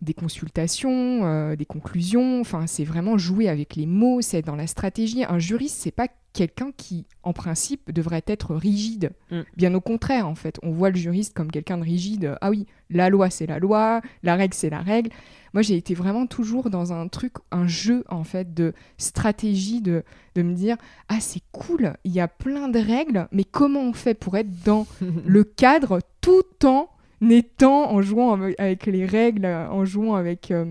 des 0.00 0.14
consultations, 0.14 1.24
euh, 1.24 1.56
des 1.56 1.64
conclusions. 1.64 2.40
Enfin, 2.40 2.66
c'est 2.66 2.84
vraiment 2.84 3.18
jouer 3.18 3.48
avec 3.48 3.76
les 3.76 3.86
mots, 3.86 4.20
c'est 4.20 4.42
dans 4.42 4.56
la 4.56 4.66
stratégie. 4.66 5.24
Un 5.24 5.38
juriste, 5.38 5.76
c'est 5.80 5.90
pas 5.90 6.08
quelqu'un 6.32 6.70
qui, 6.76 7.06
en 7.24 7.32
principe, 7.32 7.90
devrait 7.90 8.22
être 8.26 8.54
rigide. 8.54 9.10
Mm. 9.30 9.40
Bien 9.56 9.74
au 9.74 9.80
contraire, 9.80 10.28
en 10.28 10.34
fait, 10.34 10.58
on 10.62 10.70
voit 10.70 10.90
le 10.90 10.96
juriste 10.96 11.34
comme 11.34 11.50
quelqu'un 11.50 11.78
de 11.78 11.82
rigide. 11.82 12.36
Ah 12.40 12.50
oui, 12.50 12.66
la 12.90 13.10
loi, 13.10 13.30
c'est 13.30 13.46
la 13.46 13.58
loi, 13.58 14.00
la 14.22 14.36
règle, 14.36 14.54
c'est 14.54 14.70
la 14.70 14.80
règle. 14.80 15.10
Moi, 15.54 15.62
j'ai 15.62 15.76
été 15.76 15.94
vraiment 15.94 16.26
toujours 16.26 16.70
dans 16.70 16.92
un 16.92 17.08
truc, 17.08 17.32
un 17.50 17.66
jeu, 17.66 18.04
en 18.08 18.22
fait, 18.22 18.54
de 18.54 18.74
stratégie, 18.98 19.80
de, 19.80 20.04
de 20.34 20.42
me 20.42 20.54
dire, 20.54 20.76
ah, 21.08 21.20
c'est 21.20 21.42
cool, 21.52 21.94
il 22.04 22.12
y 22.12 22.20
a 22.20 22.28
plein 22.28 22.68
de 22.68 22.78
règles, 22.78 23.26
mais 23.32 23.44
comment 23.44 23.80
on 23.80 23.92
fait 23.92 24.14
pour 24.14 24.36
être 24.36 24.62
dans 24.64 24.86
le 25.26 25.44
cadre 25.44 26.00
tout 26.20 26.44
en 26.64 26.88
étant, 27.22 27.90
en 27.90 28.02
jouant 28.02 28.40
avec 28.58 28.86
les 28.86 29.06
règles, 29.06 29.46
en 29.46 29.84
jouant 29.84 30.14
avec... 30.14 30.50
Euh, 30.50 30.66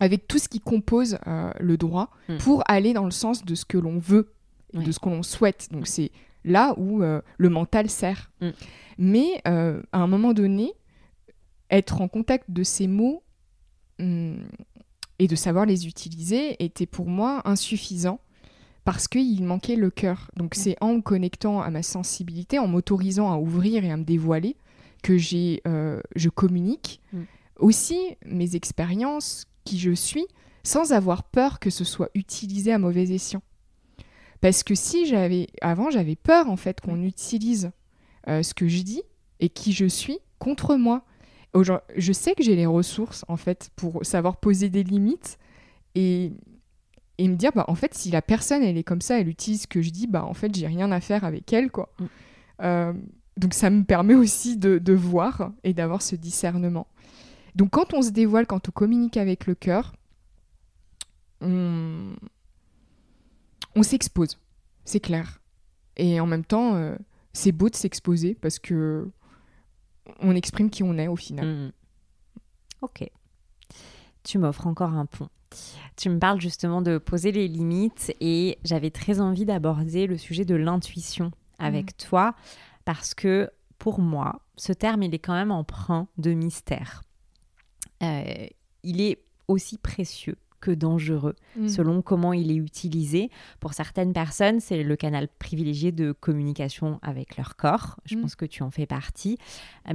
avec 0.00 0.26
tout 0.26 0.38
ce 0.38 0.48
qui 0.48 0.58
compose 0.58 1.18
euh, 1.28 1.52
le 1.60 1.76
droit 1.76 2.10
mm. 2.28 2.38
pour 2.38 2.64
aller 2.66 2.92
dans 2.92 3.04
le 3.04 3.12
sens 3.12 3.44
de 3.44 3.54
ce 3.54 3.64
que 3.64 3.78
l'on 3.78 3.98
veut 3.98 4.34
de 4.82 4.90
ce 4.90 4.98
qu'on 4.98 5.22
souhaite. 5.22 5.68
Donc 5.70 5.86
c'est 5.86 6.10
là 6.44 6.74
où 6.76 7.02
euh, 7.02 7.20
le 7.38 7.48
mental 7.48 7.88
sert. 7.88 8.30
Mm. 8.40 8.48
Mais 8.98 9.42
euh, 9.46 9.82
à 9.92 9.98
un 9.98 10.06
moment 10.06 10.32
donné, 10.32 10.72
être 11.70 12.00
en 12.00 12.08
contact 12.08 12.50
de 12.50 12.62
ces 12.62 12.86
mots 12.86 13.22
hum, 13.98 14.38
et 15.18 15.26
de 15.26 15.36
savoir 15.36 15.66
les 15.66 15.86
utiliser 15.86 16.62
était 16.62 16.86
pour 16.86 17.06
moi 17.06 17.42
insuffisant 17.44 18.20
parce 18.84 19.08
qu'il 19.08 19.44
manquait 19.44 19.76
le 19.76 19.90
cœur. 19.90 20.30
Donc 20.36 20.54
c'est 20.54 20.76
en 20.80 20.94
me 20.94 21.00
connectant 21.00 21.62
à 21.62 21.70
ma 21.70 21.82
sensibilité, 21.82 22.58
en 22.58 22.66
m'autorisant 22.66 23.32
à 23.32 23.36
ouvrir 23.38 23.84
et 23.84 23.90
à 23.90 23.96
me 23.96 24.04
dévoiler, 24.04 24.56
que 25.04 25.18
j'ai, 25.18 25.60
euh, 25.68 26.00
je 26.16 26.30
communique 26.30 27.00
mm. 27.12 27.22
aussi 27.58 28.16
mes 28.24 28.56
expériences, 28.56 29.44
qui 29.64 29.78
je 29.78 29.92
suis, 29.92 30.26
sans 30.64 30.92
avoir 30.92 31.24
peur 31.24 31.60
que 31.60 31.70
ce 31.70 31.84
soit 31.84 32.08
utilisé 32.14 32.72
à 32.72 32.78
mauvais 32.78 33.10
escient. 33.10 33.42
Parce 34.40 34.62
que 34.62 34.74
si 34.74 35.06
j'avais, 35.06 35.46
avant, 35.60 35.90
j'avais 35.90 36.16
peur 36.16 36.48
en 36.48 36.56
fait 36.56 36.80
qu'on 36.80 37.02
utilise 37.02 37.70
euh, 38.28 38.42
ce 38.42 38.54
que 38.54 38.66
je 38.66 38.82
dis 38.82 39.02
et 39.40 39.50
qui 39.50 39.72
je 39.72 39.86
suis 39.86 40.18
contre 40.38 40.74
moi. 40.76 41.04
Je 41.54 42.12
sais 42.12 42.34
que 42.34 42.42
j'ai 42.42 42.56
les 42.56 42.66
ressources 42.66 43.24
en 43.28 43.36
fait 43.36 43.70
pour 43.76 44.04
savoir 44.04 44.38
poser 44.38 44.70
des 44.70 44.82
limites 44.82 45.38
et, 45.94 46.32
et 47.18 47.28
me 47.28 47.36
dire 47.36 47.52
bah 47.54 47.64
en 47.68 47.76
fait 47.76 47.94
si 47.94 48.10
la 48.10 48.22
personne 48.22 48.64
elle 48.64 48.76
est 48.76 48.82
comme 48.82 49.00
ça, 49.00 49.20
elle 49.20 49.28
utilise 49.28 49.62
ce 49.62 49.66
que 49.68 49.80
je 49.80 49.90
dis, 49.90 50.08
bah 50.08 50.24
en 50.24 50.34
fait 50.34 50.52
j'ai 50.52 50.66
rien 50.66 50.90
à 50.90 51.00
faire 51.00 51.24
avec 51.24 51.52
elle 51.52 51.70
quoi. 51.70 51.92
Mm. 52.00 52.04
Euh, 52.62 52.92
donc 53.36 53.54
ça 53.54 53.70
me 53.70 53.84
permet 53.84 54.14
aussi 54.14 54.56
de, 54.56 54.78
de 54.78 54.92
voir 54.92 55.52
et 55.64 55.74
d'avoir 55.74 56.02
ce 56.02 56.16
discernement. 56.16 56.86
Donc 57.54 57.70
quand 57.70 57.94
on 57.94 58.02
se 58.02 58.10
dévoile, 58.10 58.46
quand 58.46 58.68
on 58.68 58.72
communique 58.72 59.16
avec 59.16 59.46
le 59.46 59.54
cœur, 59.54 59.94
on, 61.40 62.14
on 63.74 63.82
s'expose, 63.82 64.38
c'est 64.84 65.00
clair. 65.00 65.40
Et 65.96 66.20
en 66.20 66.26
même 66.26 66.44
temps, 66.44 66.74
euh, 66.74 66.96
c'est 67.32 67.52
beau 67.52 67.68
de 67.68 67.76
s'exposer 67.76 68.34
parce 68.34 68.58
que 68.58 69.08
on 70.20 70.34
exprime 70.34 70.70
qui 70.70 70.82
on 70.82 70.98
est 70.98 71.08
au 71.08 71.16
final. 71.16 71.46
Mmh. 71.46 71.72
Ok. 72.82 73.08
Tu 74.22 74.38
m'offres 74.38 74.66
encore 74.66 74.92
un 74.92 75.06
pont. 75.06 75.28
Tu 75.96 76.08
me 76.08 76.18
parles 76.18 76.40
justement 76.40 76.82
de 76.82 76.98
poser 76.98 77.30
les 77.30 77.46
limites 77.46 78.12
et 78.20 78.58
j'avais 78.64 78.90
très 78.90 79.20
envie 79.20 79.44
d'aborder 79.44 80.06
le 80.06 80.18
sujet 80.18 80.44
de 80.44 80.56
l'intuition 80.56 81.30
avec 81.58 81.92
mmh. 81.92 82.06
toi 82.08 82.34
parce 82.84 83.14
que 83.14 83.50
pour 83.78 84.00
moi, 84.00 84.40
ce 84.56 84.72
terme, 84.72 85.02
il 85.02 85.14
est 85.14 85.18
quand 85.18 85.34
même 85.34 85.50
empreint 85.50 86.08
de 86.16 86.32
mystère. 86.32 87.02
Euh, 88.02 88.46
il 88.82 89.00
est 89.00 89.24
aussi 89.48 89.78
précieux 89.78 90.36
que 90.64 90.70
dangereux, 90.70 91.36
mm. 91.56 91.68
selon 91.68 92.00
comment 92.00 92.32
il 92.32 92.50
est 92.50 92.56
utilisé. 92.56 93.30
Pour 93.60 93.74
certaines 93.74 94.14
personnes, 94.14 94.60
c'est 94.60 94.82
le 94.82 94.96
canal 94.96 95.28
privilégié 95.38 95.92
de 95.92 96.12
communication 96.12 96.98
avec 97.02 97.36
leur 97.36 97.56
corps. 97.56 98.00
Je 98.06 98.16
mm. 98.16 98.22
pense 98.22 98.34
que 98.34 98.46
tu 98.46 98.62
en 98.62 98.70
fais 98.70 98.86
partie. 98.86 99.36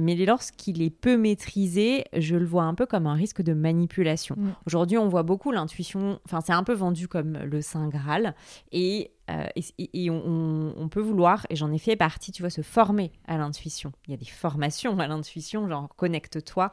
Mais 0.00 0.14
lorsqu'il 0.14 0.80
est 0.80 0.90
peu 0.90 1.16
maîtrisé, 1.16 2.04
je 2.16 2.36
le 2.36 2.46
vois 2.46 2.62
un 2.62 2.74
peu 2.74 2.86
comme 2.86 3.08
un 3.08 3.14
risque 3.14 3.42
de 3.42 3.52
manipulation. 3.52 4.36
Mm. 4.38 4.50
Aujourd'hui, 4.66 4.96
on 4.96 5.08
voit 5.08 5.24
beaucoup 5.24 5.50
l'intuition, 5.50 6.20
enfin 6.24 6.40
c'est 6.40 6.52
un 6.52 6.62
peu 6.62 6.74
vendu 6.74 7.08
comme 7.08 7.36
le 7.38 7.60
Saint 7.60 7.88
Graal. 7.88 8.36
Et 8.70 9.10
euh, 9.30 9.46
et, 9.78 10.10
on, 10.10 10.74
on, 10.76 10.88
peut 10.88 11.00
vouloir, 11.00 11.46
et 11.50 11.56
j'en 11.56 11.70
ai 11.70 11.78
fait 11.78 11.94
partie, 11.94 12.32
tu 12.32 12.42
vois, 12.42 12.50
se 12.50 12.62
former 12.62 13.12
à 13.28 13.36
l'intuition. 13.38 13.92
Il 14.06 14.10
y 14.10 14.14
a 14.14 14.16
des 14.16 14.24
formations 14.24 14.98
à 14.98 15.06
l'intuition, 15.06 15.68
genre 15.68 15.88
connecte-toi. 15.96 16.72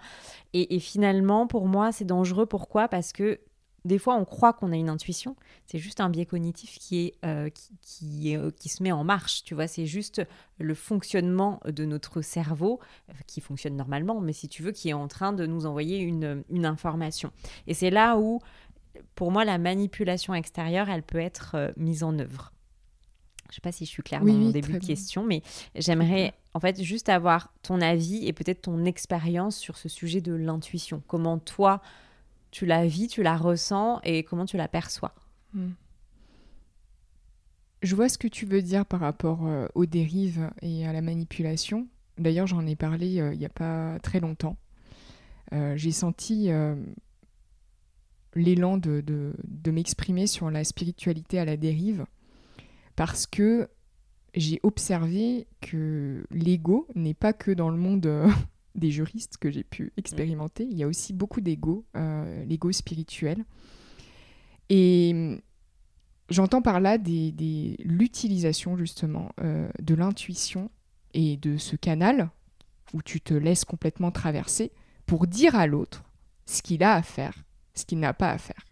Et, 0.54 0.76
et, 0.76 0.80
finalement, 0.80 1.46
pour 1.46 1.68
moi, 1.68 1.92
c'est 1.92 2.06
dangereux. 2.06 2.46
Pourquoi? 2.46 2.88
Parce 2.88 3.12
que 3.12 3.40
des 3.88 4.00
fois, 4.00 4.16
on 4.16 4.26
croit 4.26 4.54
qu'on 4.54 4.72
a 4.72 4.76
une 4.76 4.90
intuition. 4.90 5.36
C'est 5.66 5.80
juste 5.80 6.00
un 6.00 6.10
biais 6.10 6.26
cognitif 6.26 6.78
qui, 6.78 7.06
est, 7.06 7.14
euh, 7.26 7.50
qui, 7.82 8.36
euh, 8.36 8.52
qui, 8.52 8.70
se 8.70 8.84
met 8.84 8.92
en 8.92 9.04
marche. 9.04 9.44
Tu 9.44 9.56
vois, 9.56 9.68
c'est 9.68 9.86
juste 9.86 10.22
le 10.60 10.74
fonctionnement 10.76 11.60
de 11.66 11.86
notre 11.86 12.22
cerveau 12.22 12.80
euh, 13.10 13.14
qui 13.26 13.42
fonctionne 13.42 13.76
normalement, 13.76 14.22
mais 14.22 14.34
si 14.34 14.48
tu 14.48 14.62
veux, 14.62 14.72
qui 14.72 14.90
est 14.90 14.94
en 14.94 15.08
train 15.08 15.34
de 15.34 15.46
nous 15.46 15.66
envoyer 15.66 16.00
une, 16.00 16.44
une 16.50 16.66
information. 16.66 17.32
Et 17.66 17.74
c'est 17.74 17.90
là 17.90 18.18
où, 18.18 18.40
pour 19.16 19.32
moi, 19.32 19.46
la 19.46 19.58
manipulation 19.58 20.34
extérieure, 20.34 20.90
elle 20.90 21.04
peut 21.04 21.20
être 21.20 21.74
mise 21.78 22.04
en 22.04 22.18
œuvre. 22.20 22.52
Je 23.50 23.54
ne 23.54 23.56
sais 23.56 23.62
pas 23.62 23.72
si 23.72 23.86
je 23.86 23.90
suis 23.90 24.04
claire 24.04 24.26
dans 24.26 24.34
mon 24.34 24.50
début 24.50 24.74
de 24.74 24.86
question, 24.86 25.24
mais 25.24 25.42
j'aimerais 25.76 26.34
en 26.54 26.60
fait 26.60 26.82
juste 26.84 27.08
avoir 27.08 27.54
ton 27.62 27.80
avis 27.80 28.28
et 28.28 28.34
peut-être 28.34 28.64
ton 28.64 28.84
expérience 28.84 29.56
sur 29.56 29.78
ce 29.78 29.88
sujet 29.88 30.20
de 30.20 30.34
l'intuition. 30.34 31.02
Comment 31.08 31.38
toi, 31.38 31.82
tu 32.52 32.66
la 32.66 32.88
vis, 32.88 33.08
tu 33.08 33.24
la 33.24 33.38
ressens 33.38 34.00
et 34.04 34.24
comment 34.24 34.46
tu 34.46 34.58
la 34.58 34.68
perçois. 34.68 35.14
Hmm. 35.54 35.72
Je 37.84 37.96
vois 37.96 38.10
ce 38.10 38.18
que 38.18 38.28
tu 38.28 38.46
veux 38.46 38.62
dire 38.62 38.86
par 38.86 39.00
rapport 39.00 39.46
euh, 39.46 39.68
aux 39.76 39.86
dérives 39.86 40.50
et 40.62 40.88
à 40.88 40.94
la 40.94 41.02
manipulation. 41.02 41.88
D'ailleurs, 42.18 42.48
j'en 42.48 42.66
ai 42.66 42.76
parlé 42.76 43.20
euh, 43.20 43.34
il 43.34 43.40
n'y 43.40 43.46
a 43.46 43.50
pas 43.50 44.00
très 44.00 44.20
longtemps. 44.20 44.58
Euh, 45.54 45.78
j'ai 45.78 45.92
senti 45.92 46.50
l'élan 48.36 48.78
de, 48.78 49.02
de 49.06 49.72
m'exprimer 49.72 50.28
sur 50.28 50.52
la 50.52 50.64
spiritualité 50.64 51.40
à 51.40 51.46
la 51.46 51.58
dérive 51.58 52.06
parce 52.96 53.26
que 53.28 53.70
j'ai 54.36 54.60
observé 54.64 55.48
que 55.62 56.26
l'ego 56.32 56.88
n'est 56.96 57.14
pas 57.14 57.34
que 57.34 57.52
dans 57.52 57.70
le 57.70 57.78
monde 57.78 58.28
des 58.78 58.92
juristes 58.92 59.38
que 59.38 59.50
j'ai 59.50 59.64
pu 59.64 59.92
expérimenter. 59.98 60.64
Il 60.70 60.78
y 60.78 60.84
a 60.84 60.88
aussi 60.88 61.14
beaucoup 61.14 61.42
d'ego, 61.42 61.86
euh, 61.96 62.46
l'ego 62.46 62.72
spirituel. 62.72 63.44
Et 64.70 65.12
hum, 65.14 65.42
j'entends 66.30 66.62
par 66.62 66.80
là 66.80 66.98
l'utilisation 66.98 68.78
justement 68.78 69.32
euh, 69.42 69.70
de 69.82 69.96
l'intuition 69.96 70.70
et 71.14 71.38
de 71.38 71.58
ce 71.58 71.76
canal 71.76 72.30
où 72.94 73.02
tu 73.02 73.20
te 73.20 73.34
laisses 73.34 73.66
complètement 73.66 74.12
traverser 74.12 74.72
pour 75.06 75.28
dire 75.28 75.56
à 75.56 75.68
l'autre 75.68 76.04
ce 76.46 76.62
qu'il 76.62 76.84
a 76.84 76.94
à 76.94 77.02
faire, 77.02 77.44
ce 77.74 77.86
qu'il 77.86 78.00
n'a 78.00 78.14
pas 78.14 78.32
à 78.32 78.38
faire. 78.38 78.66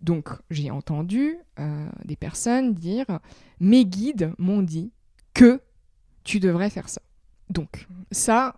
Donc 0.00 0.30
j'ai 0.50 0.70
entendu 0.70 1.36
euh, 1.58 1.88
des 2.04 2.16
personnes 2.16 2.74
dire 2.74 3.20
mes 3.60 3.84
guides 3.84 4.32
m'ont 4.38 4.62
dit 4.62 4.92
que 5.34 5.60
tu 6.24 6.40
devrais 6.40 6.70
faire 6.70 6.88
ça. 6.88 7.02
Donc 7.50 7.86
ça, 8.10 8.56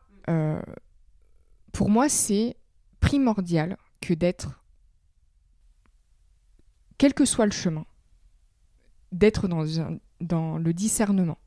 pour 1.73 1.91
moi, 1.91 2.09
c'est 2.09 2.57
primordial 3.01 3.77
que 4.01 4.14
d'être, 4.14 4.62
quel 6.99 7.14
que 7.14 7.25
soit 7.25 7.47
le 7.47 7.53
chemin, 7.53 7.87
d'être 9.11 9.49
dans, 9.49 9.64
dans 10.20 10.59
le 10.59 10.73
discernement. 10.73 11.39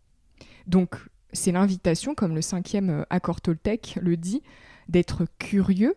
Donc, 0.67 0.95
c'est 1.34 1.51
l'invitation, 1.51 2.15
comme 2.15 2.36
le 2.36 2.41
cinquième 2.41 2.89
euh, 2.89 3.03
accord 3.09 3.41
Toltec 3.41 3.99
le 4.01 4.17
dit, 4.17 4.41
d'être 4.88 5.26
curieux, 5.39 5.95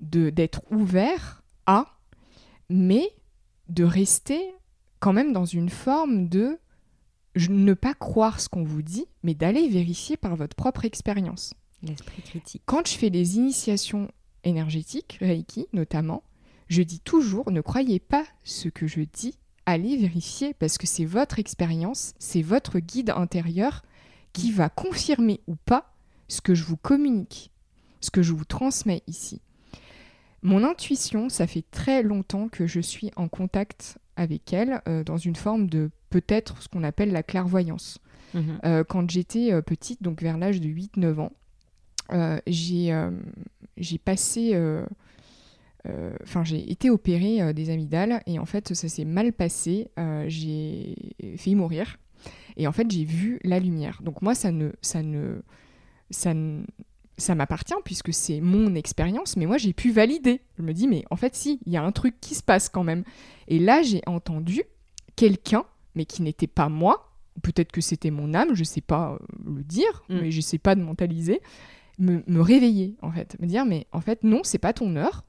d'être 0.00 0.62
ouvert 0.70 1.42
à, 1.66 1.98
mais 2.68 3.10
de 3.68 3.84
rester 3.84 4.40
quand 5.00 5.12
même 5.12 5.32
dans 5.32 5.44
une 5.44 5.70
forme 5.70 6.28
de 6.28 6.58
ne 7.48 7.74
pas 7.74 7.94
croire 7.94 8.40
ce 8.40 8.48
qu'on 8.48 8.64
vous 8.64 8.82
dit, 8.82 9.06
mais 9.22 9.34
d'aller 9.34 9.68
vérifier 9.68 10.16
par 10.16 10.36
votre 10.36 10.56
propre 10.56 10.84
expérience. 10.84 11.54
L'esprit 11.82 12.22
critique. 12.22 12.62
Quand 12.66 12.86
je 12.86 12.94
fais 12.94 13.10
des 13.10 13.36
initiations 13.36 14.08
énergétiques, 14.44 15.18
Reiki 15.20 15.66
notamment, 15.72 16.22
je 16.68 16.82
dis 16.82 17.00
toujours 17.00 17.50
ne 17.50 17.60
croyez 17.60 17.98
pas 17.98 18.24
ce 18.44 18.68
que 18.68 18.86
je 18.86 19.00
dis, 19.00 19.38
allez 19.66 19.96
vérifier 19.96 20.54
parce 20.54 20.78
que 20.78 20.86
c'est 20.86 21.04
votre 21.04 21.38
expérience, 21.38 22.14
c'est 22.18 22.42
votre 22.42 22.78
guide 22.78 23.10
intérieur 23.10 23.82
qui 24.32 24.50
va 24.50 24.68
confirmer 24.68 25.40
ou 25.46 25.56
pas 25.56 25.94
ce 26.28 26.40
que 26.40 26.54
je 26.54 26.64
vous 26.64 26.76
communique, 26.76 27.50
ce 28.00 28.10
que 28.10 28.22
je 28.22 28.32
vous 28.32 28.44
transmets 28.44 29.02
ici. 29.06 29.40
Mon 30.42 30.62
intuition, 30.62 31.28
ça 31.28 31.46
fait 31.46 31.64
très 31.70 32.02
longtemps 32.02 32.48
que 32.48 32.66
je 32.66 32.80
suis 32.80 33.10
en 33.16 33.28
contact 33.28 33.98
avec 34.16 34.52
elle 34.52 34.82
euh, 34.88 35.02
dans 35.04 35.16
une 35.16 35.36
forme 35.36 35.68
de 35.68 35.90
peut-être 36.10 36.62
ce 36.62 36.68
qu'on 36.68 36.84
appelle 36.84 37.12
la 37.12 37.22
clairvoyance. 37.22 37.98
Mhm. 38.34 38.60
Euh, 38.64 38.84
quand 38.84 39.10
j'étais 39.10 39.52
euh, 39.52 39.62
petite, 39.62 40.02
donc 40.02 40.22
vers 40.22 40.38
l'âge 40.38 40.60
de 40.60 40.68
8-9 40.68 41.20
ans, 41.20 41.32
j'ai 42.46 43.98
passé 44.04 44.52
euh, 44.54 44.86
Enfin, 46.22 46.44
j'ai 46.44 46.70
été 46.70 46.90
opérée 46.90 47.54
des 47.54 47.70
amygdales 47.70 48.22
et 48.26 48.38
en 48.38 48.44
fait, 48.44 48.74
ça 48.74 48.88
s'est 48.88 49.04
mal 49.06 49.32
passé. 49.32 49.88
j'ai 50.26 50.94
failli 51.36 51.56
mourir. 51.56 51.98
Et 52.56 52.66
en 52.66 52.72
fait, 52.72 52.90
j'ai 52.90 53.04
vu 53.04 53.38
la 53.44 53.58
lumière. 53.58 54.00
Donc 54.02 54.20
moi, 54.20 54.34
ça 54.34 54.50
ne, 54.50 54.70
ça 54.82 55.02
ne, 55.02 55.40
ça 56.10 56.34
ça 57.18 57.34
m'appartient 57.34 57.74
puisque 57.84 58.14
c'est 58.14 58.40
mon 58.40 58.74
expérience, 58.74 59.36
mais 59.36 59.46
moi 59.46 59.58
j'ai 59.58 59.72
pu 59.72 59.90
valider. 59.90 60.40
Je 60.56 60.62
me 60.62 60.72
dis, 60.72 60.86
mais 60.86 61.04
en 61.10 61.16
fait, 61.16 61.34
si, 61.34 61.60
il 61.66 61.72
y 61.72 61.76
a 61.76 61.82
un 61.82 61.92
truc 61.92 62.14
qui 62.20 62.34
se 62.34 62.42
passe 62.42 62.68
quand 62.68 62.84
même. 62.84 63.04
Et 63.48 63.58
là, 63.58 63.82
j'ai 63.82 64.00
entendu 64.06 64.62
quelqu'un, 65.16 65.64
mais 65.94 66.04
qui 66.04 66.22
n'était 66.22 66.46
pas 66.46 66.68
moi, 66.68 67.12
peut-être 67.42 67.72
que 67.72 67.80
c'était 67.80 68.10
mon 68.10 68.34
âme, 68.34 68.54
je 68.54 68.60
ne 68.60 68.64
sais 68.64 68.80
pas 68.80 69.12
euh, 69.12 69.18
le 69.44 69.64
dire, 69.64 70.04
mm. 70.08 70.20
mais 70.20 70.30
je 70.30 70.36
ne 70.36 70.42
sais 70.42 70.58
pas 70.58 70.74
de 70.74 70.80
mentaliser, 70.80 71.40
me, 71.98 72.40
réveiller, 72.40 72.96
en 73.02 73.10
fait. 73.10 73.36
Me 73.40 73.46
dire, 73.46 73.64
mais 73.64 73.86
en 73.92 74.00
fait, 74.00 74.24
non, 74.24 74.40
c'est 74.44 74.58
pas 74.58 74.72
ton 74.72 74.96
heure, 74.96 75.24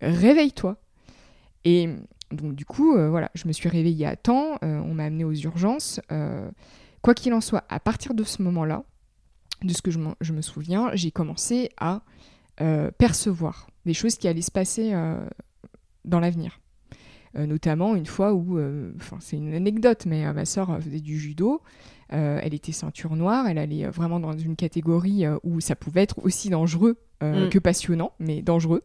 réveille-toi. 0.00 0.76
Et 1.64 1.88
donc, 2.30 2.54
du 2.54 2.64
coup, 2.64 2.96
euh, 2.96 3.08
voilà, 3.08 3.30
je 3.34 3.46
me 3.48 3.52
suis 3.52 3.68
réveillée 3.68 4.06
à 4.06 4.16
temps, 4.16 4.58
euh, 4.62 4.80
on 4.80 4.94
m'a 4.94 5.04
amenée 5.04 5.24
aux 5.24 5.34
urgences. 5.34 6.00
quoi 7.02 7.14
qu'il 7.14 7.32
en 7.34 7.40
soit, 7.40 7.64
à 7.68 7.80
partir 7.80 8.14
de 8.14 8.24
ce 8.24 8.42
moment-là, 8.42 8.84
de 9.62 9.72
ce 9.72 9.82
que 9.82 9.90
je, 9.90 9.98
je 10.20 10.32
me 10.32 10.42
souviens, 10.42 10.90
j'ai 10.94 11.10
commencé 11.10 11.70
à 11.78 12.02
euh, 12.60 12.92
percevoir 12.92 13.66
des 13.84 13.94
choses 13.94 14.16
qui 14.16 14.28
allaient 14.28 14.40
se 14.40 14.52
passer 14.52 14.92
euh, 14.92 15.18
dans 16.04 16.20
l'avenir. 16.20 16.60
Euh, 17.36 17.46
notamment 17.46 17.96
une 17.96 18.06
fois 18.06 18.32
où, 18.32 18.60
enfin 18.96 19.16
c'est 19.20 19.36
une 19.36 19.52
anecdote, 19.52 20.06
mais 20.06 20.32
ma 20.32 20.44
soeur 20.44 20.80
faisait 20.80 21.00
du 21.00 21.18
judo, 21.18 21.62
elle 22.14 22.54
était 22.54 22.72
ceinture 22.72 23.16
noire, 23.16 23.46
elle 23.48 23.58
allait 23.58 23.86
vraiment 23.88 24.20
dans 24.20 24.36
une 24.36 24.56
catégorie 24.56 25.24
où 25.42 25.60
ça 25.60 25.74
pouvait 25.74 26.02
être 26.02 26.24
aussi 26.24 26.48
dangereux 26.48 26.96
mm. 27.20 27.48
que 27.48 27.58
passionnant, 27.58 28.12
mais 28.20 28.40
dangereux. 28.40 28.82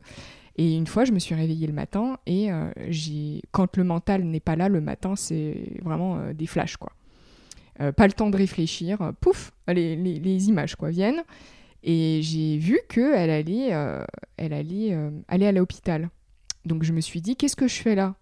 Et 0.58 0.76
une 0.76 0.88
fois, 0.88 1.06
je 1.06 1.12
me 1.12 1.20
suis 1.20 1.36
réveillée 1.36 1.68
le 1.68 1.74
matin 1.74 2.18
et 2.26 2.50
j'ai, 2.88 3.42
quand 3.52 3.78
le 3.78 3.84
mental 3.84 4.24
n'est 4.24 4.40
pas 4.40 4.56
là, 4.56 4.68
le 4.68 4.82
matin, 4.82 5.16
c'est 5.16 5.80
vraiment 5.84 6.34
des 6.34 6.48
flashs, 6.48 6.78
quoi. 6.78 6.92
Euh, 7.82 7.92
pas 7.94 8.08
le 8.08 8.14
temps 8.14 8.30
de 8.30 8.36
réfléchir, 8.36 9.02
euh, 9.02 9.12
pouf, 9.14 9.52
les, 9.68 9.96
les, 9.96 10.50
images 10.50 10.76
quoi 10.76 10.90
viennent. 10.90 11.24
Et 11.82 12.20
j'ai 12.22 12.58
vu 12.58 12.80
qu'elle 12.90 13.30
allait, 13.30 13.74
euh, 13.74 14.04
elle 14.36 14.52
allait 14.52 14.98
aller 15.30 15.46
à 15.46 15.52
l'hôpital. 15.54 16.10
Donc 16.66 16.84
je 16.84 16.92
me 16.92 17.00
suis 17.00 17.22
dit, 17.22 17.38
qu'est-ce 17.38 17.56
que 17.56 17.70
je 17.70 17.82
fais 17.82 17.96
là? 17.96 18.16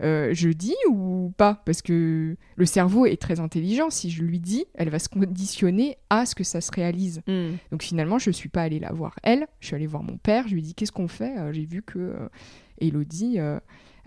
Je 0.00 0.48
dis 0.50 0.76
ou 0.88 1.32
pas? 1.36 1.62
Parce 1.66 1.82
que 1.82 2.36
le 2.56 2.66
cerveau 2.66 3.06
est 3.06 3.20
très 3.20 3.40
intelligent. 3.40 3.90
Si 3.90 4.10
je 4.10 4.22
lui 4.22 4.40
dis, 4.40 4.66
elle 4.74 4.90
va 4.90 4.98
se 4.98 5.08
conditionner 5.08 5.96
à 6.10 6.26
ce 6.26 6.34
que 6.34 6.44
ça 6.44 6.60
se 6.60 6.70
réalise. 6.72 7.22
Hmm. 7.26 7.52
Donc 7.70 7.82
finalement, 7.82 8.18
je 8.18 8.30
ne 8.30 8.34
suis 8.34 8.48
pas 8.48 8.62
allée 8.62 8.78
la 8.78 8.92
voir 8.92 9.16
elle. 9.22 9.46
Je 9.60 9.66
suis 9.66 9.76
allée 9.76 9.86
voir 9.86 10.02
mon 10.02 10.18
père. 10.18 10.46
Je 10.48 10.54
lui 10.54 10.60
ai 10.60 10.62
dit, 10.62 10.74
qu'est-ce 10.74 10.92
qu'on 10.92 11.08
fait? 11.08 11.34
J'ai 11.52 11.66
vu 11.66 11.82
que 11.82 12.28
Elodie 12.80 13.38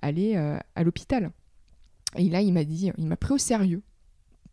allait 0.01 0.35
à 0.35 0.83
l'hôpital. 0.83 1.31
Et 2.17 2.29
là, 2.29 2.41
il 2.41 2.53
m'a 2.53 2.63
dit, 2.63 2.91
il 2.97 3.07
m'a 3.07 3.17
pris 3.17 3.33
au 3.33 3.37
sérieux. 3.37 3.81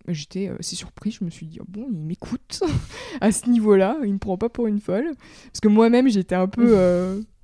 J'étais 0.06 0.48
assez 0.58 0.76
surpris, 0.76 1.10
je 1.10 1.22
me 1.22 1.28
suis 1.28 1.46
dit, 1.46 1.58
oh 1.60 1.66
bon, 1.68 1.86
il 1.92 1.98
m'écoute 1.98 2.62
à 3.20 3.30
ce 3.30 3.48
niveau-là, 3.50 3.98
il 4.04 4.14
me 4.14 4.18
prend 4.18 4.38
pas 4.38 4.48
pour 4.48 4.66
une 4.66 4.80
folle. 4.80 5.10
Parce 5.46 5.60
que 5.60 5.68
moi-même, 5.68 6.08
j'étais 6.08 6.34
un 6.34 6.48
peu... 6.48 7.22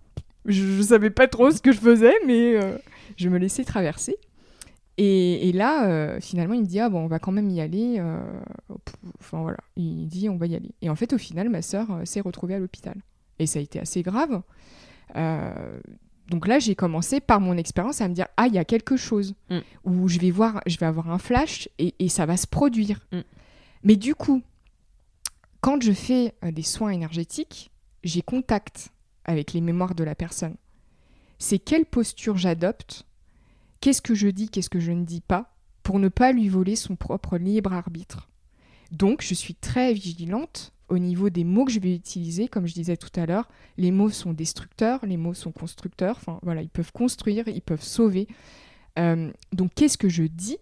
Euh, 0.46 0.50
je, 0.50 0.82
savais 0.82 1.10
pas 1.10 1.28
trop 1.28 1.50
ce 1.50 1.60
que 1.60 1.72
je 1.72 1.78
faisais, 1.78 2.14
mais 2.26 2.56
euh, 2.56 2.76
je 3.16 3.28
me 3.28 3.38
laissais 3.38 3.64
traverser. 3.64 4.16
Et, 4.96 5.50
là, 5.52 5.88
euh, 5.88 6.20
finalement, 6.20 6.54
il 6.54 6.60
me 6.60 6.66
dit, 6.66 6.78
ah 6.78 6.88
bon, 6.88 7.00
on 7.00 7.06
va 7.08 7.18
quand 7.18 7.32
même 7.32 7.50
y 7.50 7.60
aller. 7.60 8.00
Enfin 9.18 9.42
voilà, 9.42 9.58
il 9.76 10.06
dit, 10.06 10.28
on 10.28 10.36
va 10.36 10.46
y 10.46 10.54
aller. 10.54 10.70
Et 10.82 10.90
en 10.90 10.94
fait, 10.94 11.12
au 11.12 11.18
final, 11.18 11.48
ma 11.48 11.62
sœur 11.62 11.88
s'est 12.04 12.20
retrouvée 12.20 12.54
à 12.54 12.58
l'hôpital. 12.60 12.94
Et 13.40 13.46
ça 13.46 13.58
a 13.58 13.62
été 13.62 13.80
assez 13.80 14.02
grave 14.02 14.42
donc 16.28 16.46
là, 16.46 16.58
j'ai 16.58 16.74
commencé 16.74 17.20
par 17.20 17.40
mon 17.40 17.56
expérience 17.56 18.00
à 18.00 18.08
me 18.08 18.14
dire 18.14 18.26
ah 18.36 18.46
il 18.46 18.54
y 18.54 18.58
a 18.58 18.64
quelque 18.64 18.96
chose 18.96 19.34
mm. 19.50 19.58
où 19.84 20.08
je 20.08 20.18
vais 20.18 20.30
voir, 20.30 20.60
je 20.66 20.78
vais 20.78 20.86
avoir 20.86 21.10
un 21.10 21.18
flash 21.18 21.68
et, 21.78 22.08
ça 22.08 22.26
va 22.26 22.36
se 22.36 22.46
produire. 22.46 23.06
Mm. 23.12 23.20
Mais 23.82 23.96
du 23.96 24.14
coup, 24.14 24.42
quand 25.60 25.82
je 25.82 25.92
fais 25.92 26.34
euh, 26.44 26.50
des 26.50 26.62
soins 26.62 26.90
énergétiques, 26.90 27.70
j'ai 28.02 28.22
contact 28.22 28.90
avec 29.24 29.52
les 29.52 29.60
mémoires 29.60 29.94
de 29.94 30.04
la 30.04 30.14
personne. 30.14 30.56
C'est 31.38 31.58
quelle 31.58 31.86
posture 31.86 32.36
j'adopte, 32.36 33.06
qu'est-ce 33.80 34.02
que 34.02 34.14
je 34.14 34.28
dis, 34.28 34.48
qu'est-ce 34.48 34.70
que 34.70 34.80
je 34.80 34.92
ne 34.92 35.04
dis 35.04 35.20
pas, 35.20 35.54
pour 35.82 35.98
ne 35.98 36.08
pas 36.08 36.32
lui 36.32 36.48
voler 36.48 36.76
son 36.76 36.96
propre 36.96 37.36
libre 37.36 37.72
arbitre. 37.72 38.30
Donc, 38.90 39.22
je 39.22 39.34
suis 39.34 39.54
très 39.54 39.92
vigilante 39.92 40.72
au 40.88 40.98
niveau 40.98 41.30
des 41.30 41.44
mots 41.44 41.64
que 41.64 41.72
je 41.72 41.80
vais 41.80 41.94
utiliser, 41.94 42.48
comme 42.48 42.66
je 42.66 42.74
disais 42.74 42.96
tout 42.96 43.10
à 43.16 43.26
l'heure, 43.26 43.48
les 43.76 43.90
mots 43.90 44.10
sont 44.10 44.32
destructeurs, 44.32 45.04
les 45.04 45.16
mots 45.16 45.34
sont 45.34 45.52
constructeurs, 45.52 46.20
voilà, 46.42 46.62
ils 46.62 46.68
peuvent 46.68 46.92
construire, 46.92 47.48
ils 47.48 47.62
peuvent 47.62 47.82
sauver. 47.82 48.28
Euh, 48.98 49.32
donc 49.52 49.72
qu'est-ce 49.74 49.98
que 49.98 50.08
je 50.08 50.24
dis 50.24 50.58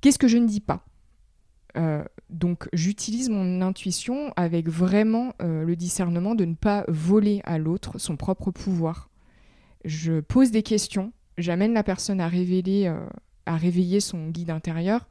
Qu'est-ce 0.00 0.18
que 0.18 0.28
je 0.28 0.38
ne 0.38 0.46
dis 0.46 0.60
pas 0.60 0.84
euh, 1.76 2.04
donc 2.30 2.68
j'utilise 2.72 3.28
mon 3.28 3.60
intuition 3.60 4.32
avec 4.36 4.68
vraiment 4.68 5.34
euh, 5.42 5.64
le 5.64 5.76
discernement 5.76 6.34
de 6.34 6.44
ne 6.44 6.54
pas 6.54 6.84
voler 6.88 7.40
à 7.44 7.58
l'autre 7.58 7.98
son 7.98 8.16
propre 8.16 8.50
pouvoir. 8.50 9.10
Je 9.84 10.20
pose 10.20 10.50
des 10.50 10.62
questions, 10.62 11.12
j'amène 11.38 11.72
la 11.72 11.82
personne 11.82 12.20
à 12.20 12.28
révéler, 12.28 12.92
à 13.46 13.56
réveiller 13.56 14.00
son 14.00 14.30
guide 14.30 14.50
intérieur, 14.50 15.06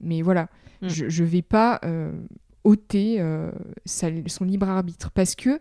mais 0.00 0.22
voilà, 0.22 0.48
mm. 0.80 0.88
je 0.88 1.22
ne 1.22 1.28
vais 1.28 1.42
pas 1.42 1.80
ôter 2.64 3.20
euh, 3.20 3.50
son 3.86 4.44
libre 4.44 4.68
arbitre. 4.68 5.10
Parce 5.10 5.34
que 5.34 5.60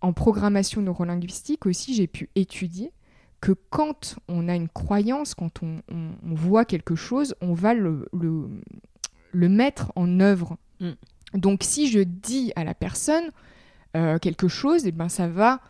en 0.00 0.12
programmation 0.12 0.82
neurolinguistique 0.82 1.66
aussi, 1.66 1.94
j'ai 1.94 2.06
pu 2.06 2.28
étudier 2.34 2.92
que 3.40 3.52
quand 3.70 4.16
on 4.28 4.48
a 4.48 4.54
une 4.54 4.68
croyance, 4.68 5.34
quand 5.34 5.62
on, 5.62 5.80
voit 6.22 6.64
quelque 6.64 6.94
chose, 6.94 7.34
on 7.40 7.54
va 7.54 7.74
le, 7.74 8.08
le, 8.12 8.48
mettre 9.48 9.92
en 9.96 10.20
œuvre. 10.20 10.56
Mm. 10.80 10.90
Donc 11.34 11.62
si 11.62 11.88
je 11.90 12.00
dis 12.00 12.52
à 12.56 12.64
la 12.64 12.74
personne 12.74 13.30
euh, 13.96 14.18
quelque 14.18 14.48
chose, 14.48 14.84
et 14.84 14.88
eh 14.88 14.92
ben, 14.92 15.08
ça 15.08 15.28
va 15.28 15.60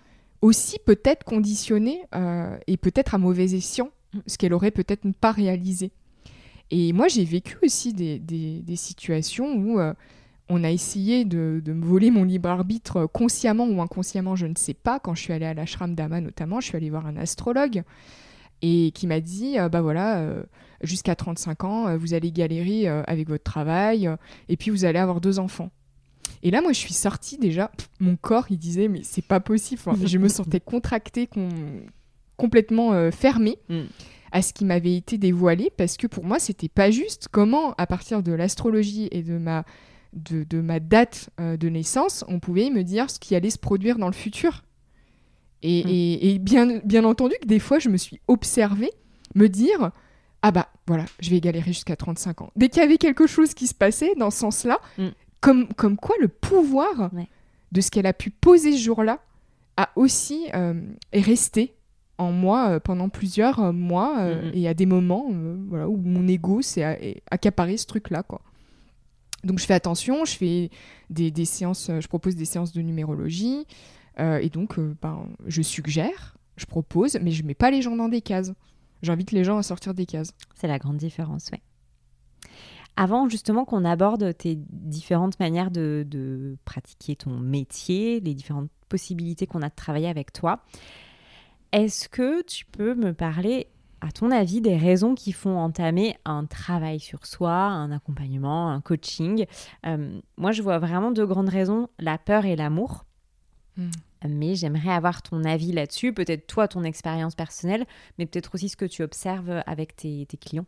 aussi 0.42 0.78
peut-être 0.84 1.24
conditionner 1.24 2.02
euh, 2.14 2.56
et 2.66 2.76
peut-être 2.76 3.14
à 3.14 3.18
mauvais 3.18 3.54
escient 3.54 3.90
mm. 4.14 4.18
ce 4.26 4.38
qu'elle 4.38 4.54
aurait 4.54 4.70
peut-être 4.70 5.10
pas 5.20 5.32
réalisé. 5.32 5.92
Et 6.70 6.92
moi, 6.92 7.06
j'ai 7.08 7.24
vécu 7.24 7.58
aussi 7.62 7.92
des, 7.92 8.18
des, 8.18 8.76
situations 8.76 9.54
où 9.54 9.78
on 10.48 10.64
a 10.64 10.70
essayé 10.70 11.24
de, 11.24 11.62
me 11.64 11.84
voler 11.84 12.10
mon 12.10 12.24
libre 12.24 12.48
arbitre 12.48 13.06
consciemment 13.06 13.66
ou 13.66 13.80
inconsciemment, 13.80 14.36
je 14.36 14.46
ne 14.46 14.54
sais 14.56 14.74
pas. 14.74 15.00
Quand 15.00 15.14
je 15.14 15.22
suis 15.22 15.32
allée 15.32 15.46
à 15.46 15.54
l'ashram 15.54 15.94
d'Ama 15.94 16.20
notamment, 16.20 16.60
je 16.60 16.66
suis 16.66 16.76
allée 16.76 16.90
voir 16.90 17.06
un 17.06 17.16
astrologue 17.16 17.82
et 18.62 18.90
qui 18.94 19.06
m'a 19.06 19.20
dit 19.20 19.58
euh, 19.58 19.68
bah 19.68 19.80
voilà, 19.80 20.18
euh, 20.18 20.42
jusqu'à 20.82 21.14
35 21.14 21.64
ans, 21.64 21.88
euh, 21.88 21.96
vous 21.96 22.14
allez 22.14 22.32
galérer 22.32 22.88
avec 22.88 23.28
votre 23.28 23.44
travail 23.44 24.10
et 24.48 24.56
puis 24.56 24.70
vous 24.70 24.84
allez 24.84 24.98
avoir 24.98 25.20
deux 25.20 25.38
enfants. 25.38 25.70
Et 26.42 26.50
là, 26.50 26.60
moi, 26.60 26.72
je 26.72 26.78
suis 26.78 26.94
sortie 26.94 27.38
déjà, 27.38 27.70
mon 28.00 28.16
corps, 28.16 28.46
il 28.50 28.58
disait 28.58 28.88
mais 28.88 29.00
c'est 29.02 29.24
pas 29.24 29.40
possible. 29.40 29.80
je 30.04 30.18
me 30.18 30.28
sentais 30.28 30.60
contractée, 30.64 31.28
complètement 32.36 33.10
fermée. 33.10 33.58
Mm. 33.68 33.82
à 34.32 34.42
ce 34.42 34.52
qui 34.52 34.64
m'avait 34.64 34.94
été 34.94 35.18
dévoilé 35.18 35.70
parce 35.76 35.96
que 35.96 36.08
pour 36.08 36.24
moi 36.24 36.38
c'était 36.38 36.68
pas 36.68 36.90
juste 36.90 37.28
comment 37.30 37.74
à 37.78 37.86
partir 37.86 38.24
de 38.24 38.32
l'astrologie 38.32 39.08
et 39.12 39.22
de 39.22 39.38
ma 39.38 39.64
de, 40.16 40.60
ma 40.60 40.80
date 40.80 41.30
euh, 41.40 41.56
de 41.56 41.68
naissance, 41.68 42.24
on 42.28 42.40
pouvait 42.40 42.70
me 42.70 42.82
dire 42.82 43.10
ce 43.10 43.18
qui 43.18 43.34
allait 43.34 43.50
se 43.50 43.58
produire 43.58 43.98
dans 43.98 44.06
le 44.06 44.12
futur? 44.12 44.64
Et, 45.62 46.38
mm. 46.38 46.42
bien, 46.42 46.80
bien 46.84 47.04
entendu 47.04 47.34
que 47.40 47.46
des 47.46 47.58
fois, 47.58 47.78
je 47.78 47.88
me 47.88 47.96
suis 47.96 48.20
observée 48.28 48.90
me 49.34 49.48
dire 49.48 49.90
Ah 50.46 50.50
bah 50.52 50.68
voilà, 50.86 51.04
je 51.20 51.30
vais 51.30 51.40
galérer 51.40 51.72
jusqu'à 51.72 51.96
35 51.96 52.42
ans. 52.42 52.50
Dès 52.54 52.68
qu'il 52.68 52.80
y 52.80 52.84
avait 52.84 52.98
quelque 52.98 53.26
chose 53.26 53.54
qui 53.54 53.66
se 53.66 53.74
passait 53.74 54.14
dans 54.16 54.30
ce 54.30 54.38
sens-là, 54.38 54.78
mm. 54.98 55.08
comme, 55.40 55.68
comme 55.74 55.96
quoi 55.96 56.14
le 56.20 56.28
pouvoir 56.28 57.10
de 57.72 57.80
ce 57.80 57.90
qu'elle 57.90 58.06
a 58.06 58.12
pu 58.12 58.30
poser 58.30 58.72
ce 58.72 58.82
jour-là 58.82 59.20
a 59.76 59.90
aussi 59.96 60.46
euh, 60.54 60.80
est 61.12 61.20
resté 61.20 61.74
en 62.18 62.30
moi 62.30 62.68
euh, 62.68 62.80
pendant 62.80 63.08
plusieurs 63.08 63.72
mois 63.72 64.24
mm, 64.24 64.50
et 64.54 64.68
à 64.68 64.74
des 64.74 64.86
moments 64.86 65.26
voilà, 65.68 65.88
où 65.88 65.96
mon 65.96 66.28
ego 66.28 66.62
s'est 66.62 67.22
accaparé 67.30 67.76
ce 67.76 67.86
truc-là. 67.86 68.22
quoi. 68.22 68.40
Donc 69.46 69.60
je 69.60 69.64
fais 69.64 69.74
attention, 69.74 70.24
je 70.24 70.36
fais 70.36 70.70
des, 71.08 71.44
séances, 71.44 71.88
euh, 71.88 72.00
je 72.00 72.08
propose 72.08 72.34
des 72.34 72.44
séances 72.44 72.72
de 72.72 72.82
numérologie, 72.82 73.66
euh, 74.18 74.38
et 74.38 74.48
donc 74.48 74.78
euh, 74.78 74.96
ben, 75.00 75.28
je 75.46 75.62
suggère, 75.62 76.36
je 76.56 76.66
propose, 76.66 77.16
mais 77.22 77.30
je 77.30 77.44
mets 77.44 77.54
pas 77.54 77.70
les 77.70 77.80
gens 77.80 77.96
dans 77.96 78.08
des 78.08 78.20
cases. 78.20 78.52
J'invite 79.02 79.32
les 79.32 79.44
gens 79.44 79.58
à 79.58 79.62
sortir 79.62 79.94
des 79.94 80.06
cases. 80.06 80.32
C'est 80.54 80.68
la 80.68 80.78
grande 80.78 80.96
différence, 80.96 81.50
oui. 81.52 81.60
Avant 82.96 83.28
justement 83.28 83.66
qu'on 83.66 83.84
aborde 83.84 84.36
tes 84.36 84.56
différentes 84.56 85.38
manières 85.38 85.70
de, 85.70 86.56
pratiquer 86.64 87.14
ton 87.14 87.38
métier, 87.38 88.20
les 88.20 88.34
différentes 88.34 88.70
possibilités 88.88 89.46
qu'on 89.46 89.60
a 89.60 89.68
de 89.68 89.74
travailler 89.74 90.08
avec 90.08 90.32
toi, 90.32 90.60
est-ce 91.72 92.08
que 92.08 92.42
tu 92.42 92.64
peux 92.64 92.94
me 92.94 93.12
parler 93.12 93.66
à 94.00 94.12
ton 94.12 94.30
avis, 94.30 94.60
des 94.60 94.76
raisons 94.76 95.14
qui 95.14 95.32
font 95.32 95.58
entamer 95.58 96.16
un 96.24 96.46
travail 96.46 97.00
sur 97.00 97.26
soi, 97.26 97.52
un 97.52 97.90
accompagnement, 97.92 98.70
un 98.70 98.80
coaching? 98.80 99.44
Euh, 99.84 100.20
Moi, 100.38 100.52
je 100.52 100.62
vois 100.62 100.78
vraiment 100.78 101.10
deux 101.10 101.26
grandes 101.26 101.48
raisons, 101.48 101.88
la 101.98 102.16
peur 102.16 102.46
et 102.46 102.56
l'amour. 102.56 103.04
Hmm. 103.76 103.90
Mais 104.28 104.54
j'aimerais 104.54 104.90
avoir 104.90 105.22
ton 105.22 105.44
avis 105.44 105.72
là-dessus, 105.72 106.12
peut-être 106.12 106.46
toi, 106.46 106.68
ton 106.68 106.84
expérience 106.84 107.34
personnelle, 107.34 107.86
mais 108.18 108.26
peut-être 108.26 108.54
aussi 108.54 108.68
ce 108.68 108.76
que 108.76 108.84
tu 108.84 109.02
observes 109.02 109.62
avec 109.66 109.96
tes, 109.96 110.26
clients. 110.40 110.66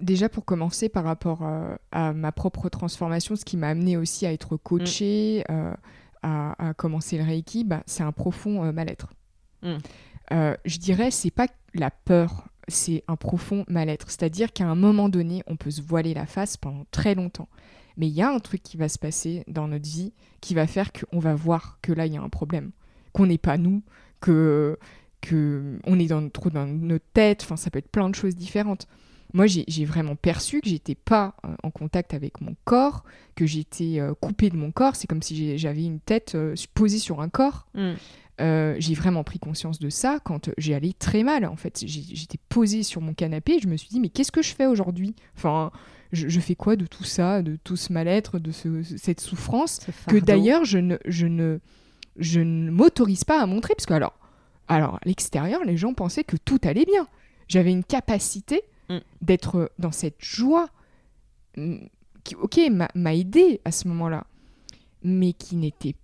Déjà 0.00 0.28
pour 0.28 0.44
commencer 0.44 0.88
par 0.88 1.04
rapport 1.04 1.42
euh, 1.42 1.74
à 1.90 2.12
ma 2.12 2.32
propre 2.32 2.68
transformation, 2.68 3.36
ce 3.36 3.44
qui 3.44 3.56
m'a 3.56 3.68
amené 3.68 3.96
aussi 3.96 4.26
à 4.26 4.32
être 4.32 4.56
coachée, 4.56 5.44
mm. 5.48 5.52
euh, 5.52 5.74
à, 6.22 6.74
commencer 6.76 7.18
le 7.18 7.24
Reiki, 7.24 7.64
bah, 7.64 7.82
c'est 7.86 8.02
un 8.02 8.12
profond 8.12 8.64
euh, 8.64 8.72
mal-être. 8.72 9.12
Mm. 9.62 9.76
je 10.64 10.78
dirais, 10.78 11.10
c'est 11.10 11.30
pas 11.30 11.46
la 11.74 11.90
peur, 11.90 12.48
c'est 12.68 13.04
un 13.08 13.16
profond 13.16 13.64
mal-être. 13.68 14.10
C'est-à-dire 14.10 14.52
qu'à 14.52 14.66
un 14.66 14.74
moment 14.74 15.08
donné, 15.08 15.42
on 15.46 15.56
peut 15.56 15.70
se 15.70 15.82
voiler 15.82 16.14
la 16.14 16.26
face 16.26 16.56
pendant 16.56 16.84
très 16.90 17.14
longtemps. 17.14 17.48
Mais 17.96 18.08
il 18.08 18.14
y 18.14 18.22
a 18.22 18.30
un 18.30 18.38
truc 18.38 18.62
qui 18.62 18.76
va 18.76 18.88
se 18.88 18.98
passer 18.98 19.44
dans 19.48 19.68
notre 19.68 19.88
vie 19.88 20.12
qui 20.40 20.54
va 20.54 20.66
faire 20.66 20.92
qu'on 20.92 21.18
va 21.18 21.34
voir 21.34 21.78
que 21.82 21.92
là, 21.92 22.06
il 22.06 22.12
y 22.12 22.16
a 22.16 22.22
un 22.22 22.28
problème. 22.28 22.70
Qu'on 23.12 23.26
n'est 23.26 23.38
pas 23.38 23.58
nous, 23.58 23.82
que, 24.20 24.78
que 25.20 25.78
on 25.84 25.98
est 25.98 26.06
dans, 26.06 26.28
trop 26.28 26.50
dans 26.50 26.66
notre 26.66 27.06
tête. 27.12 27.42
Enfin, 27.42 27.56
ça 27.56 27.70
peut 27.70 27.78
être 27.78 27.90
plein 27.90 28.08
de 28.10 28.14
choses 28.14 28.36
différentes. 28.36 28.86
Moi, 29.32 29.46
j'ai 29.46 29.84
vraiment 29.84 30.16
perçu 30.16 30.60
que 30.60 30.68
j'étais 30.68 30.94
pas 30.94 31.34
euh, 31.44 31.48
en 31.62 31.70
contact 31.70 32.14
avec 32.14 32.40
mon 32.40 32.54
corps, 32.64 33.04
que 33.34 33.44
j'étais 33.44 34.00
euh, 34.00 34.14
coupée 34.14 34.50
de 34.50 34.56
mon 34.56 34.70
corps. 34.70 34.96
C'est 34.96 35.06
comme 35.06 35.22
si 35.22 35.58
j'avais 35.58 35.84
une 35.84 36.00
tête 36.00 36.34
euh, 36.34 36.54
posée 36.74 36.98
sur 36.98 37.20
un 37.20 37.28
corps. 37.28 37.66
Mm. 37.74 37.94
j'ai 38.78 38.94
vraiment 38.94 39.24
pris 39.24 39.38
conscience 39.38 39.78
de 39.78 39.90
ça 39.90 40.20
quand 40.24 40.50
j'ai 40.58 40.74
allé 40.74 40.92
très 40.92 41.22
mal. 41.22 41.44
En 41.44 41.56
fait, 41.56 41.82
j'étais 41.86 42.38
posée 42.48 42.82
sur 42.82 43.00
mon 43.00 43.14
canapé 43.14 43.54
et 43.54 43.60
je 43.60 43.68
me 43.68 43.76
suis 43.76 43.88
dit 43.88 44.00
mais 44.00 44.10
qu'est-ce 44.10 44.32
que 44.32 44.42
je 44.42 44.54
fais 44.54 44.66
aujourd'hui? 44.66 45.14
Enfin, 45.36 45.72
je, 46.12 46.40
fais 46.40 46.54
quoi 46.54 46.76
de 46.76 46.86
tout 46.86 47.04
ça, 47.04 47.42
de 47.42 47.56
tout 47.62 47.76
ce 47.76 47.92
mal-être, 47.92 48.38
de 48.38 48.52
cette 48.82 49.20
souffrance, 49.20 49.80
que 50.08 50.16
d'ailleurs 50.16 50.64
je 50.64 50.78
ne, 50.78 50.96
je 51.06 51.26
ne, 51.26 51.58
je 52.16 52.40
ne 52.40 52.70
m'autorise 52.70 53.24
pas 53.24 53.40
à 53.40 53.46
montrer, 53.46 53.74
parce 53.74 53.86
que 53.86 53.94
alors, 53.94 54.18
alors 54.68 54.96
à 54.96 55.00
l'extérieur, 55.04 55.64
les 55.64 55.76
gens 55.76 55.94
pensaient 55.94 56.24
que 56.24 56.36
tout 56.36 56.60
allait 56.64 56.84
bien. 56.84 57.08
J'avais 57.48 57.70
une 57.70 57.84
capacité 57.84 58.62
mm. 58.88 58.98
d'être 59.22 59.72
dans 59.78 59.92
cette 59.92 60.22
joie 60.22 60.68
mm, 61.56 61.76
qui, 62.24 62.34
ok, 62.34 62.60
m'a 62.94 63.14
aidé 63.14 63.60
à 63.64 63.72
ce 63.72 63.88
moment-là, 63.88 64.26
mais 65.02 65.32
qui 65.32 65.56
n'était 65.56 65.94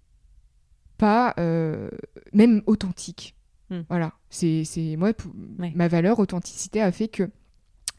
pas 0.98 1.34
euh, 1.38 1.88
même 2.32 2.62
authentique. 2.66 3.34
Mm. 3.70 3.80
Voilà, 3.88 4.12
c'est 4.30 4.64
moi, 4.96 5.12
ma 5.58 5.88
valeur 5.88 6.18
authenticité 6.18 6.80
a 6.80 6.92
fait 6.92 7.08
que 7.08 7.30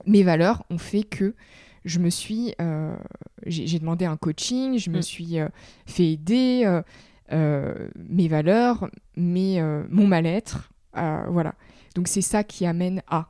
mes 0.05 0.23
valeurs 0.23 0.63
ont 0.69 0.77
fait 0.77 1.03
que 1.03 1.35
je 1.85 1.99
me 1.99 2.09
suis, 2.09 2.53
euh, 2.61 2.95
j'ai 3.45 3.79
demandé 3.79 4.05
un 4.05 4.17
coaching, 4.17 4.77
je 4.77 4.89
me 4.89 4.99
mm. 4.99 5.03
suis 5.03 5.39
euh, 5.39 5.47
fait 5.85 6.11
aider, 6.11 6.81
euh, 7.31 7.89
mes 8.09 8.27
valeurs, 8.27 8.89
mes, 9.15 9.61
mon 9.89 10.07
mal-être, 10.07 10.71
voilà. 10.93 11.55
Donc 11.95 12.07
c'est 12.07 12.21
ça 12.21 12.43
qui 12.43 12.65
amène 12.65 13.01
à. 13.07 13.29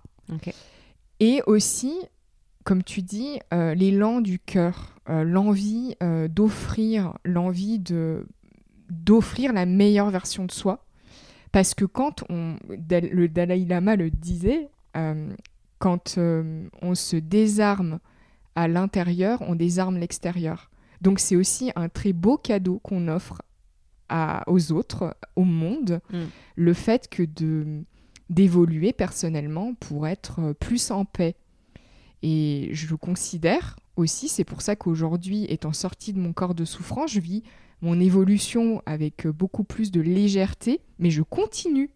Et 1.19 1.41
aussi, 1.47 1.93
comme 2.63 2.83
tu 2.83 3.01
dis, 3.01 3.39
l'élan 3.51 4.21
du 4.21 4.39
cœur, 4.39 4.95
l'envie 5.07 5.95
d'offrir, 6.29 7.13
l'envie 7.23 7.79
de 7.79 8.25
d'offrir 8.89 9.53
la 9.53 9.65
meilleure 9.65 10.09
version 10.09 10.45
de 10.45 10.51
soi. 10.51 10.85
Parce 11.51 11.73
que 11.73 11.85
quand 11.85 12.23
on, 12.29 12.57
le 12.69 13.27
Dalai 13.27 13.65
Lama 13.65 13.95
le 13.95 14.09
disait, 14.11 14.69
quand 15.79 16.17
on 16.17 16.95
se 16.95 17.15
désarme 17.15 17.99
à 18.55 18.67
l'intérieur, 18.67 19.41
on 19.41 19.55
désarme 19.55 19.97
l'extérieur. 19.97 20.69
Donc 21.01 21.19
c'est 21.19 21.35
aussi 21.35 21.71
un 21.75 21.89
très 21.89 22.13
beau 22.13 22.37
cadeau 22.37 22.79
qu'on 22.79 23.07
offre 23.07 23.41
à, 24.09 24.43
aux 24.47 24.71
autres, 24.71 25.15
au 25.35 25.43
monde, 25.43 26.01
mm. 26.11 26.23
le 26.55 26.73
fait 26.73 27.09
que 27.09 27.23
de 27.23 27.83
d'évoluer 28.29 28.93
personnellement 28.93 29.73
pour 29.75 30.07
être 30.07 30.53
plus 30.53 30.91
en 30.91 31.05
paix. 31.05 31.35
Et 32.23 32.69
je 32.71 32.87
le 32.89 32.97
considère 32.97 33.75
aussi, 33.95 34.27
c'est 34.27 34.45
pour 34.45 34.61
ça 34.61 34.75
qu'aujourd'hui, 34.75 35.45
étant 35.49 35.73
sortie 35.73 36.13
de 36.13 36.19
mon 36.19 36.33
corps 36.33 36.55
de 36.55 36.65
souffrance, 36.65 37.11
je 37.11 37.19
vis 37.19 37.43
mon 37.81 37.99
évolution 37.99 38.81
avec 38.85 39.27
beaucoup 39.27 39.65
plus 39.65 39.91
de 39.91 40.01
légèreté, 40.01 40.79
mais 40.99 41.11
je 41.11 41.21
continue 41.21 41.91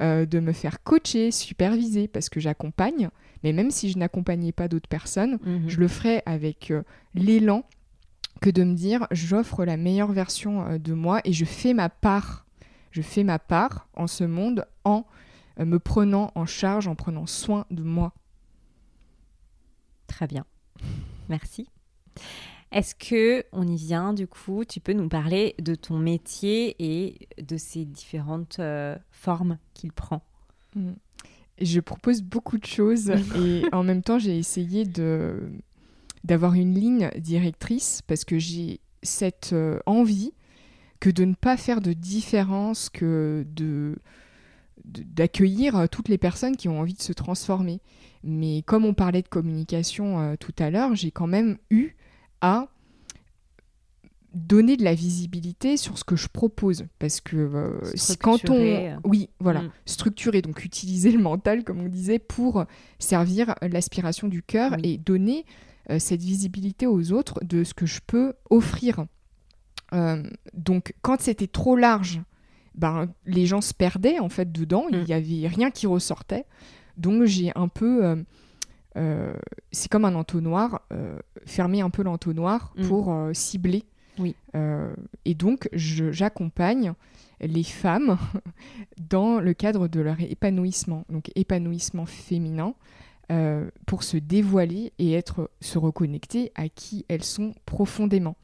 euh, 0.00 0.26
de 0.26 0.38
me 0.38 0.52
faire 0.52 0.82
coacher, 0.82 1.30
superviser, 1.30 2.08
parce 2.08 2.28
que 2.28 2.40
j'accompagne, 2.40 3.08
mais 3.42 3.52
même 3.52 3.70
si 3.70 3.90
je 3.90 3.98
n'accompagnais 3.98 4.52
pas 4.52 4.68
d'autres 4.68 4.88
personnes, 4.88 5.38
mhm. 5.44 5.68
je 5.68 5.78
le 5.78 5.88
ferais 5.88 6.22
avec 6.26 6.70
euh, 6.70 6.82
l'élan 7.14 7.64
que 8.40 8.50
de 8.50 8.64
me 8.64 8.74
dire 8.74 9.06
j'offre 9.10 9.64
la 9.64 9.76
meilleure 9.76 10.12
version 10.12 10.66
euh, 10.66 10.78
de 10.78 10.92
moi 10.92 11.20
et 11.24 11.32
je 11.32 11.44
fais 11.44 11.74
ma 11.74 11.88
part. 11.88 12.46
Je 12.90 13.02
fais 13.02 13.22
ma 13.22 13.38
part 13.38 13.88
en 13.94 14.06
ce 14.06 14.24
monde 14.24 14.66
en 14.84 15.06
euh, 15.58 15.64
me 15.64 15.78
prenant 15.78 16.32
en 16.34 16.46
charge, 16.46 16.88
en 16.88 16.94
prenant 16.94 17.26
soin 17.26 17.66
de 17.70 17.82
moi. 17.82 18.12
Très 20.06 20.26
bien. 20.26 20.44
Merci. 21.28 21.68
Est-ce 22.72 22.94
que 22.94 23.44
on 23.52 23.66
y 23.66 23.76
vient 23.76 24.12
du 24.12 24.26
coup? 24.26 24.64
Tu 24.64 24.80
peux 24.80 24.92
nous 24.92 25.08
parler 25.08 25.54
de 25.60 25.74
ton 25.74 25.98
métier 25.98 26.76
et 26.78 27.28
de 27.40 27.56
ses 27.56 27.84
différentes 27.84 28.60
formes 29.10 29.58
qu'il 29.74 29.92
prend? 29.92 30.22
Mm 30.74 30.92
je 31.60 31.80
propose 31.80 32.22
beaucoup 32.22 32.58
de 32.58 32.66
choses 32.66 33.10
et 33.10 33.62
en 33.72 33.82
même 33.82 34.02
temps 34.02 34.18
j'ai 34.18 34.38
essayé 34.38 34.84
de 34.84 35.50
d'avoir 36.24 36.54
une 36.54 36.74
ligne 36.74 37.10
directrice 37.16 38.02
parce 38.06 38.24
que 38.24 38.38
j'ai 38.38 38.80
cette 39.02 39.50
euh, 39.52 39.78
envie 39.86 40.32
que 41.00 41.08
de 41.08 41.24
ne 41.24 41.34
pas 41.34 41.56
faire 41.56 41.80
de 41.80 41.92
différence 41.92 42.90
que 42.90 43.46
de 43.54 43.96
d'accueillir 44.84 45.76
euh, 45.76 45.86
toutes 45.86 46.08
les 46.08 46.18
personnes 46.18 46.56
qui 46.56 46.68
ont 46.68 46.80
envie 46.80 46.94
de 46.94 47.02
se 47.02 47.12
transformer. 47.12 47.80
Mais 48.24 48.62
comme 48.62 48.84
on 48.84 48.94
parlait 48.94 49.22
de 49.22 49.28
communication 49.28 50.20
euh, 50.20 50.36
tout 50.38 50.54
à 50.58 50.70
l'heure, 50.70 50.94
j'ai 50.94 51.10
quand 51.10 51.26
même 51.26 51.58
eu 51.70 51.96
à 52.40 52.68
donner 54.34 54.76
de 54.76 54.84
la 54.84 54.94
visibilité 54.94 55.76
sur 55.76 55.98
ce 55.98 56.04
que 56.04 56.16
je 56.16 56.28
propose. 56.28 56.84
Parce 56.98 57.20
que 57.20 57.36
euh, 57.36 57.80
quand 58.20 58.48
on 58.50 58.98
oui 59.04 59.28
voilà. 59.40 59.62
Mm. 59.62 59.70
structurer 59.86 60.42
donc 60.42 60.64
utiliser 60.64 61.10
le 61.12 61.18
mental 61.18 61.64
comme 61.64 61.80
on 61.80 61.88
disait 61.88 62.18
pour 62.18 62.64
servir 62.98 63.54
l'aspiration 63.62 64.28
du 64.28 64.42
cœur 64.42 64.76
et 64.82 64.98
donner 64.98 65.44
euh, 65.90 65.98
cette 65.98 66.22
visibilité 66.22 66.86
aux 66.86 67.12
autres 67.12 67.42
de 67.44 67.64
ce 67.64 67.74
que 67.74 67.86
je 67.86 68.00
peux 68.06 68.34
offrir. 68.50 69.06
Euh, 69.92 70.22
donc 70.54 70.94
quand 71.02 71.20
c'était 71.20 71.48
trop 71.48 71.74
large 71.74 72.20
ben 72.76 73.08
les 73.26 73.46
gens 73.46 73.60
se 73.60 73.74
perdaient 73.74 74.20
en 74.20 74.28
fait 74.28 74.52
dedans. 74.52 74.86
Il 74.90 75.00
n'y 75.00 75.12
mm. 75.12 75.16
avait 75.16 75.48
rien 75.48 75.70
qui 75.70 75.86
ressortait. 75.86 76.44
Donc 76.96 77.24
j'ai 77.24 77.50
un 77.56 77.68
peu 77.68 78.24
c'est 79.72 79.88
comme 79.90 80.04
un 80.04 80.14
entonnoir 80.14 80.82
fermer 81.46 81.80
un 81.80 81.90
peu 81.90 82.02
l'entonnoir 82.02 82.72
mm. 82.76 82.88
pour 82.88 83.16
cibler 83.32 83.84
oui. 84.20 84.34
Euh, 84.54 84.92
et 85.24 85.34
donc, 85.34 85.68
j'accompagne 85.72 86.92
les 87.40 87.62
femmes 87.62 88.18
dans 89.10 89.40
le 89.40 89.54
cadre 89.54 89.88
de 89.88 90.00
leur 90.00 90.20
épanouissement, 90.20 91.04
donc 91.08 91.30
épanouissement 91.34 92.06
féminin, 92.06 92.74
euh, 93.30 93.70
pour 93.86 94.02
se 94.02 94.16
dévoiler 94.16 94.92
et 94.98 95.12
être, 95.12 95.50
se 95.60 95.78
reconnecter 95.78 96.52
à 96.54 96.68
qui 96.68 97.04
elles 97.08 97.24
sont 97.24 97.54
profondément. 97.64 98.36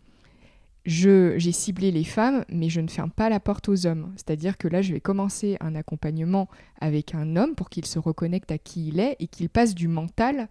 J'ai 0.84 1.50
ciblé 1.50 1.90
les 1.90 2.04
femmes, 2.04 2.44
mais 2.48 2.68
je 2.68 2.80
ne 2.80 2.86
ferme 2.86 3.10
pas 3.10 3.28
la 3.28 3.40
porte 3.40 3.68
aux 3.68 3.86
hommes. 3.86 4.12
C'est-à-dire 4.14 4.56
que 4.56 4.68
là, 4.68 4.82
je 4.82 4.92
vais 4.92 5.00
commencer 5.00 5.56
un 5.58 5.74
accompagnement 5.74 6.48
avec 6.80 7.12
un 7.16 7.34
homme 7.34 7.56
pour 7.56 7.70
qu'il 7.70 7.84
se 7.86 7.98
reconnecte 7.98 8.52
à 8.52 8.58
qui 8.58 8.86
il 8.86 9.00
est 9.00 9.16
et 9.18 9.26
qu'il 9.26 9.48
passe 9.48 9.74
du 9.74 9.88
mental 9.88 10.48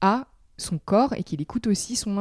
à 0.00 0.26
son 0.58 0.78
corps 0.78 1.12
et 1.12 1.22
qu'il 1.22 1.40
écoute 1.40 1.68
aussi 1.68 1.94
son 1.94 2.10
mmh. 2.10 2.18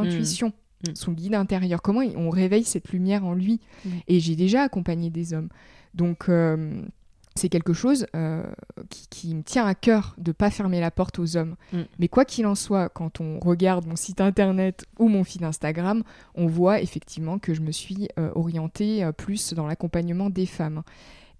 Mm. 0.89 0.95
son 0.95 1.11
guide 1.11 1.35
intérieur, 1.35 1.81
comment 1.81 2.01
on 2.15 2.29
réveille 2.29 2.63
cette 2.63 2.89
lumière 2.89 3.25
en 3.25 3.33
lui. 3.33 3.59
Mm. 3.85 3.89
Et 4.07 4.19
j'ai 4.19 4.35
déjà 4.35 4.63
accompagné 4.63 5.09
des 5.09 5.33
hommes. 5.33 5.49
Donc 5.93 6.29
euh, 6.29 6.81
c'est 7.35 7.49
quelque 7.49 7.73
chose 7.73 8.05
euh, 8.15 8.43
qui, 9.09 9.33
me 9.35 9.43
tient 9.43 9.65
à 9.65 9.75
cœur 9.75 10.15
de 10.17 10.31
pas 10.31 10.49
fermer 10.49 10.79
la 10.79 10.91
porte 10.91 11.19
aux 11.19 11.37
hommes. 11.37 11.55
Mm. 11.73 11.81
Mais 11.99 12.07
quoi 12.07 12.25
qu'il 12.25 12.45
en 12.45 12.55
soit, 12.55 12.89
quand 12.89 13.21
on 13.21 13.39
regarde 13.39 13.85
mon 13.85 13.95
site 13.95 14.21
internet 14.21 14.85
ou 14.99 15.07
mon 15.07 15.23
fil 15.23 15.43
Instagram, 15.43 16.03
on 16.35 16.47
voit 16.47 16.81
effectivement 16.81 17.39
que 17.39 17.53
je 17.53 17.61
me 17.61 17.71
suis 17.71 18.07
euh, 18.19 18.31
orientée 18.35 19.09
plus 19.17 19.53
dans 19.53 19.67
l'accompagnement 19.67 20.29
des 20.29 20.45
femmes. 20.45 20.83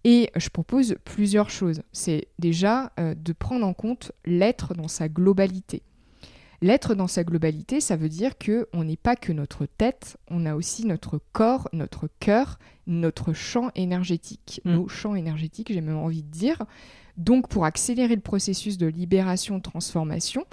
Et 0.04 0.30
je 0.36 0.50
propose 0.50 0.96
plusieurs 1.04 1.50
choses. 1.50 1.82
C'est 1.92 2.28
déjà 2.38 2.92
de 3.00 3.34
prendre 3.34 3.66
en 3.66 3.74
compte 3.74 4.12
l'être 4.24 4.76
dans 4.76 4.88
sa 4.88 5.10
globalité. 5.10 5.82
L'être 6.66 6.96
dans 6.96 7.06
sa 7.06 7.24
globalité, 7.24 7.80
ça 7.80 7.96
veut 7.96 8.10
dire 8.10 8.40
que 8.40 8.68
on 8.74 8.86
n'est 8.86 8.98
pas 8.98 9.16
que 9.16 9.32
notre 9.32 9.68
tête, 9.68 10.18
on 10.32 10.48
a 10.48 10.56
aussi 10.56 10.88
notre 10.88 11.20
corps, 11.32 11.70
notre 11.74 12.10
cœur, 12.20 12.58
notre 12.88 13.34
champ 13.34 13.70
énergétique, 13.76 14.62
mm. 14.66 14.74
nos 14.74 14.88
champs 14.88 15.14
énergétiques, 15.14 15.72
j'ai 15.72 15.82
même 15.82 16.00
envie 16.00 16.24
de 16.24 16.32
dire. 16.32 16.66
Donc 17.18 17.50
pour 17.50 17.66
accélérer 17.66 18.16
le 18.16 18.22
processus 18.22 18.80
de 18.80 18.88
libération, 18.88 19.60
transformation, 19.60 20.44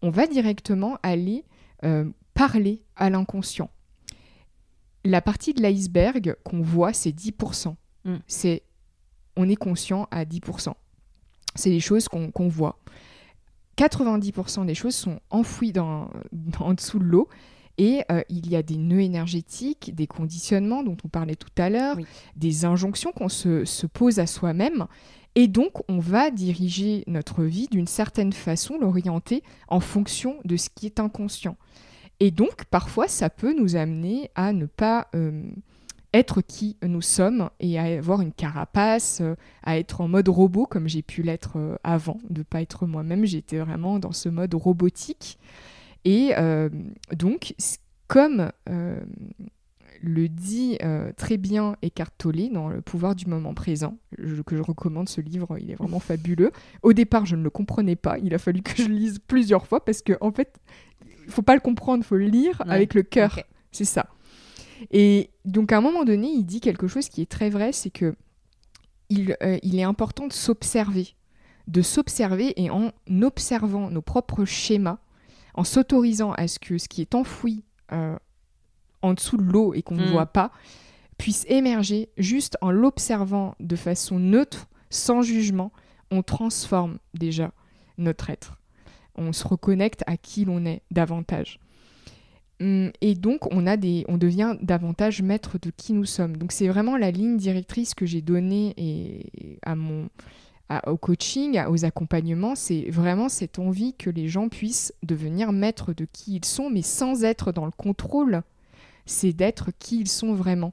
on 0.00 0.08
va 0.08 0.26
directement 0.26 0.96
aller 1.02 1.44
euh, 1.84 2.08
parler 2.32 2.82
à 2.96 3.10
l'inconscient. 3.10 3.68
La 5.04 5.20
partie 5.20 5.52
de 5.52 5.60
l'iceberg 5.60 6.36
qu'on 6.42 6.62
voit, 6.62 6.94
c'est 6.94 7.12
10%. 7.12 7.74
Mm. 8.06 8.16
C'est 8.26 8.62
on 9.36 9.46
est 9.46 9.56
conscient 9.56 10.08
à 10.10 10.24
10%. 10.24 10.72
C'est 11.54 11.68
les 11.68 11.80
choses 11.80 12.08
qu'on 12.08 12.48
voit. 12.48 12.78
90% 13.76 14.66
des 14.66 14.74
choses 14.74 14.94
sont 14.94 15.20
enfouies 15.30 15.72
dans, 15.72 16.10
en 16.58 16.74
dessous 16.74 16.98
de 16.98 17.04
l'eau. 17.04 17.28
Et 17.78 18.02
euh, 18.12 18.20
il 18.28 18.50
y 18.50 18.56
a 18.56 18.62
des 18.62 18.76
nœuds 18.76 19.00
énergétiques, 19.00 19.94
des 19.94 20.06
conditionnements 20.06 20.82
dont 20.82 20.98
on 21.02 21.08
parlait 21.08 21.36
tout 21.36 21.48
à 21.56 21.70
l'heure, 21.70 21.96
des 22.36 22.66
injonctions 22.66 23.10
qu'on 23.10 23.30
se, 23.30 23.64
se, 23.64 23.86
pose 23.86 24.18
à 24.18 24.26
soi-même. 24.26 24.86
Et 25.34 25.48
donc, 25.48 25.88
on 25.88 25.98
va 25.98 26.30
diriger 26.30 27.04
notre 27.06 27.42
vie 27.44 27.68
d'une 27.68 27.86
certaine 27.86 28.32
façon, 28.32 28.78
l'orienter 28.78 29.42
en 29.68 29.80
fonction 29.80 30.36
de 30.44 30.56
ce 30.56 30.68
qui 30.68 30.86
est 30.86 31.00
inconscient. 31.00 31.56
Et 32.18 32.30
donc, 32.30 32.66
parfois, 32.66 33.08
ça 33.08 33.30
peut 33.30 33.54
nous 33.58 33.76
amener 33.76 34.30
à 34.34 34.52
ne 34.52 34.66
pas 34.66 35.08
euh, 35.14 35.42
être 36.12 36.40
qui 36.40 36.76
nous 36.82 37.02
sommes 37.02 37.50
et 37.60 37.78
à 37.78 37.84
avoir 37.98 38.20
une 38.20 38.32
carapace, 38.32 39.20
euh, 39.20 39.34
à 39.62 39.78
être 39.78 40.00
en 40.00 40.08
mode 40.08 40.28
robot 40.28 40.66
comme 40.66 40.88
j'ai 40.88 41.02
pu 41.02 41.22
l'être 41.22 41.56
euh, 41.56 41.76
avant, 41.84 42.18
de 42.28 42.40
ne 42.40 42.44
pas 42.44 42.62
être 42.62 42.86
moi-même. 42.86 43.24
J'étais 43.24 43.58
vraiment 43.58 43.98
dans 43.98 44.12
ce 44.12 44.28
mode 44.28 44.54
robotique. 44.54 45.38
Et 46.06 46.32
donc, 47.12 47.54
comme 48.08 48.50
le 50.02 50.28
dit 50.28 50.78
très 51.18 51.36
bien 51.36 51.76
Eckhart 51.82 52.12
Tolle 52.16 52.50
dans 52.54 52.70
Le 52.70 52.80
pouvoir 52.80 53.14
du 53.14 53.26
moment 53.26 53.52
présent, 53.52 53.98
que 54.16 54.56
je 54.56 54.62
recommande 54.62 55.10
ce 55.10 55.20
livre, 55.20 55.58
il 55.58 55.70
est 55.70 55.74
vraiment 55.74 56.00
fabuleux. 56.00 56.52
Au 56.82 56.94
départ, 56.94 57.26
je 57.26 57.36
ne 57.36 57.42
le 57.42 57.50
comprenais 57.50 57.96
pas, 57.96 58.16
il 58.18 58.32
a 58.32 58.38
fallu 58.38 58.62
que 58.62 58.82
je 58.82 58.88
lise 58.88 59.18
plusieurs 59.18 59.66
fois 59.66 59.84
parce 59.84 60.00
que 60.00 60.14
en 60.22 60.32
fait, 60.32 60.58
il 61.26 61.30
faut 61.30 61.42
pas 61.42 61.54
le 61.54 61.60
comprendre, 61.60 62.02
il 62.02 62.06
faut 62.06 62.16
le 62.16 62.28
lire 62.28 62.62
avec 62.66 62.94
le 62.94 63.02
cœur. 63.02 63.38
C'est 63.70 63.84
ça. 63.84 64.06
Et 64.90 65.30
donc 65.44 65.72
à 65.72 65.78
un 65.78 65.80
moment 65.80 66.04
donné, 66.04 66.28
il 66.28 66.44
dit 66.44 66.60
quelque 66.60 66.88
chose 66.88 67.08
qui 67.08 67.22
est 67.22 67.30
très 67.30 67.50
vrai, 67.50 67.72
c'est 67.72 67.90
que 67.90 68.14
il, 69.08 69.36
euh, 69.42 69.58
il 69.62 69.78
est 69.78 69.82
important 69.82 70.26
de 70.26 70.32
s'observer, 70.32 71.08
de 71.66 71.82
s'observer 71.82 72.52
et 72.56 72.70
en 72.70 72.92
observant 73.22 73.90
nos 73.90 74.02
propres 74.02 74.44
schémas, 74.44 74.98
en 75.54 75.64
s'autorisant 75.64 76.32
à 76.32 76.46
ce 76.46 76.58
que 76.58 76.78
ce 76.78 76.88
qui 76.88 77.00
est 77.00 77.14
enfoui 77.14 77.64
euh, 77.92 78.16
en 79.02 79.14
dessous 79.14 79.36
de 79.36 79.42
l'eau 79.42 79.74
et 79.74 79.82
qu'on 79.82 79.96
ne 79.96 80.06
hmm. 80.06 80.12
voit 80.12 80.26
pas 80.26 80.52
puisse 81.18 81.44
émerger 81.48 82.08
juste 82.16 82.56
en 82.62 82.70
l'observant 82.70 83.54
de 83.60 83.76
façon 83.76 84.18
neutre, 84.18 84.68
sans 84.88 85.20
jugement, 85.20 85.70
on 86.10 86.22
transforme 86.22 86.98
déjà 87.14 87.52
notre 87.98 88.30
être 88.30 88.60
on 89.20 89.32
se 89.32 89.46
reconnecte 89.46 90.02
à 90.06 90.16
qui 90.16 90.44
l'on 90.44 90.64
est 90.64 90.82
davantage. 90.90 91.60
Hum, 92.60 92.90
et 93.00 93.14
donc, 93.14 93.52
on, 93.52 93.66
a 93.66 93.76
des, 93.76 94.04
on 94.08 94.18
devient 94.18 94.56
davantage 94.60 95.22
maître 95.22 95.58
de 95.60 95.70
qui 95.70 95.92
nous 95.92 96.04
sommes. 96.04 96.36
Donc, 96.36 96.52
c'est 96.52 96.68
vraiment 96.68 96.96
la 96.96 97.10
ligne 97.10 97.36
directrice 97.36 97.94
que 97.94 98.06
j'ai 98.06 98.20
donnée 98.20 98.74
et, 98.76 99.58
à 99.62 99.74
mon, 99.74 100.08
au 100.86 100.96
coaching, 100.96 101.58
aux 101.68 101.84
accompagnements. 101.84 102.54
C'est 102.54 102.90
vraiment 102.90 103.28
cette 103.28 103.58
envie 103.58 103.94
que 103.94 104.10
les 104.10 104.28
gens 104.28 104.48
puissent 104.48 104.92
devenir 105.02 105.52
maîtres 105.52 105.94
de 105.94 106.06
qui 106.10 106.36
ils 106.36 106.44
sont, 106.44 106.70
mais 106.70 106.82
sans 106.82 107.24
être 107.24 107.52
dans 107.52 107.64
le 107.64 107.72
contrôle. 107.72 108.42
C'est 109.06 109.32
d'être 109.32 109.70
qui 109.78 110.00
ils 110.00 110.08
sont 110.08 110.34
vraiment. 110.34 110.72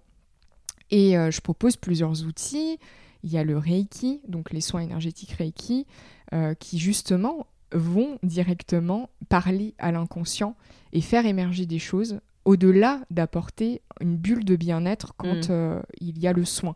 Et 0.92 1.18
euh, 1.18 1.32
je 1.32 1.42
propose 1.42 1.78
plusieurs 1.78 2.24
outils. 2.26 2.78
Il 3.24 3.32
y 3.32 3.38
a 3.38 3.44
le 3.44 3.58
Reiki, 3.58 4.22
donc 4.28 4.52
les 4.52 4.62
soins 4.62 4.82
énergétiques 4.82 5.32
Reiki, 5.32 5.86
euh, 6.34 6.54
qui 6.54 6.78
justement 6.78 7.48
vont 7.72 8.20
directement 8.24 9.10
parler 9.28 9.74
à 9.80 9.92
l'inconscient 9.92 10.56
et 10.98 11.02
faire 11.02 11.28
émerger 11.28 11.68
des 11.68 11.78
choses 11.78 12.20
au-delà 12.43 13.02
d'apporter 13.12 13.84
une 14.02 14.18
bulle 14.18 14.43
de 14.43 14.56
bien-être 14.56 15.14
quand 15.16 15.50
mm. 15.50 15.52
euh, 15.52 15.82
il 16.02 16.18
y 16.18 16.26
a 16.26 16.34
le 16.34 16.43
soin. 16.43 16.76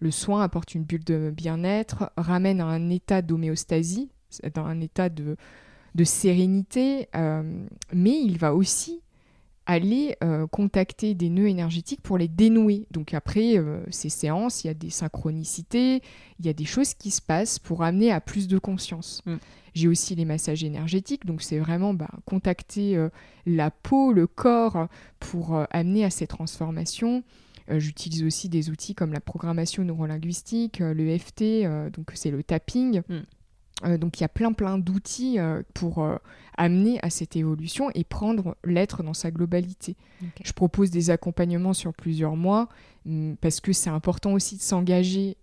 Le 0.00 0.10
soin 0.10 0.42
apporte 0.42 0.74
une 0.74 0.82
bulle 0.82 1.04
de 1.04 1.32
bien-être, 1.36 2.10
ramène 2.16 2.60
à 2.60 2.66
un 2.66 2.90
état 2.90 3.22
d'homéostasie, 3.22 4.10
dans 4.54 4.64
un 4.64 4.80
état 4.80 5.08
de, 5.08 5.36
de 5.94 6.04
sérénité, 6.04 7.08
euh, 7.14 7.64
mais 7.92 8.20
il 8.20 8.38
va 8.38 8.54
aussi 8.54 9.00
aller 9.66 10.16
euh, 10.22 10.48
contacter 10.48 11.14
des 11.14 11.30
nœuds 11.30 11.48
énergétiques 11.48 12.00
pour 12.00 12.18
les 12.18 12.26
dénouer. 12.26 12.86
Donc 12.90 13.14
après 13.14 13.56
ces 13.90 14.08
séances, 14.08 14.64
il 14.64 14.66
y 14.68 14.70
a 14.70 14.74
des 14.74 14.90
synchronicités, 14.90 16.02
il 16.38 16.46
y 16.46 16.48
a 16.48 16.52
des 16.52 16.64
choses 16.64 16.94
qui 16.94 17.10
se 17.12 17.22
passent 17.22 17.58
pour 17.60 17.82
amener 17.82 18.12
à 18.12 18.20
plus 18.20 18.46
de 18.46 18.58
conscience. 18.58 19.22
Mm. 19.26 19.36
J'ai 19.74 19.88
aussi 19.88 20.14
les 20.14 20.24
massages 20.24 20.64
énergétiques, 20.64 21.24
donc 21.24 21.42
c'est 21.42 21.58
vraiment 21.58 21.94
bah, 21.94 22.10
contacter 22.26 22.96
euh, 22.96 23.08
la 23.46 23.70
peau, 23.70 24.12
le 24.12 24.26
corps 24.26 24.88
pour 25.18 25.56
euh, 25.56 25.64
amener 25.70 26.04
à 26.04 26.10
ces 26.10 26.26
transformations. 26.26 27.22
Euh, 27.70 27.78
j'utilise 27.78 28.22
aussi 28.22 28.48
des 28.48 28.68
outils 28.68 28.94
comme 28.94 29.12
la 29.12 29.20
programmation 29.20 29.82
neurolinguistique, 29.82 30.80
le 30.80 31.16
FT, 31.18 31.64
donc 31.92 32.10
c'est 32.14 32.30
le 32.30 32.42
tapping. 32.42 33.02
Mm. 33.08 33.96
donc 33.96 34.20
il 34.20 34.22
y 34.22 34.24
a 34.24 34.28
plein 34.28 34.52
plein 34.52 34.78
d'outils 34.78 35.38
pour 35.72 36.06
amener 36.56 36.98
à 37.02 37.08
cette 37.08 37.36
évolution 37.36 37.90
et 37.94 38.04
prendre 38.04 38.56
l'être 38.64 39.02
dans 39.02 39.14
sa 39.14 39.30
globalité. 39.30 39.96
Je 40.44 40.52
propose 40.52 40.90
des 40.90 41.10
accompagnements 41.10 41.72
sur 41.72 41.94
plusieurs 41.94 42.36
mois 42.36 42.68
mm, 43.06 43.34
parce 43.40 43.60
que 43.60 43.72
c'est 43.72 43.90
important 43.90 44.34
aussi 44.34 44.56
de 44.56 44.62
s'engager 44.62 45.38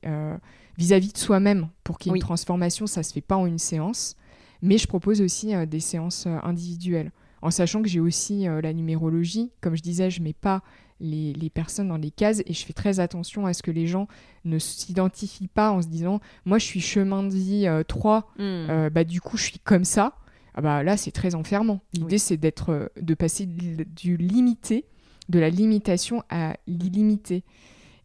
vis-à-vis 0.77 1.13
de 1.13 1.17
soi-même 1.17 1.69
pour 1.83 1.97
qu'il 1.97 2.11
y 2.11 2.15
ait 2.15 2.17
une 2.17 2.21
transformation. 2.21 2.85
Ça 2.85 3.01
se 3.01 3.11
fait 3.11 3.21
pas 3.21 3.37
en 3.37 3.47
une 3.47 3.59
séance. 3.59 4.15
Mais 4.61 4.77
je 4.77 4.87
propose 4.87 5.21
aussi 5.21 5.55
euh, 5.55 5.65
des 5.65 5.79
séances 5.79 6.25
euh, 6.27 6.37
individuelles, 6.43 7.11
en 7.41 7.51
sachant 7.51 7.81
que 7.81 7.87
j'ai 7.87 7.99
aussi 7.99 8.47
euh, 8.47 8.61
la 8.61 8.73
numérologie. 8.73 9.51
Comme 9.61 9.75
je 9.75 9.81
disais, 9.81 10.09
je 10.09 10.19
ne 10.19 10.25
mets 10.25 10.33
pas 10.33 10.61
les, 10.99 11.33
personnes 11.53 11.87
dans 11.87 11.97
les 11.97 12.11
cases 12.11 12.41
et 12.45 12.53
je 12.53 12.65
fais 12.65 12.73
très 12.73 12.99
attention 12.99 13.45
à 13.45 13.53
ce 13.53 13.63
que 13.63 13.71
les 13.71 13.87
gens 13.87 14.07
ne 14.43 14.59
s'identifient 14.59 15.47
pas 15.47 15.71
en 15.71 15.81
se 15.81 15.87
disant 15.87 16.19
moi 16.43 16.57
je 16.57 16.65
suis 16.65 16.81
chemin 16.81 17.23
de 17.23 17.33
vie 17.33 17.67
3, 17.87 18.33
hmm. 18.37 18.89
bah, 18.89 19.05
du 19.05 19.21
coup 19.21 19.37
je 19.37 19.43
suis 19.43 19.59
comme 19.59 19.85
ça. 19.85 20.17
Ah 20.55 20.61
bah, 20.61 20.83
là 20.83 20.97
c'est 20.97 21.11
très 21.11 21.35
enfermant. 21.35 21.79
L'idée 21.93 22.17
c'est 22.17 22.35
d'être 22.35 22.91
de 22.99 23.13
passer 23.13 23.45
du 23.45 24.17
limité, 24.17 24.83
de 25.29 25.39
la 25.39 25.49
limitation 25.49 26.21
à 26.29 26.57
l'illimité. 26.67 27.45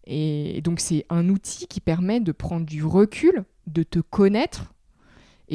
Et 0.07 0.61
donc 0.63 0.79
c'est 0.79 1.05
un 1.11 1.29
outil 1.31 1.67
qui 1.67 1.81
permet 1.81 2.21
de 2.21 2.31
prendre 2.31 2.65
du 2.65 2.85
recul, 2.85 3.45
de 3.67 3.83
te 3.83 3.99
connaître 3.99 4.74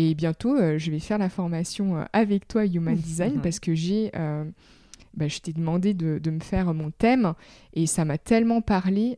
et 0.02 0.16
bientôt, 0.16 0.56
euh, 0.56 0.78
je 0.78 0.92
vais 0.92 1.00
faire 1.00 1.18
la 1.18 1.28
formation 1.28 1.98
euh, 1.98 2.06
avec 2.14 2.48
toi, 2.48 2.66
Human 2.66 2.96
Design, 2.96 3.42
parce 3.42 3.60
que 3.60 3.76
j'ai. 3.76 4.12
Euh, 4.16 4.46
bah, 5.14 5.28
je 5.28 5.40
t'ai 5.40 5.52
demandé 5.52 5.94
de, 5.94 6.20
de, 6.20 6.32
me 6.32 6.40
faire 6.40 6.74
mon 6.74 6.92
thème 6.92 7.34
et 7.74 7.86
ça 7.86 8.06
m'a 8.06 8.18
tellement 8.20 8.62
parlé 8.62 9.18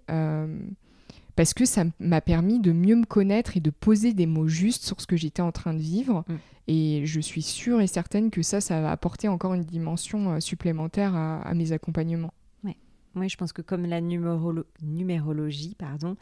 parce 1.36 1.54
que 1.54 1.66
ça 1.66 1.84
m'a 2.00 2.22
permis 2.22 2.60
de 2.60 2.72
mieux 2.72 2.96
me 2.96 3.06
connaître 3.06 3.58
et 3.58 3.60
de 3.60 3.70
poser 3.70 4.14
des 4.14 4.26
mots 4.26 4.48
justes 4.48 4.86
sur 4.86 5.02
ce 5.02 5.06
que 5.06 5.18
j'étais 5.18 5.42
en 5.42 5.52
train 5.52 5.74
de 5.74 5.80
vivre. 5.80 6.24
Mm. 6.28 6.36
Et 6.70 7.02
je 7.06 7.20
suis 7.20 7.42
sûre 7.42 7.82
et 7.82 7.88
certaine 7.88 8.32
que 8.32 8.42
ça, 8.42 8.62
ça 8.62 8.80
va 8.80 8.90
apporter 8.90 9.28
encore 9.28 9.54
une 9.54 9.66
dimension 9.66 10.40
supplémentaire 10.40 11.14
à, 11.14 11.42
à 11.42 11.54
mes 11.54 11.74
accompagnements. 11.74 12.34
Oui, 13.16 13.28
je 13.28 13.38
pense 13.38 13.52
que 13.52 13.62
comme 13.62 13.86
la 13.86 14.00
numérologie, 14.00 15.76
pardon, 15.78 16.16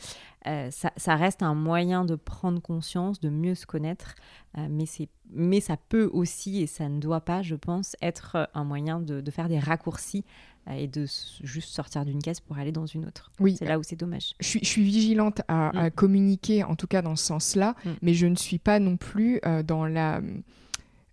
euh, 0.48 0.70
ça, 0.72 1.16
reste 1.16 1.44
un 1.44 1.54
moyen 1.54 2.04
de 2.04 2.16
prendre 2.16 2.62
conscience, 2.62 3.20
de 3.20 3.30
mieux 3.30 3.56
se 3.56 3.66
connaître, 3.66 4.16
euh, 4.58 4.68
mais, 4.70 4.86
mais 5.32 5.60
ça 5.60 5.78
peut 5.78 6.10
aussi, 6.12 6.62
et 6.62 6.68
ça 6.68 6.90
ne 6.90 7.00
doit 7.00 7.22
pas, 7.22 7.42
je 7.42 7.56
pense, 7.56 7.96
être 8.02 8.50
un 8.54 8.64
moyen 8.64 9.00
de, 9.00 9.30
faire 9.30 9.50
des 9.50 9.60
raccourcis 9.60 10.26
euh, 10.68 10.74
et 10.74 10.88
de 10.88 11.06
juste 11.44 11.70
sortir 11.70 12.06
d'une 12.06 12.22
case 12.22 12.40
pour 12.40 12.58
aller 12.58 12.72
dans 12.72 12.88
une 12.88 13.06
autre. 13.06 13.32
Oui. 13.40 13.56
C'est 13.58 13.66
là 13.66 13.78
où 13.78 13.84
c'est 13.84 13.96
dommage. 13.96 14.34
Je 14.40 14.48
suis, 14.48 14.60
je 14.64 14.70
suis 14.70 14.84
vigilante 14.84 15.42
à, 15.48 15.90
mm. 15.90 15.92
communiquer, 15.92 16.64
en 16.64 16.76
tout 16.76 16.88
cas 16.88 17.04
dans 17.04 17.16
ce 17.16 17.26
sens-là, 17.26 17.76
mm. 17.86 17.90
mais 18.02 18.14
je 18.16 18.26
ne 18.26 18.36
suis 18.36 18.60
pas 18.60 18.80
non 18.80 18.98
plus 18.98 19.40
dans 19.66 19.86
la... 19.86 20.22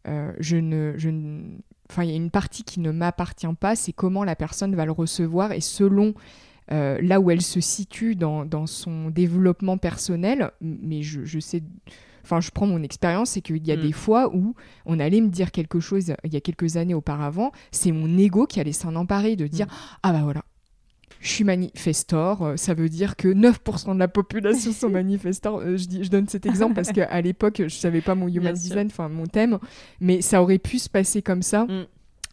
je 0.07 0.57
ne, 0.57 0.95
je 0.97 1.11
ne 1.11 1.59
enfin, 1.91 2.05
il 2.05 2.11
y 2.11 2.13
a 2.13 2.17
une 2.17 2.31
partie 2.31 2.65
qui 2.65 2.81
ne 2.81 2.91
m'appartient 2.91 3.47
pas, 3.59 3.77
c'est 3.77 3.93
comment 3.93 4.25
la 4.25 4.37
personne 4.37 4.75
va 4.75 4.85
le 4.85 4.93
recevoir 4.93 5.53
et 5.53 5.61
selon 5.61 6.15
euh, 6.73 6.99
là 7.01 7.21
où 7.21 7.31
elle 7.31 7.43
se 7.43 7.61
situe 7.61 8.17
dans, 8.17 8.45
dans 8.45 8.67
son 8.67 9.11
développement 9.11 9.79
personnel, 9.79 10.51
mais 10.61 11.03
je, 11.03 11.25
je, 11.25 11.39
sais, 11.39 11.63
enfin, 12.25 12.41
je 12.41 12.51
prends 12.51 12.67
mon 12.67 12.83
expérience, 12.83 13.31
c'est 13.31 13.41
qu'il 13.41 13.65
y 13.65 13.71
a 13.71 13.77
mm. 13.77 13.83
des 13.83 13.93
fois 13.93 14.35
où 14.35 14.55
on 14.85 14.99
allait 14.99 15.21
me 15.21 15.29
dire 15.29 15.53
quelque 15.53 15.79
chose 15.79 16.13
il 16.25 16.33
y 16.33 16.37
a 16.37 16.41
quelques 16.41 16.77
années 16.77 16.95
auparavant, 16.95 17.53
c'est 17.71 17.93
mon 17.93 18.19
ego 18.19 18.47
qui 18.47 18.59
allait 18.59 18.73
s'en 18.73 18.97
emparer, 18.97 19.37
de 19.37 19.47
dire 19.47 19.67
mm. 19.67 19.71
Ah 20.03 20.13
bah 20.13 20.21
voilà, 20.25 20.43
je 21.27 21.33
suis 21.33 21.45
manifestor, 21.45 22.43
euh, 22.43 22.57
ça 22.57 22.73
veut 22.75 22.89
dire 22.89 23.17
que 23.17 23.29
9% 23.29 23.95
de 23.95 23.99
la 23.99 24.09
population 24.09 24.73
sont 24.73 24.89
manifestors. 24.91 25.59
Euh, 25.59 25.77
je, 25.77 25.87
dis, 25.87 26.05
je 26.05 26.11
donne 26.11 26.29
cet 26.29 26.47
exemple 26.47 26.75
parce 26.75 26.93
qu'à 26.93 27.21
l'époque, 27.21 27.63
je 27.67 27.75
savais 27.75 28.01
pas 28.01 28.15
mon 28.15 28.29
human 28.29 28.55
design, 28.55 28.87
enfin 28.87 29.09
mon 29.09 29.27
thème, 29.27 29.59
mais 30.01 30.23
ça 30.23 30.41
aurait 30.41 30.59
pu 30.59 30.79
se 30.79 30.89
passer 30.89 31.23
comme 31.23 31.43
ça. 31.43 31.65
Mm. 31.65 31.87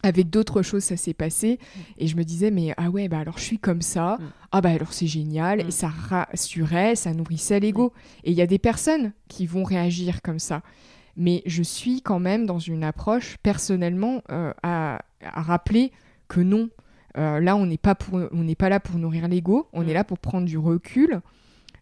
Avec 0.04 0.28
d'autres 0.28 0.60
choses, 0.62 0.84
ça 0.84 0.96
s'est 0.96 1.14
passé. 1.14 1.58
Mm. 1.58 1.80
Et 1.98 2.06
je 2.06 2.16
me 2.16 2.22
disais, 2.22 2.50
mais 2.50 2.72
ah 2.76 2.88
ouais, 2.88 3.08
bah 3.08 3.18
alors 3.18 3.38
je 3.38 3.44
suis 3.44 3.58
comme 3.58 3.82
ça. 3.82 4.18
Mm. 4.20 4.24
Ah 4.52 4.60
bah 4.60 4.70
alors 4.70 4.92
c'est 4.92 5.08
génial. 5.08 5.60
Et 5.60 5.70
ça 5.72 5.88
rassurait, 5.88 6.94
ça 6.94 7.12
nourrissait 7.12 7.58
l'ego. 7.58 7.92
Et 8.22 8.30
il 8.30 8.36
y 8.36 8.42
a 8.42 8.46
des 8.46 8.58
personnes 8.58 9.12
qui 9.28 9.46
vont 9.46 9.64
réagir 9.64 10.22
comme 10.22 10.38
ça. 10.38 10.62
Mais 11.16 11.42
je 11.46 11.62
suis 11.62 12.00
quand 12.00 12.20
même 12.20 12.46
dans 12.46 12.58
une 12.58 12.84
approche 12.84 13.38
personnellement 13.42 14.22
euh, 14.30 14.52
à, 14.62 15.00
à 15.22 15.42
rappeler 15.42 15.90
que 16.28 16.40
non, 16.40 16.68
euh, 17.16 17.40
là, 17.40 17.56
on 17.56 17.66
n'est 17.66 17.78
pas, 17.78 17.94
pour, 17.94 18.20
on 18.32 18.54
pas 18.54 18.68
là 18.68 18.80
pour 18.80 18.98
nourrir 18.98 19.28
l'ego, 19.28 19.68
on 19.72 19.82
est 19.82 19.90
mm. 19.90 19.94
là 19.94 20.04
pour 20.04 20.18
prendre 20.18 20.46
du 20.46 20.58
recul, 20.58 21.20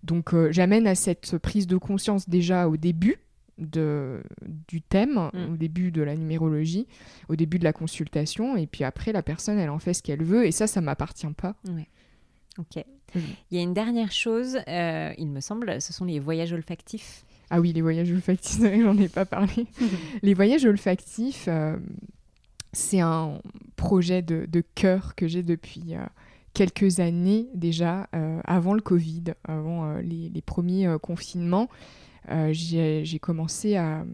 Donc 0.02 0.34
j'amène 0.50 0.86
à 0.86 0.94
cette 0.94 1.38
prise 1.38 1.66
de 1.66 1.76
conscience 1.76 2.28
déjà 2.28 2.68
au 2.68 2.76
début 2.76 3.16
de, 3.58 4.22
du 4.68 4.82
thème, 4.82 5.30
mm. 5.32 5.52
au 5.52 5.56
début 5.56 5.90
de 5.90 6.02
la 6.02 6.16
numérologie, 6.16 6.86
au 7.28 7.36
début 7.36 7.58
de 7.58 7.64
la 7.64 7.72
consultation, 7.72 8.56
et 8.56 8.66
puis 8.66 8.84
après 8.84 9.12
la 9.12 9.22
personne 9.22 9.58
elle 9.58 9.70
en 9.70 9.78
fait 9.78 9.94
ce 9.94 10.02
qu'elle 10.02 10.22
veut, 10.22 10.46
et 10.46 10.52
ça 10.52 10.66
ça 10.66 10.80
m'appartient 10.80 11.26
pas. 11.28 11.54
Ok. 12.58 12.84
Mm. 13.14 13.18
Il 13.50 13.56
y 13.56 13.60
a 13.60 13.62
une 13.62 13.74
dernière 13.74 14.12
chose, 14.12 14.58
il 14.66 15.28
me 15.28 15.40
semble, 15.40 15.80
ce 15.80 15.92
sont 15.92 16.04
les 16.04 16.20
voyages 16.20 16.52
olfactifs. 16.52 17.24
Ah 17.48 17.60
oui, 17.60 17.72
les 17.72 17.82
voyages 17.82 18.10
olfactifs, 18.10 18.60
j'en 18.82 18.96
ai 18.98 19.08
pas 19.08 19.24
parlé. 19.24 19.66
les 20.22 20.34
voyages 20.34 20.64
olfactifs, 20.64 21.48
c'est 22.72 23.00
un 23.00 23.40
projet 23.76 24.22
de, 24.22 24.46
de 24.50 24.62
cœur 24.74 25.14
que 25.14 25.26
j'ai 25.26 25.42
depuis 25.42 25.94
euh, 25.94 26.04
quelques 26.54 27.00
années 27.00 27.48
déjà, 27.54 28.08
euh, 28.14 28.40
avant 28.44 28.74
le 28.74 28.80
Covid, 28.80 29.34
avant 29.44 29.86
euh, 29.86 30.02
les, 30.02 30.42
premiers 30.42 30.96
confinements. 31.00 31.68
j'ai 32.50 33.18
commencé 33.20 33.76
à, 33.76 34.04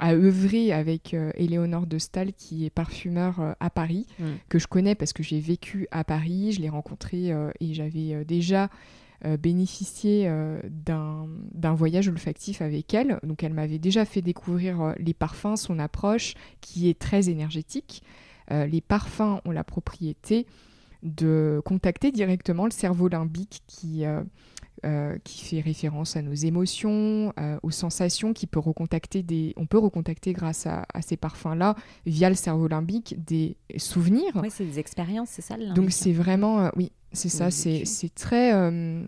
à, 0.00 0.12
œuvrer 0.12 0.72
avec 0.72 1.14
Éléonore 1.34 1.86
de 1.86 1.98
Stahl, 1.98 2.32
qui 2.32 2.66
est 2.66 2.70
parfumeur 2.70 3.54
à 3.60 3.70
Paris, 3.70 4.06
mm. 4.18 4.24
que 4.48 4.58
je 4.58 4.66
connais 4.66 4.94
parce 4.94 5.12
que 5.12 5.22
j'ai 5.22 5.40
vécu 5.40 5.86
à 5.90 6.04
Paris, 6.04 6.52
je 6.52 6.60
l'ai 6.60 6.68
rencontré 6.68 7.32
et 7.60 7.74
j'avais 7.74 8.24
déjà 8.24 8.64
euh, 8.64 8.68
bénéficié 9.38 10.24
euh, 10.26 10.60
d'un 10.70 11.74
voyage 11.74 12.08
olfactif 12.08 12.60
avec 12.60 12.92
elle. 12.94 13.18
Donc 13.22 13.42
elle 13.42 13.54
m'avait 13.54 13.78
déjà 13.78 14.04
fait 14.04 14.22
découvrir 14.22 14.80
euh, 14.80 14.92
les 14.98 15.14
parfums, 15.14 15.56
son 15.56 15.78
approche 15.78 16.34
qui 16.60 16.88
est 16.88 16.98
très 16.98 17.28
énergétique. 17.28 18.02
les 18.50 18.80
parfums 18.82 19.40
ont 19.46 19.50
la 19.50 19.64
propriété 19.64 20.46
de 21.02 21.62
contacter 21.64 22.12
directement 22.12 22.64
le 22.64 22.70
cerveau 22.70 23.08
limbique 23.08 23.62
qui, 23.66 24.04
qui 25.24 25.44
fait 25.44 25.60
référence 25.60 26.16
à 26.16 26.22
nos 26.22 26.34
émotions, 26.34 27.32
aux 27.62 27.70
sensations, 27.70 28.32
qui 28.32 28.46
peut 28.46 28.60
recontacter 28.60 29.22
des... 29.22 29.54
On 29.56 29.66
peut 29.66 29.78
recontacter 29.78 30.32
grâce 30.32 30.66
à, 30.66 30.84
ces 31.00 31.16
parfums-là, 31.16 31.74
via 32.04 32.28
le 32.28 32.34
cerveau 32.34 32.68
limbique, 32.68 33.16
des 33.24 33.56
souvenirs. 33.78 34.32
Oui, 34.34 34.48
c'est 34.50 34.64
des 34.64 34.78
expériences, 34.78 35.30
c'est 35.30 35.42
ça 35.42 35.56
le 35.56 35.72
Donc 35.72 35.90
c'est 35.90 36.12
vraiment... 36.12 36.70
oui, 36.76 36.92
c'est 37.14 37.28
ça, 37.28 37.50
c'est 37.50 38.14
très, 38.14 38.54
euh, 38.54 39.02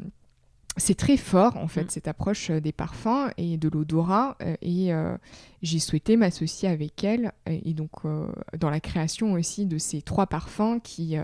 c'est 0.76 0.94
très 0.94 1.16
fort 1.16 1.56
en 1.56 1.68
fait 1.68 1.84
mm. 1.84 1.90
cette 1.90 2.08
approche 2.08 2.50
euh, 2.50 2.60
des 2.60 2.72
parfums 2.72 3.30
et 3.36 3.56
de 3.56 3.68
l'odorat. 3.68 4.36
Euh, 4.42 4.56
et 4.62 4.92
j'ai 5.62 5.78
souhaité 5.78 6.16
m'associer 6.16 6.68
avec 6.68 7.02
elle 7.04 7.32
et 7.46 7.74
donc 7.74 7.90
dans 8.58 8.70
la 8.70 8.80
création 8.80 9.32
aussi 9.32 9.66
de 9.66 9.78
ces 9.78 10.02
trois 10.02 10.26
parfums 10.26 10.80
qui 10.82 11.16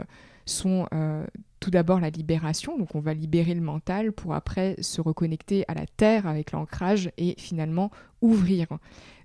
sont 0.47 0.89
tout 1.63 1.71
d'abord 1.71 2.01
la 2.01 2.11
libération, 2.11 2.77
donc 2.77 2.97
on 2.97 3.01
va 3.01 3.15
libérer 3.15 3.55
le 3.55 3.61
mental 3.61 4.11
pour 4.11 4.35
après 4.35 4.75
se 4.81 5.01
reconnecter 5.01 5.65
à 5.69 5.75
la 5.75 5.87
terre 5.87 6.27
avec 6.27 6.51
l'ancrage 6.51 7.13
et 7.19 7.37
finalement 7.39 7.93
ouvrir. 8.21 8.67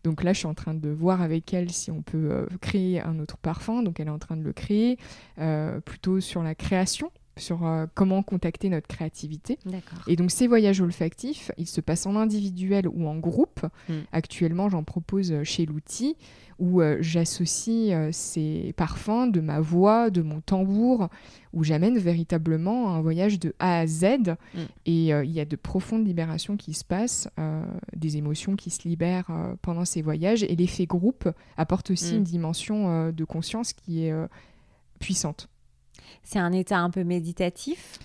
Donc 0.03 0.23
là, 0.23 0.33
je 0.33 0.37
suis 0.37 0.47
en 0.47 0.53
train 0.53 0.75
de 0.75 0.89
voir 0.89 1.23
avec 1.23 1.51
elle 1.55 1.71
si 1.71 1.89
on 1.89 2.03
peut 2.03 2.47
créer 2.61 3.01
un 3.01 3.17
autre 3.17 3.37
parfum. 3.37 3.81
Donc 3.81 3.99
elle 3.99 4.07
est 4.07 4.11
en 4.11 4.19
train 4.19 4.37
de 4.37 4.43
le 4.43 4.53
créer, 4.53 4.99
plutôt 5.83 6.19
sur 6.19 6.43
la 6.43 6.53
création 6.53 7.11
sur 7.37 7.65
euh, 7.65 7.85
comment 7.93 8.23
contacter 8.23 8.69
notre 8.69 8.87
créativité. 8.87 9.57
Et 10.07 10.15
donc 10.15 10.31
ces 10.31 10.47
voyages 10.47 10.81
olfactifs, 10.81 11.51
ils 11.57 11.67
se 11.67 11.81
passent 11.81 12.05
en 12.05 12.15
individuel 12.15 12.87
ou 12.87 13.07
en 13.07 13.17
groupe. 13.17 13.61
Hmm. 13.89 14.01
Actuellement, 14.11 14.69
j'en 14.69 14.83
propose 14.83 15.31
euh, 15.31 15.43
chez 15.43 15.65
l'outil 15.65 16.15
où 16.59 16.81
euh, 16.81 16.97
j'associe 17.01 18.11
ces 18.11 18.73
parfums 18.77 19.27
de 19.31 19.41
ma 19.41 19.59
voix, 19.59 20.09
de 20.09 20.23
mon 20.23 20.41
tambour, 20.41 21.07
où 21.53 21.63
j'amène 21.63 21.99
véritablement 21.99 22.95
un 22.95 23.01
voyage 23.01 23.39
de 23.39 23.53
A 23.59 23.79
à 23.79 23.87
Z. 23.87 24.35
Hmm. 24.55 24.61
Et 24.87 25.09
il 25.09 25.31
y 25.31 25.39
a 25.39 25.45
de 25.45 25.55
profondes 25.55 26.05
libérations 26.05 26.57
qui 26.57 26.73
se 26.73 26.83
passent, 26.83 27.29
des 27.95 28.17
émotions 28.17 28.55
qui 28.55 28.71
se 28.71 28.87
libèrent 28.87 29.29
pendant 29.61 29.85
ces 29.85 30.01
voyages. 30.01 30.41
Et 30.41 30.55
l'effet 30.55 30.87
groupe 30.87 31.29
apporte 31.57 31.91
aussi 31.91 32.15
hmm. 32.15 32.17
une 32.17 32.23
dimension 32.23 33.11
de 33.11 33.23
conscience 33.23 33.73
qui 33.73 34.05
est 34.05 34.13
puissante. 34.99 35.49
C'est 36.23 36.39
un 36.39 36.51
état 36.51 36.79
un 36.79 36.89
peu 36.89 37.03
méditatif 37.03 37.99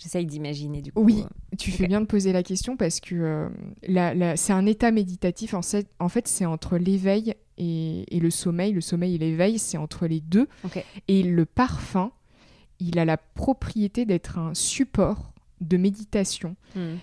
J'essaye 0.00 0.24
d'imaginer 0.24 0.80
du 0.80 0.92
coup. 0.92 1.02
Oui, 1.02 1.26
tu 1.58 1.70
fais 1.70 1.86
bien 1.86 2.00
de 2.00 2.06
poser 2.06 2.32
la 2.32 2.42
question 2.42 2.74
parce 2.74 3.00
que 3.00 3.50
euh, 3.84 4.34
c'est 4.34 4.54
un 4.54 4.64
état 4.64 4.90
méditatif. 4.90 5.52
En, 5.52 5.60
en 5.98 6.08
fait, 6.08 6.26
c'est 6.26 6.46
entre 6.46 6.78
l'éveil 6.78 7.34
et, 7.58 8.06
le 8.10 8.30
sommeil. 8.30 8.72
Le 8.72 8.80
sommeil 8.80 9.16
et 9.16 9.18
l'éveil, 9.18 9.58
c'est 9.58 9.76
entre 9.76 10.06
les 10.06 10.20
deux. 10.20 10.48
Et 11.06 11.22
le 11.22 11.44
parfum, 11.44 12.12
il 12.78 12.98
a 12.98 13.04
la 13.04 13.18
propriété 13.18 14.06
d'être 14.06 14.38
un 14.38 14.54
support 14.54 15.34
de 15.60 15.76
méditation. 15.76 16.56
Hmm. 16.74 16.96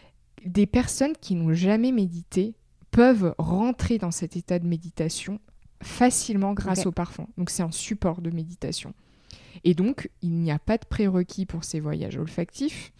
Des 0.43 0.65
personnes 0.65 1.13
qui 1.21 1.35
n'ont 1.35 1.53
jamais 1.53 1.91
médité 1.91 2.55
peuvent 2.89 3.35
rentrer 3.37 3.99
dans 3.99 4.11
cet 4.11 4.35
état 4.37 4.57
de 4.57 4.65
méditation 4.65 5.39
facilement 5.83 6.53
grâce 6.53 6.87
au 6.87 6.91
parfum. 6.91 7.27
Donc 7.37 7.51
c'est 7.51 7.61
un 7.61 7.71
support 7.71 8.21
de 8.21 8.31
méditation. 8.31 8.95
Et 9.63 9.73
donc, 9.73 10.09
il 10.21 10.33
n'y 10.33 10.51
a 10.51 10.59
pas 10.59 10.77
de 10.77 10.85
prérequis 10.85 11.45
pour 11.45 11.63
ces 11.63 11.79
voyages 11.79 12.17
olfactifs. 12.17 12.91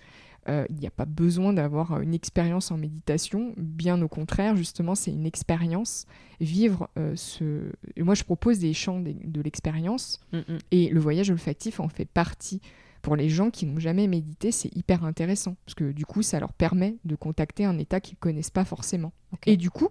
Euh, 0.49 0.65
il 0.69 0.77
n'y 0.77 0.87
a 0.87 0.91
pas 0.91 1.05
besoin 1.05 1.51
d'avoir 1.51 1.99
une 1.99 2.13
expérience 2.13 2.71
en 2.71 2.77
méditation, 2.77 3.53
bien 3.57 4.01
au 4.01 4.07
contraire, 4.07 4.55
justement, 4.55 4.95
c'est 4.95 5.11
une 5.11 5.25
expérience. 5.25 6.05
Vivre 6.39 6.89
euh, 6.97 7.13
ce. 7.15 7.71
moi, 7.97 8.15
je 8.15 8.23
propose 8.23 8.59
des 8.59 8.73
champs 8.73 9.01
de, 9.01 9.41
l'expérience, 9.41 10.21
mm, 10.31 10.37
mm. 10.37 10.57
et 10.71 10.89
le 10.89 10.99
voyage 10.99 11.29
olfactif 11.29 11.79
en 11.79 11.89
fait 11.89 12.05
partie. 12.05 12.61
Pour 13.01 13.15
les 13.15 13.29
gens 13.29 13.51
qui 13.51 13.65
n'ont 13.65 13.79
jamais 13.79 14.07
médité, 14.07 14.51
c'est 14.51 14.73
hyper 14.75 15.03
intéressant, 15.03 15.55
parce 15.65 15.75
que 15.75 15.91
du 15.91 16.05
coup, 16.05 16.21
ça 16.21 16.39
leur 16.39 16.53
permet 16.53 16.95
de 17.03 17.15
contacter 17.15 17.65
un 17.65 17.77
état 17.77 17.99
qu'ils 17.99 18.15
ne 18.15 18.19
connaissent 18.19 18.49
pas 18.49 18.65
forcément. 18.65 19.11
Et 19.45 19.57
du 19.57 19.69
coup, 19.69 19.89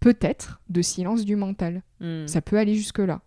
peut-être 0.00 0.60
de 0.68 0.82
silence 0.82 1.24
du 1.24 1.36
mental. 1.36 1.82
Mm. 2.00 2.26
Ça 2.26 2.40
peut 2.40 2.58
aller 2.58 2.74
jusque-là. 2.74 3.20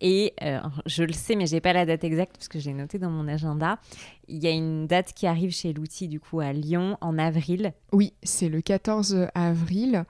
Et 0.00 0.34
euh, 0.42 0.60
je 0.86 1.02
le 1.02 1.12
sais, 1.12 1.36
mais 1.36 1.46
j'ai 1.46 1.60
pas 1.60 1.72
la 1.72 1.86
date 1.86 2.04
exacte 2.04 2.36
parce 2.36 2.48
que 2.48 2.58
j'ai 2.58 2.72
noté 2.72 2.98
dans 2.98 3.10
mon 3.10 3.28
agenda. 3.28 3.78
Il 4.28 4.42
y 4.42 4.46
a 4.46 4.50
une 4.50 4.86
date 4.86 5.12
qui 5.14 5.26
arrive 5.26 5.52
chez 5.52 5.72
l'outil 5.72 6.08
du 6.08 6.20
coup 6.20 6.40
à 6.40 6.52
Lyon 6.52 6.96
en 7.00 7.18
avril. 7.18 7.72
Oui, 7.92 8.12
c'est 8.22 8.48
le 8.48 8.60
14 8.60 9.28
avril. 9.34 10.04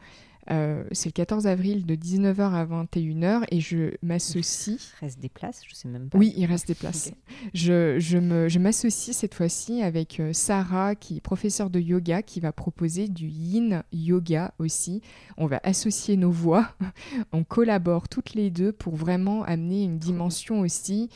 Euh, 0.51 0.85
c'est 0.93 1.11
le 1.11 1.13
14 1.13 1.47
avril 1.47 1.87
de 1.87 1.95
19h 1.95 2.41
à 2.41 2.65
21h 2.65 3.45
et 3.51 3.61
je 3.61 3.95
m'associe. 4.03 4.79
Il 5.01 5.05
reste 5.05 5.21
des 5.21 5.29
places, 5.29 5.63
je 5.69 5.75
sais 5.75 5.89
même 5.89 6.09
pas. 6.09 6.19
Oui, 6.19 6.33
il 6.37 6.47
reste 6.47 6.67
des 6.67 6.75
places. 6.75 7.13
Je, 7.55 7.99
je 7.99 8.59
m'associe 8.59 9.17
cette 9.17 9.35
fois-ci 9.35 9.83
avec 9.83 10.19
euh, 10.19 10.33
Sarah, 10.33 10.95
qui 10.95 11.19
est 11.19 11.21
professeure 11.21 11.71
de 11.71 11.79
yoga, 11.79 12.23
qui 12.23 12.41
va 12.41 12.53
proposer 12.53 13.09
du 13.09 13.29
yin 13.29 13.83
yoga 13.93 14.55
aussi. 14.59 15.03
On 15.37 15.47
va 15.47 15.61
associer 15.63 16.17
nos 16.17 16.31
voix, 16.31 16.75
on 17.33 17.45
collabore 17.45 18.09
toutes 18.09 18.35
les 18.35 18.51
deux 18.51 18.73
pour 18.73 18.97
vraiment 18.97 19.45
amener 19.45 19.85
une 19.85 19.99
dimension 19.99 20.61
aussi 20.61 21.11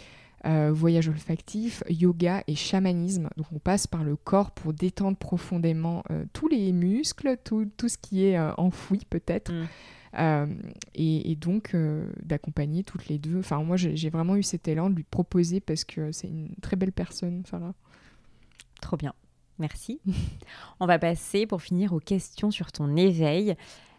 euh, 0.47 0.73
voyage 0.73 1.09
olfactif, 1.09 1.83
yoga 1.89 2.45
et 2.47 2.55
chamanisme. 2.55 3.31
Donc 3.39 3.47
on 3.53 3.59
passe 3.59 3.87
par 3.87 4.05
le 4.05 4.15
corps 4.15 4.51
pour 4.51 4.75
détendre 4.75 5.17
profondément 5.17 6.03
euh, 6.11 6.27
tous 6.35 6.49
les 6.49 6.71
muscles, 6.73 7.39
tout, 7.43 7.71
tout 7.79 7.89
ce 7.89 7.97
qui 7.97 8.27
est 8.27 8.37
euh, 8.37 8.53
enfoui 8.59 9.01
peut-être. 9.09 9.53
Mm. 9.53 9.67
Et, 10.95 11.35
donc 11.35 11.75
d'accompagner 12.23 12.85
toutes 12.85 13.09
les 13.09 13.19
deux. 13.19 13.41
Enfin 13.41 13.65
moi 13.65 13.77
j'ai 13.77 14.11
vraiment 14.11 14.37
eu 14.37 14.45
cet 14.45 14.69
élan 14.69 14.89
de 14.89 14.95
lui 14.95 15.03
proposer 15.03 15.59
parce 15.59 15.85
que 15.85 16.13
c'est 16.13 16.29
une 16.29 16.55
très 16.63 16.77
belle 16.77 16.93
personne, 16.93 17.43
Sarah. 17.51 17.75
Trop 18.81 18.97
bien. 18.97 19.13
Merci. 19.59 20.01
On 20.81 20.87
va 20.87 21.01
passer 21.01 21.47
pour 21.47 21.63
finir 21.63 21.93
aux 21.93 21.99
questions 21.99 22.53
sur 22.53 22.71
ton 22.71 22.95
éveil. 22.95 23.57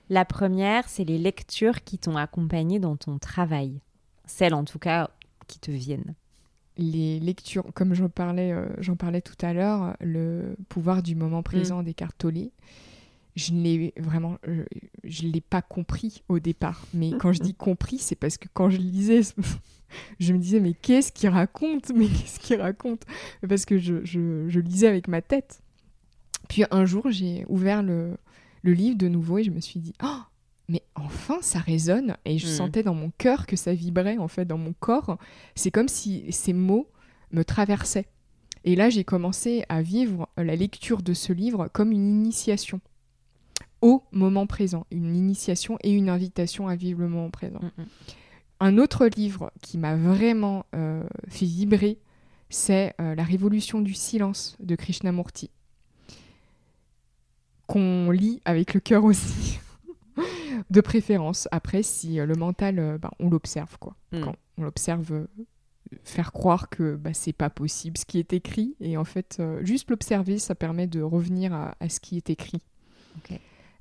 La 0.09 0.23
première, 0.23 0.87
c'est 0.87 1.03
les 1.03 1.17
lectures 1.17 1.83
qui 1.83 1.97
t'ont 1.97 2.15
accompagné 2.15 2.79
dans 2.79 2.95
ton 2.95 3.17
travail. 3.17 3.81
Celles 4.25 4.53
en 4.53 4.63
tout 4.63 4.79
cas 4.79 5.09
qui 5.47 5.59
te 5.59 5.71
viennent 5.71 6.15
les 6.77 7.19
lectures, 7.19 7.65
comme 7.73 7.93
j'en 7.93 8.09
parlais, 8.09 8.51
euh, 8.51 8.67
j'en 8.79 8.95
parlais 8.95 9.21
tout 9.21 9.37
à 9.41 9.53
l'heure, 9.53 9.95
le 10.01 10.55
pouvoir 10.69 11.03
du 11.03 11.15
moment 11.15 11.43
présent 11.43 11.81
mm. 11.81 11.85
des 11.85 11.93
cartes 11.93 12.17
Tollé, 12.17 12.51
je 13.35 13.53
ne 13.53 13.61
l'ai 13.61 13.93
vraiment, 13.97 14.37
je, 15.03 15.27
l'ai 15.27 15.41
pas 15.41 15.61
compris 15.61 16.23
au 16.29 16.39
départ. 16.39 16.85
Mais 16.93 17.11
quand 17.19 17.33
je 17.33 17.39
dis 17.43 17.53
compris, 17.53 17.97
c'est 17.97 18.15
parce 18.15 18.37
que 18.37 18.47
quand 18.53 18.69
je 18.69 18.77
lisais, 18.77 19.21
je 20.19 20.33
me 20.33 20.39
disais 20.39 20.59
mais 20.59 20.73
qu'est-ce 20.73 21.11
qu'il 21.11 21.29
raconte? 21.29 21.91
Mais 21.95 22.07
qu'est-ce 22.07 22.39
qu'il 22.39 22.61
raconte? 22.61 23.03
Parce 23.47 23.65
que 23.65 23.77
je, 23.77 24.03
je, 24.05 24.59
lisais 24.59 24.87
avec 24.87 25.07
ma 25.07 25.21
tête. 25.21 25.61
Puis 26.47 26.63
un 26.71 26.85
jour, 26.85 27.09
j'ai 27.09 27.45
ouvert 27.49 27.83
le, 27.83 28.17
le 28.61 28.73
livre 28.73 28.97
de 28.97 29.07
nouveau 29.07 29.39
et 29.39 29.43
je 29.43 29.51
me 29.51 29.59
suis 29.59 29.79
dit 29.79 29.93
oh 30.03 30.21
mais 30.67 30.83
enfin 30.95 31.39
ça 31.41 31.59
résonne 31.59 32.17
et 32.25 32.37
je 32.37 32.47
mm. 32.47 32.51
sentais 32.51 32.83
dans 32.83 32.95
mon 32.95 33.11
cœur 33.17 33.45
que 33.45 33.55
ça 33.55 33.73
vibrait 33.73 34.17
en 34.17 34.27
fait 34.27 34.45
dans 34.45 34.57
mon 34.57 34.73
corps. 34.79 35.17
C'est 35.55 35.71
comme 35.71 35.87
si 35.87 36.31
ces 36.31 36.53
mots 36.53 36.89
me 37.31 37.43
traversaient. 37.43 38.07
Et 38.63 38.75
là 38.75 38.89
j'ai 38.89 39.03
commencé 39.03 39.63
à 39.69 39.81
vivre 39.81 40.27
la 40.37 40.55
lecture 40.55 41.01
de 41.01 41.13
ce 41.13 41.33
livre 41.33 41.69
comme 41.71 41.91
une 41.91 42.07
initiation 42.09 42.81
au 43.81 44.03
moment 44.11 44.47
présent, 44.47 44.87
une 44.89 45.15
initiation 45.15 45.77
et 45.83 45.91
une 45.91 46.09
invitation 46.09 46.67
à 46.67 46.75
vivre 46.75 47.01
le 47.01 47.07
moment 47.07 47.29
présent. 47.29 47.59
Mm, 47.61 47.81
mm. 47.81 47.85
Un 48.61 48.77
autre 48.77 49.07
livre 49.07 49.51
qui 49.61 49.77
m'a 49.77 49.95
vraiment 49.95 50.65
euh, 50.73 51.03
fait 51.27 51.45
vibrer, 51.45 51.99
c'est 52.49 52.95
euh, 53.01 53.15
La 53.15 53.23
révolution 53.23 53.81
du 53.81 53.93
silence 53.93 54.55
de 54.59 54.75
Krishnamurti. 54.75 55.49
qu'on 57.67 58.11
lit 58.11 58.41
avec 58.45 58.73
le 58.73 58.79
cœur 58.79 59.03
aussi, 59.03 59.59
de 60.69 60.81
préférence. 60.81 61.47
Après, 61.51 61.83
si 61.83 62.15
le 62.15 62.35
mental, 62.35 62.97
bah, 63.01 63.11
on 63.19 63.29
l'observe, 63.29 63.77
quoi. 63.79 63.95
Mm. 64.11 64.21
Quand 64.21 64.35
on 64.57 64.63
l'observe, 64.63 65.27
faire 66.03 66.31
croire 66.31 66.69
que 66.69 66.95
bah, 66.95 67.13
c'est 67.13 67.33
pas 67.33 67.49
possible 67.49 67.97
ce 67.97 68.05
qui 68.05 68.19
est 68.19 68.33
écrit, 68.33 68.75
et 68.79 68.97
en 68.97 69.05
fait, 69.05 69.41
juste 69.61 69.89
l'observer, 69.89 70.39
ça 70.39 70.55
permet 70.55 70.87
de 70.87 71.01
revenir 71.01 71.53
à, 71.53 71.89
ce 71.89 71.99
qui 71.99 72.17
est 72.17 72.29
écrit. 72.29 72.61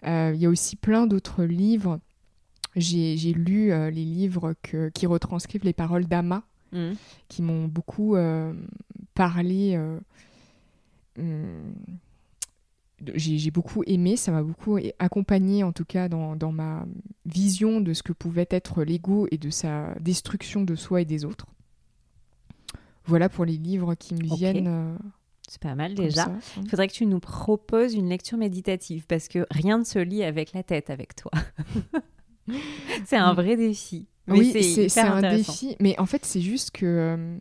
Il 0.06 0.36
y 0.36 0.46
a 0.46 0.50
aussi 0.50 0.76
plein 0.76 1.06
d'autres 1.06 1.44
livres. 1.44 1.98
J'ai 2.76 3.32
lu 3.32 3.68
les 3.68 4.04
livres 4.04 4.54
qui 4.92 5.06
retranscrivent 5.06 5.64
les 5.64 5.72
paroles 5.72 6.06
d'Ama, 6.06 6.42
mm. 6.72 6.92
qui 7.28 7.42
m'ont 7.42 7.68
beaucoup 7.68 8.16
parlé. 9.14 9.78
Hmm, 11.16 11.72
j'ai 13.14 13.50
beaucoup 13.50 13.82
aimé, 13.86 14.16
ça 14.16 14.32
m'a 14.32 14.42
beaucoup 14.42 14.78
accompagné 14.98 15.64
en 15.64 15.72
tout 15.72 15.84
cas 15.84 16.08
dans, 16.08 16.36
dans, 16.36 16.52
ma 16.52 16.86
vision 17.26 17.80
de 17.80 17.92
ce 17.92 18.02
que 18.02 18.12
pouvait 18.12 18.48
être 18.50 18.84
l'ego 18.84 19.26
et 19.30 19.38
de 19.38 19.50
sa 19.50 19.94
destruction 20.00 20.62
de 20.62 20.74
soi 20.74 21.02
et 21.02 21.04
des 21.04 21.24
autres. 21.24 21.46
Voilà 23.06 23.28
pour 23.28 23.44
les 23.44 23.56
livres 23.56 23.94
qui 23.94 24.14
me 24.14 24.36
viennent. 24.36 24.66
Euh, 24.66 24.96
c'est 25.48 25.60
pas 25.60 25.74
mal 25.74 25.94
déjà. 25.94 26.32
Il 26.56 26.68
faudrait 26.68 26.88
que 26.88 26.94
tu 26.94 27.06
nous 27.06 27.20
proposes 27.20 27.94
une 27.94 28.08
lecture 28.08 28.38
méditative 28.38 29.04
parce 29.06 29.28
que 29.28 29.46
rien 29.50 29.78
ne 29.78 29.84
se 29.84 29.98
lit 29.98 30.24
avec 30.24 30.52
la 30.52 30.62
tête 30.62 30.88
avec 30.88 31.14
toi. 31.14 31.30
c'est 33.04 33.16
un 33.16 33.34
vrai 33.34 33.56
défi. 33.56 34.08
oui, 34.28 34.52
c'est 34.88 35.00
un 35.00 35.20
défi. 35.20 35.76
Mais 35.80 35.98
en 35.98 36.06
fait, 36.06 36.24
c'est 36.24 36.40
juste 36.40 36.70
que 36.70 36.86
euh, 36.86 37.36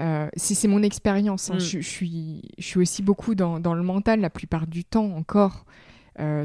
euh, 0.00 0.28
c'est 0.36 0.68
mon 0.68 0.82
expérience. 0.82 1.50
Hein. 1.50 1.56
Mm. 1.56 1.60
Je, 1.60 1.80
suis, 1.80 2.42
je 2.58 2.64
suis 2.64 2.80
aussi 2.80 3.02
beaucoup 3.02 3.34
dans, 3.34 3.58
le 3.58 3.82
mental 3.82 4.20
la 4.20 4.30
plupart 4.30 4.66
du 4.66 4.84
temps 4.84 5.14
encore. 5.16 5.64
Euh, 6.18 6.44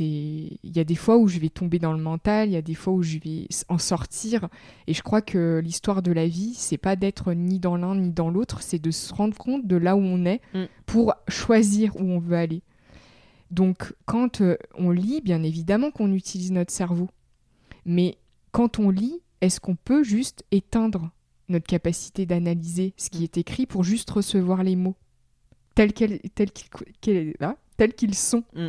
il 0.00 0.58
y 0.64 0.80
a 0.80 0.84
des 0.84 0.96
fois 0.96 1.16
où 1.16 1.28
je 1.28 1.38
vais 1.38 1.48
tomber 1.48 1.78
dans 1.78 1.92
le 1.92 2.02
mental, 2.02 2.48
il 2.48 2.52
y 2.52 2.56
a 2.56 2.62
des 2.62 2.74
fois 2.74 2.92
où 2.92 3.02
je 3.02 3.18
vais 3.18 3.46
en 3.68 3.78
sortir. 3.78 4.48
Et 4.86 4.94
je 4.94 5.02
crois 5.02 5.22
que 5.22 5.60
l'histoire 5.62 6.02
de 6.02 6.12
la 6.12 6.26
vie, 6.26 6.52
c'est 6.54 6.78
pas 6.78 6.96
d'être 6.96 7.32
ni 7.32 7.58
dans 7.58 7.76
l'un 7.76 7.94
ni 7.94 8.10
dans 8.10 8.30
l'autre, 8.30 8.60
c'est 8.60 8.80
de 8.80 8.90
se 8.90 9.14
rendre 9.14 9.36
compte 9.36 9.66
de 9.66 9.76
là 9.76 9.96
où 9.96 10.00
on 10.00 10.24
est 10.24 10.40
mm. 10.52 10.64
pour 10.86 11.14
choisir 11.28 11.96
où 11.96 12.02
on 12.02 12.18
veut 12.18 12.36
aller. 12.36 12.62
Donc, 13.50 13.94
quand 14.04 14.40
euh, 14.40 14.56
on 14.76 14.90
lit, 14.90 15.20
bien 15.20 15.42
évidemment 15.42 15.90
qu'on 15.90 16.12
utilise 16.12 16.50
notre 16.50 16.72
cerveau. 16.72 17.08
Mais 17.86 18.18
quand 18.50 18.78
on 18.78 18.90
lit, 18.90 19.20
est-ce 19.40 19.60
qu'on 19.60 19.76
peut 19.76 20.02
juste 20.02 20.44
éteindre 20.50 21.10
notre 21.48 21.66
capacité 21.66 22.26
d'analyser 22.26 22.94
ce 22.96 23.10
qui 23.10 23.20
mm. 23.20 23.24
est 23.24 23.38
écrit 23.38 23.66
pour 23.66 23.84
juste 23.84 24.10
recevoir 24.10 24.62
les 24.62 24.76
mots 24.76 24.96
tels 25.74 25.92
qu'ils 25.92 26.20
sont. 28.14 28.44
Mm. 28.54 28.68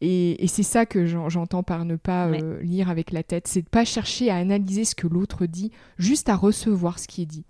Et, 0.00 0.46
c'est 0.46 0.62
ça 0.62 0.86
que 0.86 1.06
j'entends 1.06 1.62
par 1.62 1.84
ne 1.84 1.96
pas 1.96 2.28
euh, 2.28 2.62
lire 2.62 2.88
avec 2.88 3.10
la 3.10 3.22
tête, 3.22 3.48
c'est 3.48 3.62
de 3.62 3.68
pas 3.68 3.84
chercher 3.84 4.30
à 4.30 4.36
analyser 4.36 4.84
ce 4.84 4.94
que 4.94 5.08
l'autre 5.08 5.46
dit, 5.46 5.72
juste 5.98 6.28
à 6.28 6.36
recevoir 6.36 6.98
ce 6.98 7.08
qui 7.08 7.22
est 7.22 7.26
dit. 7.26 7.44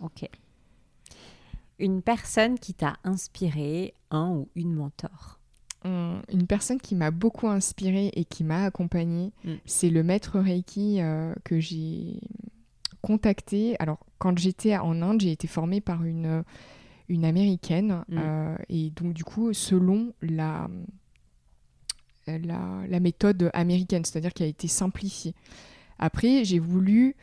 Ok. 0.00 0.28
Une 1.78 2.02
personne 2.02 2.58
qui 2.58 2.74
t'a 2.74 2.94
inspiré, 3.04 3.94
un 4.10 4.30
ou 4.30 4.48
une 4.54 4.74
mentor? 4.74 5.40
Hum, 5.84 6.22
Une 6.30 6.46
personne 6.46 6.78
qui 6.78 6.94
m'a 6.94 7.10
beaucoup 7.10 7.48
inspiré 7.48 8.12
et 8.14 8.24
qui 8.24 8.44
m'a 8.44 8.64
accompagnée, 8.64 9.32
mm. 9.44 9.54
c'est 9.64 9.90
le 9.90 10.04
maître 10.04 10.38
Reiki 10.38 11.00
euh, 11.00 11.34
que 11.42 11.58
j'ai 11.58 12.20
contacté. 13.02 13.76
Alors, 13.78 13.98
quand 14.18 14.38
j'étais 14.38 14.76
en 14.76 15.02
Inde, 15.02 15.20
j'ai 15.20 15.32
été 15.32 15.46
formée 15.46 15.80
par 15.80 16.04
une, 16.04 16.44
une 17.08 17.24
américaine. 17.24 18.04
Mm. 18.08 18.18
Euh, 18.18 18.56
et 18.68 18.90
donc, 18.90 19.12
du 19.12 19.24
coup, 19.24 19.52
selon 19.52 20.12
la, 20.22 20.68
la, 22.26 22.82
la 22.88 23.00
méthode 23.00 23.50
américaine, 23.52 24.04
c'est-à-dire 24.04 24.32
qui 24.32 24.42
a 24.42 24.46
été 24.46 24.68
simplifiée. 24.68 25.34
Après, 25.98 26.44
j'ai 26.44 26.58
voulu 26.58 27.16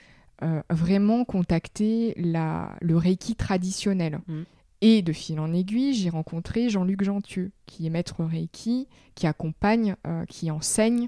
euh, 0.44 0.62
vraiment 0.70 1.26
contacter 1.26 2.14
la, 2.18 2.76
le 2.82 2.96
Reiki 2.96 3.36
traditionnel. 3.36 4.20
Mm. 4.28 4.42
Et 4.82 5.02
de 5.02 5.12
fil 5.12 5.40
en 5.40 5.54
aiguille, 5.54 5.96
j'ai 5.96 6.10
rencontré 6.10 6.70
Jean-Luc 6.70 7.04
Gentieux, 7.04 7.52
qui 7.66 7.88
est 7.88 7.90
maître 7.90 8.24
Reiki, 8.24 8.88
qui 9.16 9.26
accompagne, 9.26 9.96
euh, 10.06 10.24
qui 10.26 10.52
enseigne 10.52 11.08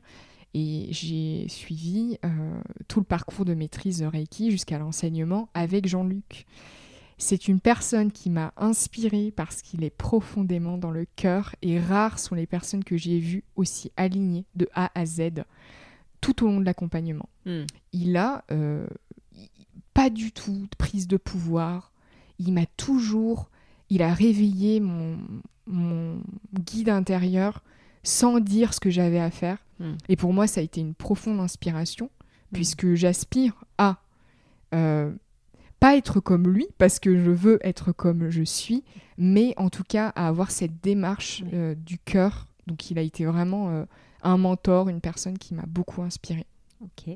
et 0.53 0.87
j'ai 0.91 1.47
suivi 1.47 2.17
euh, 2.25 2.61
tout 2.87 2.99
le 2.99 3.05
parcours 3.05 3.45
de 3.45 3.53
maîtrise 3.53 3.99
de 3.99 4.05
Reiki 4.05 4.51
jusqu'à 4.51 4.79
l'enseignement 4.79 5.49
avec 5.53 5.87
Jean-Luc. 5.87 6.45
C'est 7.17 7.47
une 7.49 7.59
personne 7.59 8.11
qui 8.11 8.29
m'a 8.29 8.53
inspirée 8.55 9.31
parce 9.35 9.61
qu'il 9.61 9.83
est 9.83 9.89
profondément 9.89 10.77
dans 10.77 10.91
le 10.91 11.05
cœur 11.15 11.53
et 11.61 11.79
rares 11.79 12.17
sont 12.17 12.33
les 12.33 12.47
personnes 12.47 12.83
que 12.83 12.97
j'ai 12.97 13.19
vues 13.19 13.43
aussi 13.57 13.91
alignées 13.97 14.45
de 14.55 14.69
A 14.73 14.89
à 14.95 15.05
Z 15.05 15.43
tout 16.21 16.43
au 16.43 16.47
long 16.47 16.59
de 16.59 16.65
l'accompagnement. 16.65 17.29
Hmm. 17.45 17.65
Il 17.91 18.15
a 18.17 18.43
euh, 18.51 18.87
pas 19.93 20.09
du 20.09 20.31
tout 20.31 20.67
de 20.71 20.75
prise 20.77 21.07
de 21.07 21.17
pouvoir. 21.17 21.91
Il 22.39 22.53
m'a 22.53 22.65
toujours, 22.77 23.49
il 23.89 24.01
a 24.01 24.13
réveillé 24.13 24.79
mon, 24.79 25.19
mon 25.67 26.21
guide 26.53 26.89
intérieur 26.89 27.63
sans 28.03 28.39
dire 28.39 28.73
ce 28.73 28.79
que 28.79 28.89
j'avais 28.89 29.19
à 29.19 29.29
faire. 29.29 29.57
Hmm. 29.79 29.95
Et 30.07 30.15
pour 30.15 30.33
moi, 30.33 30.47
ça 30.47 30.61
a 30.61 30.63
été 30.63 30.81
une 30.81 30.93
profonde 30.93 31.39
inspiration, 31.39 32.05
hmm. 32.05 32.53
puisque 32.53 32.93
j'aspire 32.93 33.63
à 33.77 33.99
euh, 34.73 35.11
pas 35.79 35.95
être 35.95 36.19
comme 36.19 36.47
lui, 36.47 36.67
parce 36.77 36.99
que 36.99 37.17
je 37.17 37.31
veux 37.31 37.59
être 37.65 37.91
comme 37.91 38.29
je 38.29 38.43
suis, 38.43 38.83
mais 39.17 39.53
en 39.57 39.69
tout 39.69 39.83
cas 39.83 40.09
à 40.09 40.27
avoir 40.27 40.51
cette 40.51 40.81
démarche 40.83 41.43
euh, 41.53 41.73
du 41.73 41.97
cœur. 41.97 42.47
Donc 42.67 42.91
il 42.91 42.99
a 42.99 43.01
été 43.01 43.25
vraiment 43.25 43.69
euh, 43.69 43.85
un 44.21 44.37
mentor, 44.37 44.89
une 44.89 44.99
personne 44.99 45.37
qui 45.37 45.53
m'a 45.53 45.65
beaucoup 45.65 46.01
inspirée. 46.01 46.45
Ok. 46.81 47.07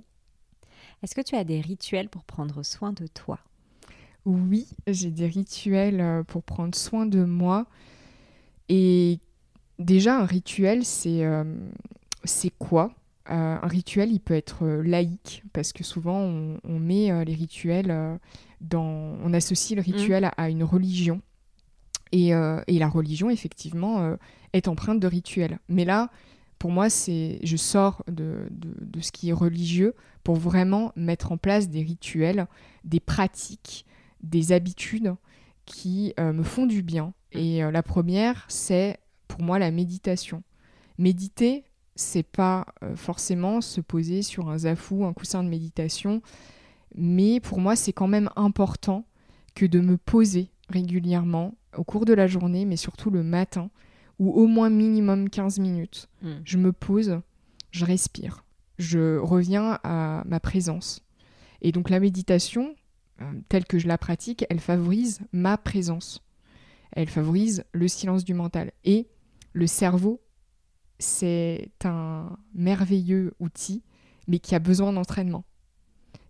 Est-ce 1.02 1.14
que 1.14 1.22
tu 1.22 1.36
as 1.36 1.44
des 1.44 1.60
rituels 1.60 2.08
pour 2.08 2.24
prendre 2.24 2.64
soin 2.64 2.94
de 2.94 3.08
toi? 3.08 3.40
Oui, 4.26 4.70
j'ai 4.88 5.12
des 5.12 5.28
rituels 5.28 6.24
pour 6.28 6.44
prendre 6.44 6.74
soin 6.74 7.06
de 7.06 7.26
moi. 7.26 7.66
Et 8.70 9.20
déjà, 9.80 10.18
un 10.20 10.26
rituel, 10.26 10.86
c'est 10.86 11.26
c'est 12.24 12.52
quoi 12.58 12.94
euh, 13.30 13.58
un 13.62 13.68
rituel, 13.68 14.12
il 14.12 14.20
peut 14.20 14.34
être 14.34 14.66
euh, 14.66 14.82
laïque, 14.82 15.44
parce 15.54 15.72
que 15.72 15.84
souvent 15.84 16.20
on, 16.20 16.80
met 16.80 17.10
euh, 17.10 17.24
les 17.24 17.34
rituels 17.34 18.20
dans. 18.60 19.18
On 19.24 19.34
associe 19.34 19.78
le 19.78 19.82
mm. 19.82 19.96
rituel 19.96 20.32
à, 20.36 20.50
une 20.50 20.64
religion. 20.64 21.22
Et, 22.12 22.30
la 22.32 22.88
religion, 22.88 23.32
effectivement, 23.32 24.16
est 24.52 24.68
empreinte 24.68 25.00
de 25.00 25.08
rituels. 25.08 25.58
Mais 25.68 25.84
là, 25.84 26.12
pour 26.60 26.70
moi, 26.70 26.90
c'est 26.92 27.40
je 27.42 27.58
sors 27.58 28.04
de, 28.08 28.48
de, 28.52 29.02
ce 29.02 29.12
qui 29.12 29.30
est 29.30 29.34
religieux 29.34 29.96
pour 30.24 30.36
vraiment 30.36 30.92
mettre 30.96 31.32
en 31.32 31.38
place 31.38 31.70
des 31.70 31.82
rituels, 31.82 32.46
des 32.84 33.00
pratiques, 33.00 33.88
des 34.22 34.52
habitudes 34.52 35.16
qui 35.66 36.14
me 36.20 36.44
font 36.44 36.68
du 36.68 36.84
bien. 36.84 37.14
Mm. 37.34 37.38
Et 37.40 37.72
la 37.72 37.82
première, 37.82 38.46
c'est 38.48 39.00
pour 39.28 39.42
moi 39.42 39.58
la 39.58 39.72
méditation. 39.72 40.44
Méditer, 41.00 41.64
c'est 41.96 42.24
pas 42.24 42.66
euh, 42.84 42.96
forcément 42.96 43.62
se 43.62 43.82
poser 43.82 44.22
sur 44.22 44.50
un 44.50 44.60
zafou, 44.60 45.06
un 45.06 45.14
coussin 45.14 45.44
de 45.44 45.50
méditation, 45.50 46.22
mais 46.96 47.40
pour 47.40 47.60
moi 47.60 47.76
c'est 47.76 47.94
quand 47.94 48.08
même 48.08 48.30
important 48.36 49.06
que 49.56 49.66
de 49.66 49.80
me 49.80 49.98
poser 49.98 50.50
régulièrement 50.70 51.56
au 51.78 51.84
cours 51.84 52.06
de 52.06 52.14
la 52.14 52.28
journée, 52.28 52.66
mais 52.66 52.78
surtout 52.78 53.10
le 53.10 53.24
matin, 53.24 53.70
ou 54.20 54.32
au 54.32 54.48
moins 54.48 54.70
minimum 54.70 55.30
15 55.30 55.60
minutes. 55.60 56.10
Hmm. 56.22 56.42
Je 56.44 56.58
me 56.58 56.72
pose, 56.72 57.20
je 57.72 57.86
respire, 57.86 58.44
je 58.78 59.18
reviens 59.18 59.80
à 59.84 60.24
ma 60.26 60.40
présence. 60.40 61.02
Et 61.62 61.72
donc 61.72 61.90
la 61.90 62.00
méditation, 62.00 62.76
euh, 63.22 63.32
telle 63.50 63.66
que 63.66 63.80
je 63.80 63.88
la 63.88 63.98
pratique, 63.98 64.46
elle 64.50 64.60
favorise 64.60 65.22
ma 65.32 65.58
présence. 65.58 66.22
Elle 66.92 67.10
favorise 67.10 67.64
le 67.72 67.88
silence 67.88 68.24
du 68.24 68.34
mental. 68.34 68.72
Et 68.84 69.08
le 69.54 69.68
cerveau 69.68 70.22
c'est 71.04 71.72
un 71.84 72.38
merveilleux 72.54 73.34
outil, 73.40 73.84
mais 74.28 74.40
qui 74.40 74.56
a 74.56 74.60
besoin 74.60 74.94
d'entraînement. 74.94 75.44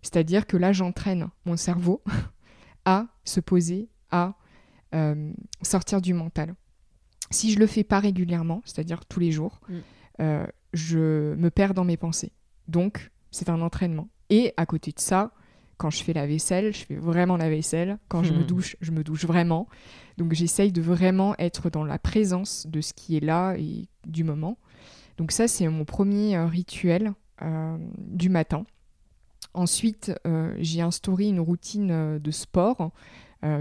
C'est-à-dire 0.02 0.46
que 0.46 0.56
là, 0.56 0.72
j'entraîne 0.72 1.28
mon 1.46 1.56
cerveau 1.56 2.02
à 2.84 3.06
se 3.24 3.40
poser, 3.40 3.88
à 4.10 4.34
euh, 4.94 5.32
sortir 5.62 6.00
du 6.00 6.12
mental. 6.12 6.54
Si 7.30 7.52
je 7.52 7.58
le 7.58 7.66
fais 7.66 7.84
pas 7.84 8.00
régulièrement, 8.00 8.62
c'est-à-dire 8.64 9.06
tous 9.06 9.20
les 9.20 9.32
jours, 9.32 9.60
mm. 9.68 9.74
euh, 10.20 10.46
je 10.72 11.34
me 11.34 11.50
perds 11.50 11.74
dans 11.74 11.84
mes 11.84 11.96
pensées. 11.96 12.32
Donc, 12.68 13.10
c'est 13.30 13.48
un 13.48 13.60
entraînement. 13.62 14.08
Et 14.28 14.52
à 14.56 14.66
côté 14.66 14.92
de 14.92 15.00
ça, 15.00 15.32
quand 15.76 15.90
je 15.90 16.02
fais 16.02 16.12
la 16.12 16.26
vaisselle, 16.26 16.72
je 16.72 16.84
fais 16.84 16.96
vraiment 16.96 17.36
la 17.36 17.48
vaisselle. 17.48 17.98
Quand 18.08 18.22
je 18.22 18.32
me 18.32 18.40
hmm. 18.40 18.46
douche, 18.46 18.76
je 18.80 18.92
me 18.92 19.02
douche 19.02 19.24
vraiment. 19.24 19.68
Donc 20.18 20.32
j'essaye 20.32 20.72
de 20.72 20.80
vraiment 20.80 21.34
être 21.38 21.70
dans 21.70 21.84
la 21.84 21.98
présence 21.98 22.66
de 22.68 22.80
ce 22.80 22.92
qui 22.92 23.16
est 23.16 23.20
là 23.20 23.54
et 23.56 23.88
du 24.06 24.24
moment. 24.24 24.58
Donc 25.18 25.32
ça, 25.32 25.48
c'est 25.48 25.68
mon 25.68 25.84
premier 25.84 26.36
euh, 26.36 26.46
rituel 26.46 27.12
euh, 27.42 27.76
du 27.98 28.28
matin. 28.28 28.64
Ensuite, 29.52 30.12
euh, 30.26 30.54
j'ai 30.58 30.80
instauré 30.80 31.28
une 31.28 31.40
routine 31.40 32.18
de 32.18 32.30
sport 32.30 32.92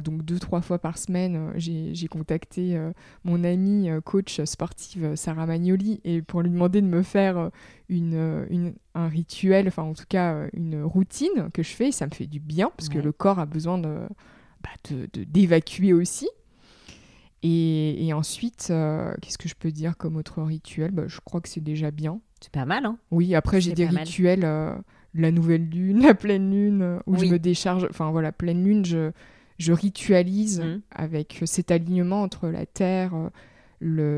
donc 0.05 0.23
deux, 0.23 0.39
trois 0.39 0.61
fois 0.61 0.79
par 0.79 0.97
semaine, 0.97 1.51
j'ai 1.57 2.07
contacté 2.07 2.79
mon 3.25 3.43
amie 3.43 3.89
coach 4.05 4.41
sportive 4.45 5.15
Sarah 5.15 5.45
Magnoli 5.45 5.99
et 6.05 6.21
pour 6.21 6.41
lui 6.41 6.49
demander 6.49 6.79
de 6.81 6.87
me 6.87 7.03
faire 7.03 7.49
une, 7.89 8.73
un 8.95 9.07
rituel, 9.09 9.67
enfin 9.67 9.83
en 9.83 9.93
tout 9.93 10.05
cas 10.07 10.47
une 10.53 10.81
routine 10.83 11.49
que 11.53 11.63
je 11.63 11.73
fais. 11.73 11.91
ça 11.91 12.05
me 12.05 12.11
fait 12.11 12.27
du 12.27 12.39
bien 12.39 12.71
parce 12.77 12.87
que 12.87 12.97
le 12.97 13.11
corps 13.11 13.39
a 13.39 13.45
besoin 13.45 13.77
de 13.77 14.07
bah, 14.63 14.69
d'évacuer 15.11 15.91
aussi. 15.91 16.29
Et, 17.43 18.07
et 18.07 18.13
ensuite, 18.13 18.73
qu'est-ce 19.21 19.37
que 19.37 19.49
je 19.49 19.55
peux 19.55 19.71
dire 19.71 19.97
comme 19.97 20.15
autre 20.15 20.41
rituel? 20.41 20.91
Bah, 20.91 21.03
Je 21.07 21.19
crois 21.23 21.41
que 21.41 21.49
c'est 21.49 21.61
déjà 21.61 21.91
bien. 21.91 22.19
C'est 22.41 22.51
pas 22.51 22.65
mal, 22.65 22.85
hein 22.85 22.97
Oui, 23.11 23.35
après 23.35 23.61
j'ai 23.61 23.73
des 23.73 23.85
rituels, 23.85 24.41
la 25.13 25.31
nouvelle 25.31 25.69
lune, 25.69 26.01
la 26.03 26.13
pleine 26.13 26.49
lune, 26.49 26.99
où 27.05 27.17
je 27.17 27.25
me 27.25 27.37
décharge. 27.37 27.85
Enfin 27.89 28.11
voilà, 28.11 28.31
pleine 28.31 28.63
lune, 28.63 28.85
je, 28.85 29.11
je 29.57 29.71
ritualise 29.71 30.61
mmh. 30.61 30.81
avec 30.91 31.41
cet 31.45 31.71
alignement 31.71 32.21
entre 32.21 32.49
la 32.49 32.65
Terre, 32.65 33.13
euh, 33.15 33.29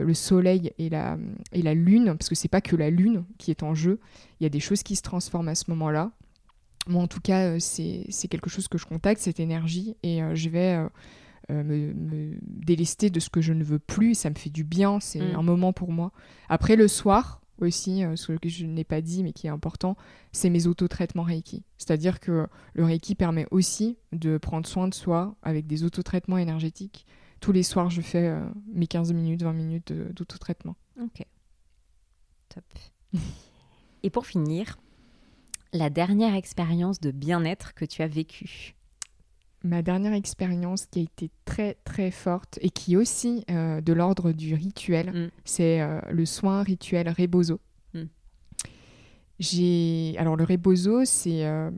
le, 0.04 0.14
Soleil 0.14 0.72
et 0.78 0.90
la, 0.90 1.18
et 1.52 1.62
la 1.62 1.74
Lune, 1.74 2.16
parce 2.18 2.30
que 2.30 2.36
c'est 2.36 2.48
pas 2.48 2.62
que 2.62 2.76
la 2.76 2.90
Lune 2.90 3.26
qui 3.38 3.52
est 3.52 3.64
en 3.64 3.74
jeu, 3.74 4.00
il 4.40 4.44
y 4.44 4.46
a 4.46 4.50
des 4.50 4.60
choses 4.60 4.84
qui 4.84 4.96
se 4.96 5.02
transforment 5.02 5.50
à 5.50 5.56
ce 5.56 5.70
moment-là. 5.70 6.12
Moi, 6.88 7.02
en 7.02 7.08
tout 7.08 7.20
cas, 7.20 7.48
euh, 7.48 7.58
c'est 7.60 8.28
quelque 8.28 8.50
chose 8.50 8.68
que 8.68 8.78
je 8.78 8.86
contacte, 8.86 9.22
cette 9.22 9.40
énergie, 9.40 9.96
et 10.04 10.22
euh, 10.22 10.36
je 10.36 10.50
vais 10.50 10.78
me, 11.50 12.38
délester 12.42 13.10
de 13.10 13.20
ce 13.20 13.30
que 13.30 13.42
je 13.42 13.54
ne 13.54 13.64
veux 13.64 13.80
plus, 13.80 14.16
ça 14.16 14.30
me 14.30 14.36
fait 14.36 14.50
du 14.50 14.64
bien, 14.64 15.00
c'est 15.00 15.20
mmh. 15.20 15.36
un 15.36 15.44
moment 15.44 15.74
pour 15.74 15.92
moi. 15.92 16.12
Après, 16.50 16.76
le 16.76 16.88
soir, 16.88 17.42
aussi, 17.60 18.04
euh, 18.04 18.16
ce 18.16 18.34
que 18.34 18.50
je 18.50 18.66
n'ai 18.66 18.84
pas 18.84 19.02
dit 19.02 19.24
mais 19.24 19.34
qui 19.34 19.48
est 19.48 19.50
important, 19.50 19.96
c'est 20.32 20.50
mes 20.50 20.68
autotraitements 20.68 21.24
Reiki. 21.24 21.64
C'est-à-dire 21.78 22.20
que 22.20 22.48
le 22.74 22.84
Reiki 22.84 23.16
permet 23.16 23.48
aussi 23.52 23.98
de 24.12 24.38
prendre 24.38 24.68
soin 24.68 24.88
de 24.88 24.94
soi 24.94 25.36
avec 25.42 25.68
des 25.68 25.84
autotraitements 25.84 26.38
énergétiques. 26.38 27.06
Tous 27.40 27.52
les 27.52 27.64
soirs, 27.64 27.90
je 27.90 28.02
fais 28.02 28.28
euh, 28.28 28.46
mes 28.74 28.88
15 28.88 29.14
minutes, 29.14 29.44
20 29.44 29.54
minutes 29.54 29.94
d'autotraitement. 29.94 30.76
Ok. 31.02 31.26
Top. 32.50 32.64
Et 34.04 34.10
pour 34.10 34.26
finir, 34.26 34.78
la 35.74 35.90
dernière 35.90 36.36
expérience 36.36 37.00
de 37.00 37.12
bien-être 37.12 37.74
que 37.74 37.86
tu 37.86 38.02
as 38.02 38.08
vécue 38.08 38.76
ma 39.66 39.82
dernière 39.82 40.14
expérience 40.14 40.86
qui 40.86 41.00
a 41.00 41.02
été 41.02 41.32
très 41.44 41.76
très 41.84 42.12
forte 42.12 42.60
et 42.62 42.70
qui 42.70 42.94
est 42.94 42.98
aussi 42.98 43.44
euh, 43.50 43.82
de 43.82 43.94
l'ordre 43.94 44.32
du 44.32 44.54
rituel, 44.54 45.12
mm. 45.12 45.32
c'est 45.44 45.82
euh, 45.82 46.00
le 46.12 46.26
soin 46.26 46.64
rituel 46.64 47.10
Rebozo. 47.10 47.60
Mm. 47.94 48.04
J'ai 49.40 50.16
alors 50.18 50.36
le 50.36 50.44
Rebozo, 50.44 51.04
c'est 51.04 51.46
euh, 51.46 51.72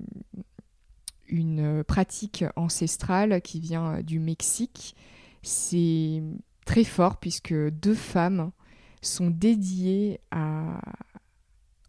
une 1.30 1.84
pratique 1.86 2.44
ancestrale 2.56 3.42
qui 3.42 3.60
vient 3.60 4.02
du 4.02 4.20
Mexique. 4.20 4.96
C'est 5.42 6.22
très 6.66 6.84
fort 6.84 7.18
puisque 7.18 7.54
deux 7.54 7.96
femmes 7.96 8.52
sont 9.02 9.30
dédiées 9.30 10.20
à, 10.32 10.82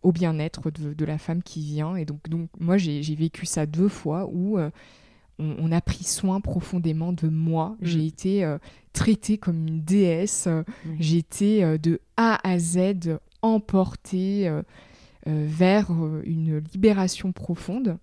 au 0.03 0.13
bien-être 0.13 0.71
de, 0.71 0.95
de, 0.95 1.05
la 1.05 1.19
femme 1.19 1.43
qui 1.43 1.61
vient. 1.63 1.97
Et 1.97 2.05
donc, 2.05 2.29
donc 2.29 2.51
moi, 2.61 2.77
j'ai 2.77 3.15
vécu 3.17 3.47
ça 3.47 3.67
deux 3.67 3.89
fois 3.89 4.29
où 4.31 4.59
on, 5.39 5.73
a 5.73 5.81
pris 5.81 6.05
soin 6.05 6.41
profondément 6.41 7.13
de 7.13 7.29
moi. 7.29 7.77
Mm. 7.81 7.87
J'ai 7.87 8.07
été 8.07 8.45
euh, 8.45 8.59
traitée 8.93 9.39
comme 9.39 9.67
une 9.67 9.83
déesse. 9.83 10.49
J'ai 10.99 11.19
été 11.19 11.65
euh, 11.65 11.79
de 11.79 12.01
A 12.17 12.39
à 12.49 12.59
Z 12.59 13.19
emportée 13.43 14.49
euh, 14.49 14.63
vers 15.27 15.91
une 16.25 16.59
libération 16.73 17.33
profonde. 17.33 17.99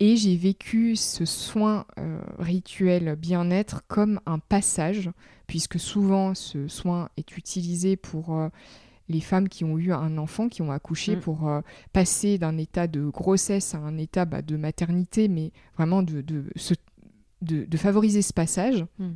Et 0.00 0.16
j'ai 0.16 0.36
vécu 0.36 0.96
ce 0.96 1.24
soin 1.24 1.86
rituel 2.38 3.14
bien-être 3.16 3.82
comme 3.86 4.20
un 4.26 4.38
passage, 4.40 5.10
puisque 5.46 5.78
souvent 5.78 6.34
ce 6.34 6.66
soin 6.66 7.08
est 7.16 7.36
utilisé 7.36 7.96
pour 7.96 8.36
les 9.08 9.20
femmes 9.20 9.48
qui 9.48 9.64
ont 9.64 9.78
eu 9.78 9.92
un 9.92 10.18
enfant, 10.18 10.48
qui 10.48 10.62
ont 10.62 10.72
accouché, 10.72 11.16
mm. 11.16 11.20
pour 11.20 11.48
euh, 11.48 11.60
passer 11.92 12.38
d'un 12.38 12.56
état 12.58 12.86
de 12.86 13.06
grossesse 13.08 13.74
à 13.74 13.78
un 13.78 13.98
état 13.98 14.24
bah, 14.24 14.42
de 14.42 14.56
maternité, 14.56 15.28
mais 15.28 15.52
vraiment 15.76 16.02
de, 16.02 16.20
de, 16.22 16.44
de, 17.42 17.76
favoriser 17.76 18.22
ce 18.22 18.32
passage. 18.32 18.84
Mm. 18.98 19.12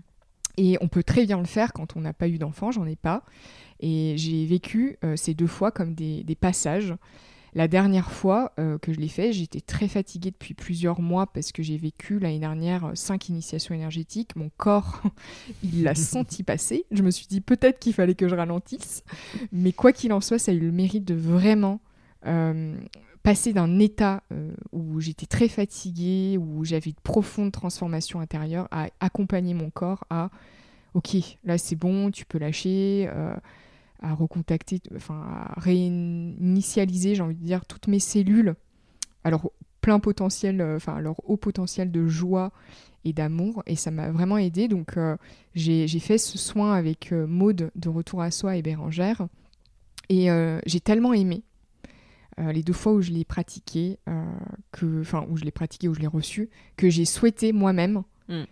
Et 0.59 0.77
on 0.81 0.89
peut 0.89 1.05
très 1.05 1.25
bien 1.25 1.39
le 1.39 1.47
faire 1.47 1.73
quand 1.73 1.97
on 1.97 2.01
n'a 2.01 2.13
pas 2.13 2.29
eu 2.29 2.39
d'enfant, 2.39 2.71
j'en 2.71 2.87
ai 2.87 2.97
pas. 2.97 3.23
Et 3.81 4.15
j'ai 4.17 4.45
vécu 4.45 4.99
euh, 5.05 5.17
ces 5.17 5.35
deux 5.35 5.47
fois 5.47 5.71
comme 5.71 5.95
des, 5.95 6.25
des 6.25 6.35
passages. 6.35 6.95
La 7.59 7.67
dernière 7.67 8.13
fois 8.13 8.53
euh, 8.61 8.79
que 8.79 8.93
je 8.93 9.01
l'ai 9.01 9.09
fait, 9.09 9.33
j'étais 9.33 9.61
très 9.61 9.89
fatiguée 9.89 10.31
depuis 10.31 10.55
plusieurs 10.55 11.01
mois 11.01 11.27
parce 11.27 11.51
que 11.51 11.61
j'ai 11.61 11.77
vécu 11.77 12.21
l'année 12.21 12.39
dernière 12.39 12.85
euh, 12.85 12.95
cinq 12.95 13.31
initiations 13.31 13.75
énergétiques. 13.75 14.37
Mon 14.37 14.49
corps, 14.57 15.03
il 15.65 15.83
l'a 15.83 15.95
senti 15.97 16.45
passer. 16.45 16.85
Je 16.93 17.03
me 17.03 17.11
suis 17.11 17.27
dit 17.27 17.41
peut-être 17.41 17.81
qu'il 17.81 17.95
fallait 17.95 18.15
que 18.15 18.29
je 18.29 18.37
ralentisse. 18.37 19.03
Mais 19.51 19.73
quoi 19.73 19.93
qu'il 19.93 20.13
en 20.13 20.21
soit, 20.21 20.39
ça 20.39 20.53
a 20.53 20.55
eu 20.55 20.61
le 20.61 20.71
mérite 20.71 21.05
de 21.05 21.15
vraiment 21.15 21.81
euh, 22.27 22.79
passer 23.25 23.53
d'un 23.53 23.81
état 23.81 24.23
où 24.71 25.01
j'étais 25.01 25.27
très 25.27 25.49
fatiguée, 25.49 26.39
où 26.39 26.65
j'avais 26.65 26.93
de 26.93 27.01
profondes 27.03 27.51
transformations 27.51 28.21
intérieures, 28.21 28.69
à 28.71 28.87
accompagner 29.01 29.55
mon 29.55 29.71
corps 29.71 30.05
à 30.11 30.31
ok, 30.95 31.17
là 31.43 31.59
c'est 31.59 31.75
bon, 31.75 32.13
tu 32.13 32.25
peux 32.25 32.39
lâcher 32.39 33.11
à 34.01 34.15
recontacter, 34.15 34.81
enfin 34.95 35.23
à 35.29 35.61
réinitialiser, 35.61 37.15
j'ai 37.15 37.23
envie 37.23 37.35
de 37.35 37.45
dire, 37.45 37.67
toutes 37.67 37.89
mes 37.89 37.99
cellules. 37.99 38.55
Alors 39.25 39.51
plein 39.81 40.01
potentiel, 40.01 40.61
euh, 40.61 40.77
enfin 40.77 41.01
leur 41.01 41.17
haut 41.29 41.37
potentiel 41.37 41.91
de 41.91 42.07
joie 42.07 42.53
et 43.05 43.13
d'amour, 43.13 43.63
et 43.67 43.77
ça 43.77 43.91
m'a 43.91 44.11
vraiment 44.11 44.39
aidé. 44.39 44.69
Donc 44.69 44.97
euh, 44.97 45.17
j'ai 45.55 45.89
fait 45.99 46.19
ce 46.19 46.39
soin 46.39 46.75
avec 46.75 47.13
euh, 47.13 47.27
Maude 47.27 47.71
de 47.75 47.89
Retour 47.89 48.23
à 48.23 48.31
Soi 48.31 48.57
et 48.57 48.63
Bérangère, 48.63 49.29
et 50.11 50.29
j'ai 50.65 50.81
tellement 50.81 51.13
aimé 51.13 51.43
les 52.39 52.63
deux 52.63 52.73
fois 52.73 52.95
où 52.95 53.03
je 53.03 53.11
l'ai 53.11 53.27
pratiqué, 53.27 53.99
que, 54.73 55.03
enfin 55.03 55.27
où 55.29 55.37
je 55.37 55.45
l'ai 55.45 55.51
pratiqué, 55.51 55.87
où 55.87 55.93
je 55.93 56.01
l'ai 56.01 56.07
reçu, 56.07 56.49
que 56.79 56.89
j'ai 56.89 57.05
souhaité 57.05 57.53
moi-même 57.53 58.05
mm. 58.29 58.45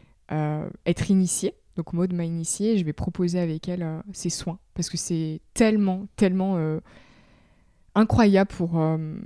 être 0.85 1.11
initiée. 1.11 1.55
Donc 1.77 1.95
Maud 1.95 2.13
m'a 2.13 2.27
initiée 2.27 2.73
et 2.73 2.79
je 2.79 2.85
vais 2.85 2.93
proposer 2.93 3.39
avec 3.41 3.71
elle 3.71 4.03
ses 4.13 4.29
soins 4.29 4.59
parce 4.77 4.91
que 4.91 4.97
c'est 4.97 5.41
tellement, 5.55 6.07
tellement 6.15 6.57
euh, 6.59 6.79
incroyable 7.95 8.51
pour, 8.53 8.79
euh, 8.79 9.17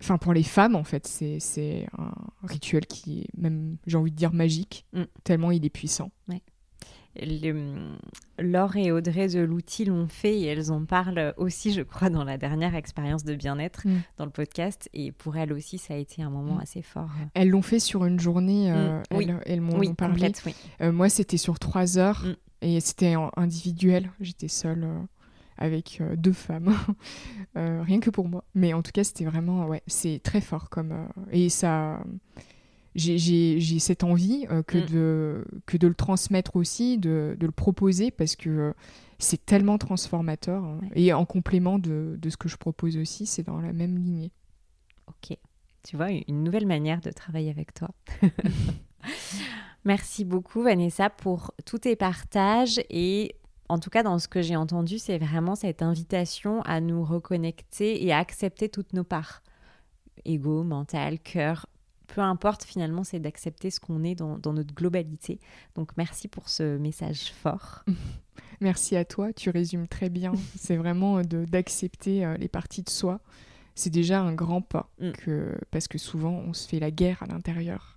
enfin 0.00 0.18
pour 0.18 0.32
les 0.32 0.42
femmes 0.44 0.76
en 0.76 0.84
fait. 0.84 1.06
C'est 1.06 1.88
un 1.98 2.12
rituel 2.44 2.86
qui 2.86 3.22
est 3.22 3.28
même, 3.36 3.78
j'ai 3.86 3.96
envie 3.96 4.12
de 4.12 4.16
dire, 4.16 4.32
magique, 4.32 4.86
mm. 4.92 5.02
tellement 5.24 5.50
il 5.50 5.64
est 5.64 5.70
puissant. 5.70 6.12
Ouais. 6.28 6.42
Laure 8.38 8.76
et 8.76 8.90
Audrey 8.90 9.28
de 9.28 9.40
l'outil 9.40 9.84
l'ont 9.84 10.08
fait 10.08 10.38
et 10.38 10.44
elles 10.46 10.72
en 10.72 10.84
parlent 10.84 11.34
aussi, 11.36 11.72
je 11.72 11.82
crois, 11.82 12.08
dans 12.08 12.24
la 12.24 12.38
dernière 12.38 12.74
expérience 12.74 13.24
de 13.24 13.34
bien-être 13.34 13.86
mm. 13.86 14.00
dans 14.16 14.24
le 14.24 14.30
podcast. 14.30 14.88
Et 14.94 15.12
pour 15.12 15.36
elles 15.36 15.52
aussi, 15.52 15.78
ça 15.78 15.94
a 15.94 15.96
été 15.96 16.22
un 16.22 16.30
moment 16.30 16.54
mm. 16.54 16.60
assez 16.60 16.82
fort. 16.82 17.10
Elles 17.34 17.50
l'ont 17.50 17.62
fait 17.62 17.80
sur 17.80 18.04
une 18.04 18.18
journée, 18.18 18.72
euh, 18.72 18.98
mm. 18.98 19.16
oui. 19.16 19.28
elles, 19.44 19.60
m'ont 19.60 19.94
parlé. 19.94 20.32
Euh, 20.80 20.92
moi, 20.92 21.08
c'était 21.08 21.36
sur 21.36 21.58
trois 21.58 21.98
heures 21.98 22.24
et 22.62 22.80
c'était 22.80 23.14
individuel. 23.36 24.10
J'étais 24.20 24.48
seule. 24.48 24.84
Euh, 24.84 25.00
avec 25.58 26.02
deux 26.16 26.32
femmes, 26.32 26.74
rien 27.54 28.00
que 28.00 28.10
pour 28.10 28.26
moi. 28.26 28.42
Mais 28.54 28.72
en 28.72 28.82
tout 28.82 28.90
cas, 28.90 29.04
c'était 29.04 29.26
vraiment, 29.26 29.66
ouais, 29.66 29.82
c'est 29.86 30.20
très 30.20 30.40
fort 30.40 30.70
comme 30.70 31.06
et 31.30 31.50
ça, 31.50 32.02
j'ai 32.94 33.78
cette 33.78 34.04
envie 34.04 34.46
euh, 34.50 34.62
que, 34.62 34.78
mm. 34.78 34.86
de, 34.86 35.44
que 35.66 35.76
de 35.76 35.88
le 35.88 35.94
transmettre 35.94 36.56
aussi, 36.56 36.98
de, 36.98 37.36
de 37.38 37.46
le 37.46 37.52
proposer, 37.52 38.10
parce 38.10 38.36
que 38.36 38.50
euh, 38.50 38.72
c'est 39.18 39.44
tellement 39.44 39.78
transformateur. 39.78 40.62
Hein. 40.64 40.80
Et 40.94 41.12
en 41.12 41.24
complément 41.24 41.78
de, 41.78 42.18
de, 42.20 42.30
ce 42.30 42.36
que 42.36 42.48
je 42.48 42.56
propose 42.56 42.96
aussi, 42.96 43.26
c'est 43.26 43.42
dans 43.42 43.60
la 43.60 43.72
même 43.72 43.98
lignée. 43.98 44.32
Ok. 45.08 45.36
Tu 45.84 45.96
vois, 45.96 46.10
une 46.10 46.44
nouvelle 46.44 46.66
manière 46.66 47.00
de 47.00 47.10
travailler 47.10 47.50
avec 47.50 47.74
toi. 47.74 47.90
Merci 49.84 50.24
beaucoup, 50.24 50.62
Vanessa, 50.62 51.10
pour 51.10 51.54
tous 51.64 51.78
tes 51.78 51.96
partages 51.96 52.80
et 52.88 53.34
en 53.68 53.78
tout 53.78 53.90
cas, 53.90 54.02
dans 54.02 54.18
ce 54.18 54.28
que 54.28 54.42
j'ai 54.42 54.54
entendu, 54.54 54.98
c'est 54.98 55.18
vraiment 55.18 55.54
cette 55.54 55.82
invitation 55.82 56.60
à 56.62 56.80
nous 56.80 57.02
reconnecter 57.04 58.04
et 58.04 58.12
à 58.12 58.18
accepter 58.18 58.68
toutes 58.68 58.92
nos 58.92 59.02
parts. 59.02 59.42
Ego, 60.26 60.62
mental, 60.62 61.18
cœur, 61.18 61.66
peu 62.06 62.20
importe 62.20 62.64
finalement, 62.64 63.04
c'est 63.04 63.18
d'accepter 63.18 63.70
ce 63.70 63.80
qu'on 63.80 64.04
est 64.04 64.14
dans, 64.14 64.38
notre 64.52 64.74
globalité. 64.74 65.40
Donc 65.74 65.92
merci 65.96 66.28
pour 66.28 66.48
ce 66.48 66.76
message 66.76 67.32
fort. 67.32 67.84
Merci 68.60 68.94
à 68.94 69.04
toi, 69.04 69.32
tu 69.32 69.50
résumes 69.50 69.88
très 69.88 70.08
bien. 70.08 70.32
c'est 70.56 70.76
vraiment 70.76 71.18
euh, 71.18 71.22
d'accepter 71.22 72.24
euh, 72.24 72.36
les 72.36 72.48
parties 72.48 72.82
de 72.82 72.90
soi. 72.90 73.20
C'est 73.74 73.90
déjà 73.90 74.20
un 74.20 74.34
grand 74.34 74.60
pas, 74.60 74.88
mm. 75.00 75.12
que, 75.12 75.58
parce 75.72 75.88
que 75.88 75.98
souvent 75.98 76.30
on 76.46 76.52
se 76.52 76.68
fait 76.68 76.78
la 76.78 76.92
guerre 76.92 77.22
à 77.22 77.26
l'intérieur. 77.26 77.96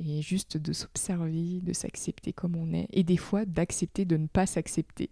Et 0.00 0.22
juste 0.22 0.56
de 0.56 0.72
s'observer, 0.72 1.60
de 1.62 1.72
s'accepter 1.72 2.32
comme 2.32 2.56
on 2.56 2.72
est, 2.72 2.88
et 2.92 3.04
des 3.04 3.16
fois 3.16 3.44
d'accepter 3.44 4.04
de 4.04 4.16
ne 4.16 4.26
pas 4.26 4.46
s'accepter. 4.46 5.10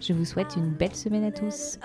Je 0.00 0.12
vous 0.12 0.24
souhaite 0.24 0.54
une 0.56 0.70
belle 0.70 0.94
semaine 0.94 1.24
à 1.24 1.32
tous. 1.32 1.80